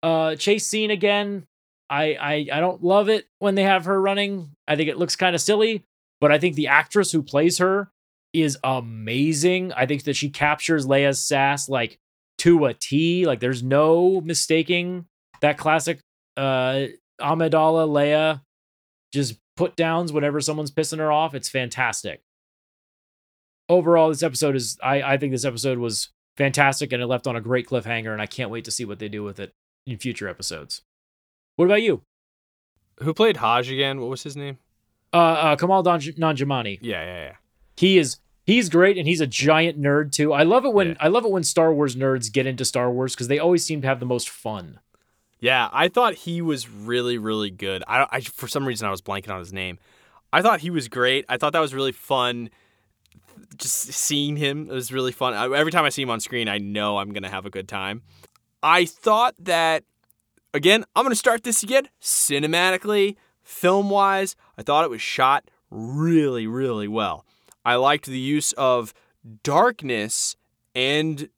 Uh, 0.02 0.36
chase 0.36 0.66
scene 0.66 0.90
again. 0.90 1.46
I, 1.88 2.14
I 2.14 2.46
I 2.52 2.60
don't 2.60 2.82
love 2.82 3.08
it 3.08 3.26
when 3.38 3.54
they 3.54 3.62
have 3.62 3.84
her 3.84 4.00
running. 4.00 4.50
I 4.66 4.76
think 4.76 4.88
it 4.88 4.98
looks 4.98 5.16
kind 5.16 5.34
of 5.34 5.40
silly, 5.40 5.84
but 6.20 6.32
I 6.32 6.38
think 6.38 6.56
the 6.56 6.68
actress 6.68 7.12
who 7.12 7.22
plays 7.22 7.58
her 7.58 7.90
is 8.32 8.58
amazing. 8.64 9.72
I 9.72 9.86
think 9.86 10.04
that 10.04 10.16
she 10.16 10.30
captures 10.30 10.86
Leia's 10.86 11.22
sass 11.22 11.68
like 11.68 11.98
to 12.38 12.66
a 12.66 12.74
T. 12.74 13.24
Like 13.26 13.40
there's 13.40 13.62
no 13.62 14.20
mistaking 14.20 15.06
that 15.40 15.58
classic 15.58 16.00
uh 16.36 16.86
Amidala 17.20 17.88
Leia 17.88 18.42
just 19.12 19.38
put 19.56 19.76
downs 19.76 20.12
whenever 20.12 20.40
someone's 20.40 20.70
pissing 20.70 20.98
her 20.98 21.10
off. 21.10 21.34
It's 21.34 21.48
fantastic. 21.48 22.20
Overall, 23.68 24.10
this 24.10 24.22
episode 24.22 24.54
is 24.56 24.76
I, 24.82 25.02
I 25.02 25.16
think 25.16 25.32
this 25.32 25.44
episode 25.44 25.78
was 25.78 26.10
fantastic 26.36 26.92
and 26.92 27.02
it 27.02 27.06
left 27.06 27.26
on 27.26 27.36
a 27.36 27.40
great 27.40 27.66
cliffhanger, 27.66 28.12
and 28.12 28.20
I 28.20 28.26
can't 28.26 28.50
wait 28.50 28.64
to 28.66 28.70
see 28.70 28.84
what 28.84 28.98
they 28.98 29.08
do 29.08 29.22
with 29.22 29.40
it 29.40 29.52
in 29.86 29.98
future 29.98 30.28
episodes. 30.28 30.82
What 31.56 31.66
about 31.66 31.82
you? 31.82 32.02
Who 33.02 33.14
played 33.14 33.38
Haj 33.38 33.70
again? 33.70 34.00
What 34.00 34.10
was 34.10 34.22
his 34.22 34.36
name? 34.36 34.58
Uh, 35.12 35.16
uh 35.16 35.56
Kumail 35.56 35.84
Nanjiani. 35.84 36.78
Yeah, 36.82 37.04
yeah, 37.04 37.24
yeah. 37.24 37.34
He 37.76 37.98
is 37.98 38.18
he's 38.44 38.68
great 38.68 38.96
and 38.96 39.06
he's 39.06 39.20
a 39.20 39.26
giant 39.26 39.80
nerd 39.80 40.12
too. 40.12 40.32
I 40.32 40.44
love 40.44 40.64
it 40.64 40.72
when 40.72 40.88
yeah. 40.88 40.96
I 41.00 41.08
love 41.08 41.24
it 41.24 41.30
when 41.30 41.44
Star 41.44 41.72
Wars 41.72 41.96
nerds 41.96 42.32
get 42.32 42.46
into 42.46 42.64
Star 42.64 42.90
Wars 42.90 43.14
because 43.14 43.28
they 43.28 43.38
always 43.38 43.64
seem 43.64 43.82
to 43.82 43.88
have 43.88 44.00
the 44.00 44.06
most 44.06 44.28
fun. 44.28 44.80
Yeah, 45.38 45.68
I 45.72 45.88
thought 45.88 46.14
he 46.14 46.40
was 46.40 46.68
really, 46.68 47.18
really 47.18 47.50
good. 47.50 47.84
I, 47.86 48.06
I 48.10 48.20
for 48.20 48.48
some 48.48 48.66
reason 48.66 48.88
I 48.88 48.90
was 48.90 49.02
blanking 49.02 49.30
on 49.30 49.38
his 49.38 49.52
name. 49.52 49.78
I 50.32 50.42
thought 50.42 50.60
he 50.60 50.70
was 50.70 50.88
great. 50.88 51.24
I 51.28 51.36
thought 51.36 51.52
that 51.52 51.60
was 51.60 51.74
really 51.74 51.92
fun. 51.92 52.50
Just 53.56 53.92
seeing 53.92 54.36
him 54.36 54.66
was 54.68 54.92
really 54.92 55.12
fun. 55.12 55.34
I, 55.34 55.44
every 55.56 55.72
time 55.72 55.84
I 55.84 55.90
see 55.90 56.02
him 56.02 56.10
on 56.10 56.20
screen, 56.20 56.48
I 56.48 56.58
know 56.58 56.98
I'm 56.98 57.12
gonna 57.12 57.30
have 57.30 57.46
a 57.46 57.50
good 57.50 57.68
time. 57.68 58.02
I 58.66 58.84
thought 58.84 59.36
that 59.38 59.84
again. 60.52 60.84
I'm 60.96 61.04
gonna 61.04 61.14
start 61.14 61.44
this 61.44 61.62
again 61.62 61.88
cinematically, 62.02 63.14
film 63.44 63.90
wise. 63.90 64.34
I 64.58 64.62
thought 64.62 64.84
it 64.84 64.90
was 64.90 65.00
shot 65.00 65.48
really, 65.70 66.48
really 66.48 66.88
well. 66.88 67.24
I 67.64 67.76
liked 67.76 68.06
the 68.06 68.18
use 68.18 68.52
of 68.54 68.92
darkness 69.44 70.34
and 70.74 71.28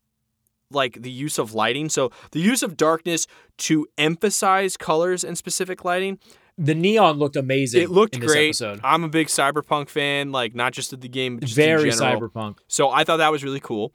like 0.71 1.03
the 1.03 1.11
use 1.11 1.39
of 1.39 1.53
lighting. 1.53 1.91
So 1.91 2.11
the 2.31 2.41
use 2.41 2.63
of 2.63 2.79
darkness 2.79 3.27
to 3.59 3.87
emphasize 3.99 4.79
colors 4.79 5.23
and 5.23 5.37
specific 5.37 5.85
lighting. 5.85 6.19
The 6.57 6.75
neon 6.75 7.19
looked 7.19 7.37
amazing. 7.37 7.83
It 7.83 7.91
looked 7.91 8.19
great. 8.19 8.49
Episode. 8.49 8.81
I'm 8.83 9.05
a 9.05 9.09
big 9.09 9.29
cyberpunk 9.29 9.91
fan, 9.91 10.33
like 10.33 10.55
not 10.55 10.73
just 10.73 10.93
of 10.93 11.03
the 11.03 11.09
game, 11.09 11.37
but 11.37 11.49
very 11.49 11.91
cyberpunk. 11.91 12.59
So 12.69 12.91
I 12.91 13.05
thought 13.05 13.19
that 13.19 13.31
was 13.31 13.45
really 13.45 13.61
cool. 13.61 13.93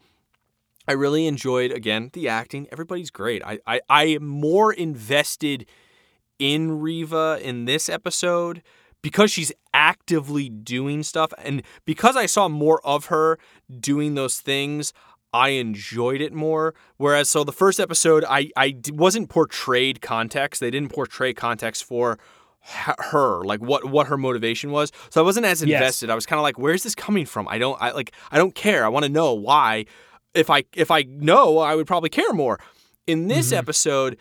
I 0.87 0.93
really 0.93 1.27
enjoyed 1.27 1.71
again 1.71 2.09
the 2.13 2.27
acting. 2.27 2.67
Everybody's 2.71 3.11
great. 3.11 3.43
I 3.45 3.59
I, 3.65 3.81
I 3.89 4.03
am 4.05 4.27
more 4.27 4.71
invested 4.73 5.65
in 6.39 6.79
Reva 6.79 7.39
in 7.41 7.65
this 7.65 7.89
episode 7.89 8.61
because 9.01 9.31
she's 9.31 9.51
actively 9.73 10.49
doing 10.49 11.03
stuff 11.03 11.33
and 11.37 11.61
because 11.85 12.15
I 12.15 12.25
saw 12.25 12.47
more 12.47 12.79
of 12.85 13.05
her 13.05 13.37
doing 13.79 14.15
those 14.15 14.39
things, 14.39 14.93
I 15.33 15.49
enjoyed 15.49 16.21
it 16.21 16.31
more. 16.33 16.75
Whereas, 16.97 17.29
so 17.29 17.43
the 17.43 17.51
first 17.51 17.79
episode, 17.79 18.23
I, 18.29 18.49
I 18.55 18.75
wasn't 18.89 19.29
portrayed 19.29 19.99
context. 20.01 20.61
They 20.61 20.71
didn't 20.71 20.93
portray 20.93 21.33
context 21.33 21.83
for 21.83 22.19
her, 22.61 23.43
like 23.43 23.59
what, 23.59 23.85
what 23.85 24.07
her 24.07 24.17
motivation 24.17 24.71
was. 24.71 24.91
So 25.09 25.21
I 25.21 25.25
wasn't 25.25 25.47
as 25.47 25.61
invested. 25.63 26.05
Yes. 26.07 26.11
I 26.11 26.15
was 26.15 26.25
kind 26.25 26.39
of 26.39 26.43
like, 26.43 26.57
where's 26.57 26.83
this 26.83 26.95
coming 26.95 27.25
from? 27.25 27.47
I 27.47 27.57
don't, 27.57 27.81
I 27.81 27.91
like, 27.91 28.13
I 28.31 28.37
don't 28.37 28.55
care. 28.55 28.85
I 28.85 28.89
want 28.89 29.03
to 29.05 29.11
know 29.11 29.33
why. 29.33 29.85
If 30.33 30.49
I, 30.49 30.63
if 30.73 30.91
I 30.91 31.03
know, 31.03 31.59
I 31.59 31.75
would 31.75 31.87
probably 31.87 32.09
care 32.09 32.33
more. 32.33 32.59
In 33.05 33.27
this 33.27 33.47
mm-hmm. 33.47 33.59
episode, 33.59 34.17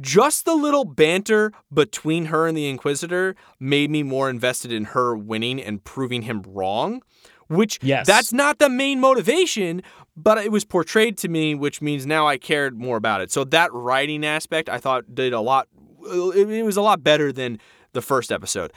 just 0.00 0.44
the 0.44 0.54
little 0.54 0.84
banter 0.84 1.52
between 1.72 2.26
her 2.26 2.46
and 2.46 2.56
the 2.56 2.68
Inquisitor 2.68 3.34
made 3.58 3.90
me 3.90 4.02
more 4.02 4.28
invested 4.28 4.72
in 4.72 4.84
her 4.84 5.16
winning 5.16 5.60
and 5.60 5.82
proving 5.82 6.22
him 6.22 6.42
wrong 6.46 7.02
which 7.48 7.78
yes. 7.82 8.06
that's 8.06 8.32
not 8.32 8.58
the 8.58 8.68
main 8.68 9.00
motivation, 9.00 9.82
but 10.16 10.38
it 10.38 10.50
was 10.50 10.64
portrayed 10.64 11.16
to 11.18 11.28
me, 11.28 11.54
which 11.54 11.80
means 11.80 12.06
now 12.06 12.26
I 12.26 12.38
cared 12.38 12.78
more 12.78 12.96
about 12.96 13.20
it. 13.20 13.30
So 13.30 13.44
that 13.44 13.72
writing 13.72 14.24
aspect 14.24 14.68
I 14.68 14.78
thought 14.78 15.14
did 15.14 15.32
a 15.32 15.40
lot. 15.40 15.68
It 16.02 16.64
was 16.64 16.76
a 16.76 16.82
lot 16.82 17.02
better 17.02 17.32
than 17.32 17.58
the 17.92 18.02
first 18.02 18.30
episode. 18.30 18.72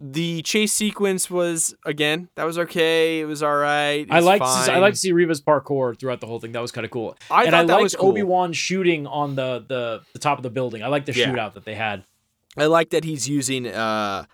The 0.00 0.42
chase 0.42 0.72
sequence 0.72 1.30
was 1.30 1.74
again 1.86 2.28
that 2.34 2.44
was 2.44 2.58
okay. 2.58 3.20
It 3.20 3.26
was 3.26 3.42
all 3.42 3.56
right. 3.56 4.06
I 4.10 4.18
like 4.18 4.42
I 4.42 4.78
like 4.78 4.94
to 4.94 4.98
see 4.98 5.12
Reva's 5.12 5.40
parkour 5.40 5.98
throughout 5.98 6.20
the 6.20 6.26
whole 6.26 6.40
thing. 6.40 6.52
That 6.52 6.62
was 6.62 6.72
kind 6.72 6.84
of 6.84 6.90
cool. 6.90 7.16
I 7.30 7.44
and 7.44 7.54
I 7.54 7.62
liked 7.62 7.96
cool. 7.96 8.10
Obi 8.10 8.22
Wan 8.22 8.52
shooting 8.52 9.06
on 9.06 9.36
the, 9.36 9.64
the 9.66 10.02
the 10.12 10.18
top 10.18 10.38
of 10.38 10.42
the 10.42 10.50
building. 10.50 10.82
I 10.82 10.88
like 10.88 11.04
the 11.04 11.12
yeah. 11.12 11.26
shootout 11.26 11.54
that 11.54 11.64
they 11.64 11.74
had. 11.74 12.04
I 12.56 12.66
like 12.66 12.90
that 12.90 13.04
he's 13.04 13.28
using. 13.28 13.66
uh 13.66 14.24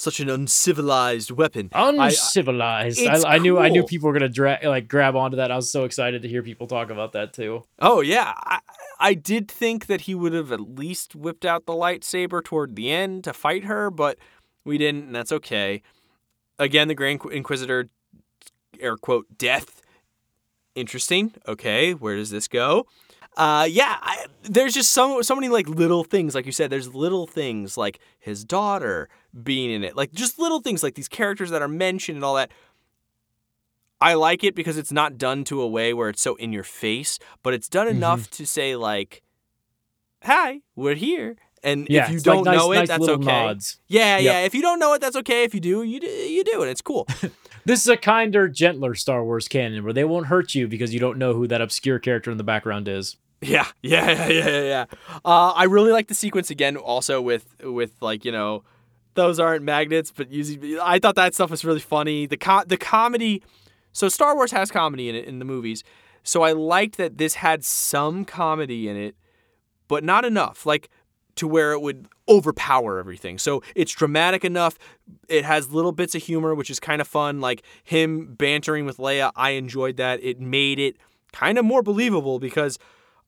such 0.00 0.18
an 0.18 0.30
uncivilized 0.30 1.30
weapon. 1.30 1.68
Uncivilized. 1.74 3.06
I, 3.06 3.18
I, 3.18 3.34
I 3.34 3.38
knew 3.38 3.56
cool. 3.56 3.62
I 3.62 3.68
knew 3.68 3.84
people 3.84 4.06
were 4.08 4.14
gonna 4.14 4.30
dra- 4.30 4.58
like 4.62 4.88
grab 4.88 5.14
onto 5.14 5.36
that. 5.36 5.50
I 5.50 5.56
was 5.56 5.70
so 5.70 5.84
excited 5.84 6.22
to 6.22 6.28
hear 6.28 6.42
people 6.42 6.66
talk 6.66 6.90
about 6.90 7.12
that 7.12 7.34
too. 7.34 7.64
Oh 7.78 8.00
yeah, 8.00 8.32
I, 8.36 8.60
I 8.98 9.14
did 9.14 9.50
think 9.50 9.86
that 9.86 10.02
he 10.02 10.14
would 10.14 10.32
have 10.32 10.52
at 10.52 10.60
least 10.60 11.14
whipped 11.14 11.44
out 11.44 11.66
the 11.66 11.74
lightsaber 11.74 12.42
toward 12.42 12.76
the 12.76 12.90
end 12.90 13.24
to 13.24 13.34
fight 13.34 13.64
her, 13.64 13.90
but 13.90 14.18
we 14.70 14.78
didn't, 14.78 15.04
and 15.04 15.14
that's 15.14 15.32
okay. 15.32 15.82
Again, 16.58 16.88
the 16.88 16.94
Grand 16.94 17.20
Inquisitor, 17.30 17.90
air 18.78 18.96
quote, 18.96 19.26
death. 19.36 19.82
Interesting. 20.74 21.34
Okay, 21.46 21.92
where 21.92 22.16
does 22.16 22.30
this 22.30 22.48
go? 22.48 22.86
uh, 23.36 23.66
yeah, 23.70 23.96
I, 24.02 24.26
there's 24.42 24.74
just 24.74 24.90
so 24.92 25.22
so 25.22 25.34
many 25.34 25.48
like 25.48 25.68
little 25.68 26.04
things, 26.04 26.34
like 26.34 26.46
you 26.46 26.52
said. 26.52 26.70
There's 26.70 26.94
little 26.94 27.26
things 27.26 27.76
like 27.76 28.00
his 28.18 28.44
daughter 28.44 29.08
being 29.42 29.70
in 29.70 29.84
it, 29.84 29.96
like 29.96 30.12
just 30.12 30.38
little 30.38 30.60
things 30.60 30.82
like 30.82 30.94
these 30.94 31.08
characters 31.08 31.50
that 31.50 31.62
are 31.62 31.68
mentioned 31.68 32.16
and 32.16 32.24
all 32.24 32.34
that. 32.34 32.50
I 34.00 34.14
like 34.14 34.42
it 34.42 34.54
because 34.54 34.78
it's 34.78 34.92
not 34.92 35.18
done 35.18 35.44
to 35.44 35.60
a 35.60 35.68
way 35.68 35.92
where 35.92 36.08
it's 36.08 36.22
so 36.22 36.34
in 36.36 36.52
your 36.52 36.64
face, 36.64 37.18
but 37.42 37.54
it's 37.54 37.68
done 37.68 37.86
mm-hmm. 37.86 37.98
enough 37.98 38.30
to 38.32 38.46
say 38.46 38.74
like, 38.74 39.22
"Hi, 40.24 40.60
we're 40.74 40.96
here." 40.96 41.36
And 41.62 41.86
yeah, 41.90 42.06
if 42.06 42.10
you 42.10 42.20
don't 42.20 42.44
like 42.44 42.54
nice, 42.54 42.58
know 42.58 42.72
it, 42.72 42.76
nice 42.76 42.88
that's 42.88 43.08
okay. 43.08 43.24
Nods. 43.24 43.78
Yeah, 43.88 44.16
yep. 44.16 44.24
yeah. 44.24 44.40
If 44.40 44.54
you 44.54 44.62
don't 44.62 44.78
know 44.78 44.94
it, 44.94 45.00
that's 45.00 45.16
okay. 45.16 45.44
If 45.44 45.54
you 45.54 45.60
do, 45.60 45.82
you 45.82 46.00
do, 46.00 46.06
you 46.06 46.42
do, 46.42 46.62
and 46.62 46.70
it's 46.70 46.80
cool. 46.80 47.06
this 47.64 47.80
is 47.80 47.88
a 47.88 47.96
kinder, 47.96 48.48
gentler 48.48 48.94
Star 48.94 49.24
Wars 49.24 49.46
canon 49.46 49.84
where 49.84 49.92
they 49.92 50.04
won't 50.04 50.26
hurt 50.26 50.54
you 50.54 50.68
because 50.68 50.94
you 50.94 51.00
don't 51.00 51.18
know 51.18 51.34
who 51.34 51.46
that 51.48 51.60
obscure 51.60 51.98
character 51.98 52.30
in 52.30 52.38
the 52.38 52.44
background 52.44 52.88
is. 52.88 53.16
Yeah, 53.42 53.66
yeah, 53.82 54.10
yeah, 54.10 54.28
yeah, 54.28 54.62
yeah. 54.62 54.84
Uh, 55.24 55.52
I 55.54 55.64
really 55.64 55.92
like 55.92 56.08
the 56.08 56.14
sequence 56.14 56.50
again, 56.50 56.76
also 56.76 57.20
with 57.20 57.54
with 57.62 57.92
like 58.00 58.24
you 58.24 58.32
know, 58.32 58.64
those 59.14 59.38
aren't 59.38 59.64
magnets, 59.64 60.10
but 60.10 60.30
using. 60.30 60.78
I 60.80 60.98
thought 60.98 61.16
that 61.16 61.34
stuff 61.34 61.50
was 61.50 61.64
really 61.64 61.80
funny. 61.80 62.26
The 62.26 62.36
co- 62.36 62.64
the 62.66 62.76
comedy. 62.76 63.42
So 63.92 64.08
Star 64.08 64.36
Wars 64.36 64.52
has 64.52 64.70
comedy 64.70 65.08
in 65.08 65.16
it 65.16 65.24
in 65.24 65.40
the 65.40 65.44
movies. 65.44 65.82
So 66.22 66.42
I 66.42 66.52
liked 66.52 66.96
that 66.98 67.18
this 67.18 67.34
had 67.34 67.64
some 67.64 68.24
comedy 68.24 68.88
in 68.88 68.96
it, 68.96 69.16
but 69.88 70.04
not 70.04 70.24
enough. 70.24 70.64
Like 70.64 70.88
to 71.40 71.48
where 71.48 71.72
it 71.72 71.80
would 71.80 72.06
overpower 72.28 72.98
everything. 72.98 73.38
So 73.38 73.62
it's 73.74 73.92
dramatic 73.92 74.44
enough. 74.44 74.78
It 75.26 75.46
has 75.46 75.72
little 75.72 75.90
bits 75.90 76.14
of 76.14 76.22
humor, 76.22 76.54
which 76.54 76.68
is 76.68 76.78
kind 76.78 77.00
of 77.00 77.08
fun. 77.08 77.40
Like 77.40 77.62
him 77.82 78.34
bantering 78.34 78.84
with 78.84 78.98
Leia, 78.98 79.32
I 79.34 79.52
enjoyed 79.52 79.96
that. 79.96 80.22
It 80.22 80.38
made 80.38 80.78
it 80.78 80.98
kind 81.32 81.56
of 81.56 81.64
more 81.64 81.82
believable 81.82 82.38
because 82.38 82.78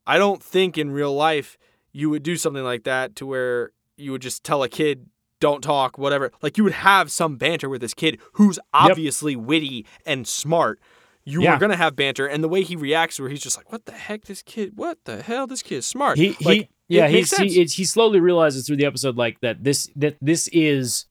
I 0.07 0.19
don't 0.19 0.43
think 0.43 0.77
in 0.77 0.91
real 0.91 1.15
life 1.15 1.57
you 1.93 2.11
would 2.11 2.23
do 2.23 2.37
something 2.37 2.63
like 2.63 2.85
that 2.85 3.17
to 3.17 3.25
where 3.25 3.71
you 3.97 4.13
would 4.13 4.23
just 4.23 4.45
tell 4.45 4.63
a 4.63 4.69
kid 4.69 5.07
don't 5.41 5.63
talk, 5.63 5.97
whatever. 5.97 6.33
Like 6.43 6.59
you 6.59 6.65
would 6.65 6.75
have 6.75 7.11
some 7.11 7.37
banter 7.37 7.71
with 7.71 7.81
this 7.81 7.95
kid 7.95 8.21
who's 8.35 8.59
obviously 8.75 9.33
yep. 9.33 9.41
witty 9.41 9.87
and 10.05 10.29
smart. 10.29 10.81
You 11.25 11.43
yeah. 11.43 11.55
were 11.55 11.59
gonna 11.59 11.77
have 11.77 11.97
banter, 11.97 12.27
and 12.27 12.45
the 12.45 12.49
way 12.49 12.63
he 12.63 12.77
reacts, 12.77 13.19
where 13.19 13.29
he's 13.29 13.41
just 13.41 13.57
like, 13.57 13.71
"What 13.71 13.87
the 13.87 13.93
heck, 13.93 14.25
this 14.25 14.43
kid? 14.43 14.73
What 14.77 14.99
the 15.05 15.23
hell, 15.23 15.47
this 15.47 15.63
kid 15.63 15.77
is 15.77 15.87
smart." 15.87 16.19
He, 16.19 16.37
like, 16.45 16.59
he 16.59 16.69
yeah, 16.93 17.09
he, 17.09 17.65
he 17.65 17.85
slowly 17.85 18.21
realizes 18.21 18.67
through 18.67 18.77
the 18.77 18.87
episode 18.87 19.17
like 19.17 19.41
that 19.41 19.65
this 19.65 19.91
that 19.97 20.17
this 20.21 20.49
is, 20.49 21.07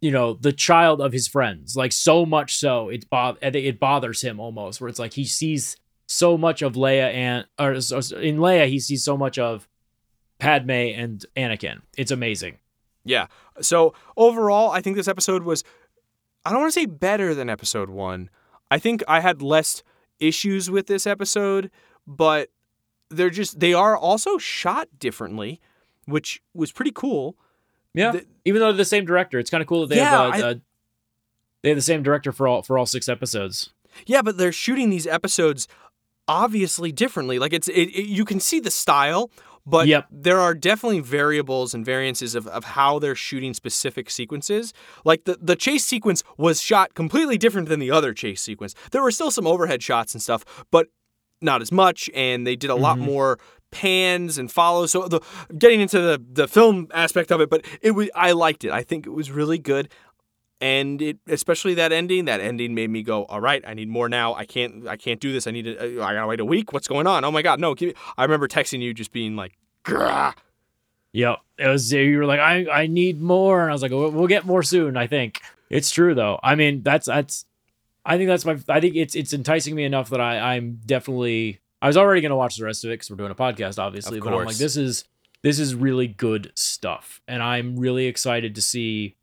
you 0.00 0.10
know, 0.10 0.34
the 0.34 0.52
child 0.52 1.00
of 1.00 1.12
his 1.12 1.28
friends. 1.28 1.76
Like 1.76 1.92
so 1.92 2.26
much 2.26 2.56
so, 2.56 2.88
it 2.88 3.08
bo- 3.08 3.36
it 3.40 3.78
bothers 3.78 4.22
him 4.22 4.40
almost, 4.40 4.80
where 4.80 4.88
it's 4.88 4.98
like 4.98 5.14
he 5.14 5.24
sees 5.24 5.76
so 6.08 6.38
much 6.38 6.62
of 6.62 6.74
Leia 6.74 7.12
and 7.12 7.46
or 7.58 7.72
in 7.72 8.38
Leia 8.38 8.68
he 8.68 8.78
sees 8.78 9.04
so 9.04 9.16
much 9.16 9.38
of 9.38 9.68
Padme 10.38 10.70
and 10.70 11.24
Anakin. 11.36 11.80
It's 11.96 12.10
amazing. 12.10 12.58
Yeah. 13.04 13.26
So 13.60 13.94
overall, 14.16 14.70
I 14.70 14.80
think 14.80 14.96
this 14.96 15.08
episode 15.08 15.42
was 15.42 15.64
I 16.44 16.50
don't 16.50 16.60
want 16.60 16.72
to 16.72 16.80
say 16.80 16.86
better 16.86 17.34
than 17.34 17.50
episode 17.50 17.90
1. 17.90 18.30
I 18.70 18.78
think 18.78 19.02
I 19.08 19.20
had 19.20 19.42
less 19.42 19.82
issues 20.20 20.70
with 20.70 20.86
this 20.86 21.06
episode, 21.06 21.70
but 22.06 22.50
they're 23.10 23.30
just 23.30 23.60
they 23.60 23.72
are 23.74 23.96
also 23.96 24.38
shot 24.38 24.88
differently, 24.98 25.60
which 26.06 26.42
was 26.54 26.72
pretty 26.72 26.92
cool. 26.94 27.36
Yeah. 27.94 28.12
The, 28.12 28.26
Even 28.44 28.60
though 28.60 28.66
they're 28.66 28.76
the 28.78 28.84
same 28.84 29.04
director, 29.04 29.38
it's 29.38 29.50
kind 29.50 29.62
of 29.62 29.66
cool 29.68 29.80
that 29.82 29.88
they 29.88 29.96
yeah, 29.96 30.10
have 30.32 30.40
a, 30.40 30.46
I, 30.46 30.50
a, 30.50 30.54
they 31.62 31.68
have 31.70 31.78
the 31.78 31.82
same 31.82 32.02
director 32.02 32.32
for 32.32 32.46
all 32.46 32.62
for 32.62 32.78
all 32.78 32.86
six 32.86 33.08
episodes. 33.08 33.72
Yeah, 34.06 34.22
but 34.22 34.36
they're 34.36 34.52
shooting 34.52 34.90
these 34.90 35.06
episodes 35.06 35.66
obviously 36.28 36.92
differently. 36.92 37.38
Like 37.38 37.52
it's 37.52 37.68
it, 37.68 37.88
it, 37.88 38.06
you 38.06 38.24
can 38.24 38.40
see 38.40 38.60
the 38.60 38.70
style, 38.70 39.30
But 39.64 39.88
Yep. 39.88 40.06
there 40.12 40.38
are 40.38 40.54
definitely 40.54 41.00
variables 41.00 41.74
and 41.74 41.84
variances 41.84 42.34
of, 42.36 42.46
of 42.46 42.64
how 42.64 42.98
they're 43.00 43.16
shooting 43.16 43.52
specific 43.52 44.10
sequences. 44.10 44.72
Like 45.04 45.24
the, 45.24 45.38
the 45.40 45.56
chase 45.56 45.84
sequence 45.84 46.22
was 46.38 46.62
shot 46.62 46.94
completely 46.94 47.36
different 47.36 47.68
than 47.68 47.80
the 47.80 47.90
other 47.90 48.14
chase 48.14 48.40
sequence. 48.40 48.74
There 48.92 49.02
were 49.02 49.10
still 49.10 49.30
some 49.32 49.46
overhead 49.46 49.82
shots 49.82 50.14
and 50.14 50.22
stuff, 50.22 50.44
but 50.70 50.86
not 51.40 51.62
as 51.62 51.70
much, 51.72 52.08
and 52.14 52.46
they 52.46 52.56
did 52.56 52.70
a 52.70 52.74
lot 52.74 52.98
Mhm. 52.98 53.02
more 53.02 53.38
pans 53.70 54.38
and 54.38 54.50
follows. 54.50 54.90
So 54.92 55.08
the 55.08 55.20
getting 55.58 55.80
into 55.80 56.00
the, 56.00 56.22
the 56.32 56.48
film 56.48 56.88
aspect 56.94 57.30
of 57.30 57.40
it, 57.40 57.50
but 57.50 57.64
it 57.82 57.90
was 57.92 58.08
I 58.14 58.32
liked 58.32 58.64
it. 58.64 58.70
I 58.70 58.82
think 58.82 59.06
it 59.06 59.10
was 59.10 59.30
really 59.30 59.58
good. 59.58 59.88
And 60.58 61.02
it, 61.02 61.18
especially 61.28 61.74
that 61.74 61.92
ending, 61.92 62.24
that 62.24 62.40
ending 62.40 62.74
made 62.74 62.88
me 62.88 63.02
go, 63.02 63.24
all 63.26 63.42
right, 63.42 63.62
I 63.66 63.74
need 63.74 63.90
more 63.90 64.08
now. 64.08 64.32
I 64.34 64.46
can't, 64.46 64.88
I 64.88 64.96
can't 64.96 65.20
do 65.20 65.30
this. 65.30 65.46
I 65.46 65.50
need 65.50 65.64
to, 65.66 66.02
I 66.02 66.14
gotta 66.14 66.26
wait 66.26 66.40
a 66.40 66.46
week. 66.46 66.72
What's 66.72 66.88
going 66.88 67.06
on? 67.06 67.24
Oh 67.24 67.30
my 67.30 67.42
god, 67.42 67.60
no! 67.60 67.74
I 68.16 68.22
remember 68.24 68.48
texting 68.48 68.80
you, 68.80 68.94
just 68.94 69.12
being 69.12 69.36
like, 69.36 69.52
Grah. 69.82 70.32
Yep. 71.12 71.38
It 71.58 71.68
was 71.68 71.92
you 71.92 72.16
were 72.18 72.24
like, 72.26 72.40
I 72.40 72.66
I 72.70 72.86
need 72.86 73.20
more. 73.20 73.62
And 73.62 73.70
I 73.70 73.74
was 73.74 73.82
like, 73.82 73.90
we'll, 73.90 74.10
we'll 74.10 74.26
get 74.26 74.46
more 74.46 74.62
soon, 74.62 74.96
I 74.96 75.06
think. 75.06 75.40
It's 75.68 75.90
true 75.90 76.14
though. 76.14 76.38
I 76.42 76.54
mean, 76.54 76.82
that's 76.82 77.06
that's 77.06 77.44
I 78.06 78.16
think 78.16 78.28
that's 78.28 78.44
my 78.44 78.56
I 78.68 78.80
think 78.80 78.94
it's 78.94 79.14
it's 79.16 79.32
enticing 79.32 79.74
me 79.74 79.84
enough 79.84 80.10
that 80.10 80.20
I 80.20 80.54
I'm 80.54 80.80
definitely 80.86 81.60
I 81.82 81.88
was 81.88 81.96
already 81.96 82.20
gonna 82.20 82.36
watch 82.36 82.56
the 82.56 82.64
rest 82.64 82.84
of 82.84 82.90
it 82.90 82.94
because 82.94 83.10
we're 83.10 83.16
doing 83.16 83.32
a 83.32 83.34
podcast, 83.34 83.78
obviously. 83.78 84.18
Of 84.18 84.24
But 84.24 84.34
I'm 84.34 84.46
like, 84.46 84.56
this 84.56 84.76
is 84.76 85.04
this 85.42 85.58
is 85.58 85.74
really 85.74 86.06
good 86.06 86.52
stuff. 86.54 87.20
And 87.26 87.42
I'm 87.42 87.76
really 87.76 88.06
excited 88.06 88.54
to 88.54 88.62
see 88.62 89.16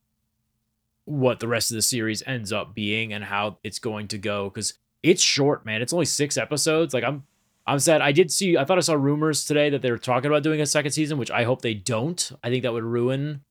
what 1.06 1.40
the 1.40 1.48
rest 1.48 1.72
of 1.72 1.76
the 1.76 1.82
series 1.82 2.24
ends 2.28 2.52
up 2.52 2.76
being 2.76 3.14
and 3.14 3.24
how 3.24 3.58
it's 3.64 3.80
going 3.80 4.08
to 4.10 4.18
go. 4.18 4.50
Cause 4.50 4.74
it's 5.02 5.22
short, 5.22 5.66
man. 5.66 5.82
It's 5.82 5.94
only 5.94 6.06
six 6.06 6.38
episodes. 6.38 6.94
Like 6.94 7.04
I'm 7.06 7.24
I'm 7.66 7.80
sad. 7.80 8.02
I 8.02 8.12
did 8.12 8.32
see. 8.32 8.58
I 8.58 8.66
thought 8.66 8.78
I 8.78 8.82
saw 8.82 8.96
rumors 8.96 9.46
today 9.46 9.70
that 9.70 9.82
they 9.82 9.92
were 9.92 9.98
talking 9.98 10.30
about 10.30 10.44
doing 10.44 10.60
a 10.60 10.66
second 10.66 10.92
season, 10.92 11.18
which 11.18 11.32
I 11.32 11.46
hope 11.46 11.62
they 11.62 11.74
don't. 11.74 12.32
I 12.44 12.50
think 12.50 12.64
that 12.64 12.74
would 12.74 12.84
ruin 12.84 13.42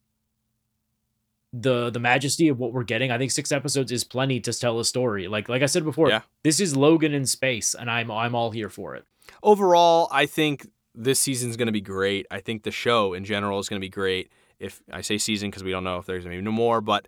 the 1.53 1.91
the 1.91 1.99
majesty 2.01 2.49
of 2.49 2.59
what 2.59 2.73
we're 2.73 2.83
getting. 2.85 3.11
I 3.11 3.19
think 3.19 3.31
six 3.31 3.53
episodes 3.53 3.93
is 3.93 4.05
plenty 4.05 4.41
to 4.41 4.53
tell 4.53 4.79
a 4.81 4.85
story. 4.85 5.29
Like 5.29 5.49
like 5.49 5.63
I 5.63 5.67
said 5.67 5.85
before, 5.85 6.09
Yeah. 6.09 6.23
this 6.43 6.61
is 6.61 6.77
Logan 6.77 7.13
in 7.13 7.27
space, 7.27 7.75
and 7.75 7.91
I'm 7.91 8.11
I'm 8.11 8.35
all 8.35 8.51
here 8.51 8.69
for 8.71 8.95
it. 8.95 9.05
overall, 9.43 10.09
I 10.11 10.27
think 10.27 10.67
this 10.95 11.19
season's 11.21 11.57
going 11.57 11.67
to 11.67 11.73
be 11.73 11.81
great. 11.81 12.27
I 12.31 12.41
think 12.41 12.63
the 12.65 12.71
show 12.71 13.13
in 13.15 13.25
general 13.25 13.59
is 13.59 13.69
going 13.69 13.81
to 13.81 13.85
be 13.85 13.91
great. 13.91 14.31
If 14.59 14.83
I 14.93 15.01
say 15.01 15.19
season 15.19 15.51
because 15.51 15.65
we 15.65 15.71
don't 15.71 15.85
know 15.85 15.99
if 15.99 16.07
there's 16.07 16.25
going 16.25 16.37
to 16.37 16.41
be 16.41 16.45
no 16.45 16.53
more, 16.53 16.81
but 16.81 17.07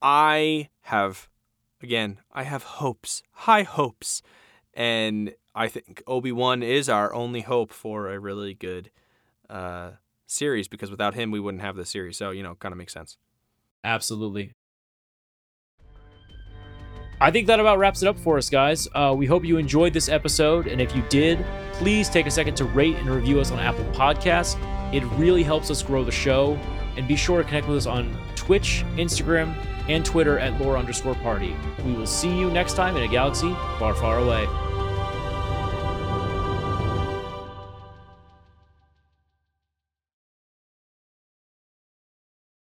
I 0.00 0.68
have, 0.82 1.28
again, 1.82 2.18
I 2.32 2.44
have 2.44 2.62
hopes, 2.62 3.22
high 3.32 3.62
hopes, 3.64 4.22
and 4.74 5.34
I 5.54 5.68
think 5.68 6.02
Obi 6.06 6.30
Wan 6.32 6.62
is 6.62 6.88
our 6.88 7.12
only 7.14 7.40
hope 7.40 7.72
for 7.72 8.10
a 8.12 8.18
really 8.18 8.54
good 8.54 8.90
uh, 9.50 9.92
series 10.28 10.68
because 10.68 10.90
without 10.90 11.14
him, 11.14 11.30
we 11.30 11.40
wouldn't 11.40 11.62
have 11.62 11.76
this 11.76 11.90
series. 11.90 12.16
So 12.16 12.30
you 12.30 12.42
know, 12.42 12.54
kind 12.54 12.72
of 12.72 12.78
makes 12.78 12.92
sense. 12.92 13.16
Absolutely. 13.82 14.52
I 17.20 17.32
think 17.32 17.48
that 17.48 17.58
about 17.58 17.78
wraps 17.78 18.02
it 18.02 18.08
up 18.08 18.16
for 18.16 18.38
us, 18.38 18.48
guys. 18.48 18.86
Uh, 18.94 19.12
we 19.16 19.26
hope 19.26 19.44
you 19.44 19.56
enjoyed 19.56 19.92
this 19.92 20.08
episode, 20.08 20.68
and 20.68 20.80
if 20.80 20.94
you 20.94 21.02
did, 21.08 21.44
please 21.72 22.08
take 22.08 22.26
a 22.26 22.30
second 22.30 22.54
to 22.56 22.64
rate 22.64 22.94
and 22.96 23.10
review 23.10 23.40
us 23.40 23.50
on 23.50 23.58
Apple 23.58 23.84
Podcasts. 23.86 24.56
It 24.94 25.04
really 25.18 25.42
helps 25.42 25.68
us 25.70 25.82
grow 25.82 26.04
the 26.04 26.12
show. 26.12 26.58
And 26.96 27.06
be 27.06 27.14
sure 27.14 27.38
to 27.40 27.44
connect 27.44 27.68
with 27.68 27.76
us 27.76 27.86
on 27.86 28.16
Twitch, 28.34 28.84
Instagram, 28.96 29.54
and 29.88 30.04
Twitter 30.04 30.36
at 30.38 30.60
lore 30.60 30.76
underscore 30.76 31.14
party. 31.16 31.54
We 31.84 31.92
will 31.92 32.06
see 32.06 32.36
you 32.36 32.50
next 32.50 32.74
time 32.74 32.96
in 32.96 33.04
a 33.04 33.08
galaxy 33.08 33.54
far, 33.78 33.94
far 33.94 34.18
away. 34.18 34.48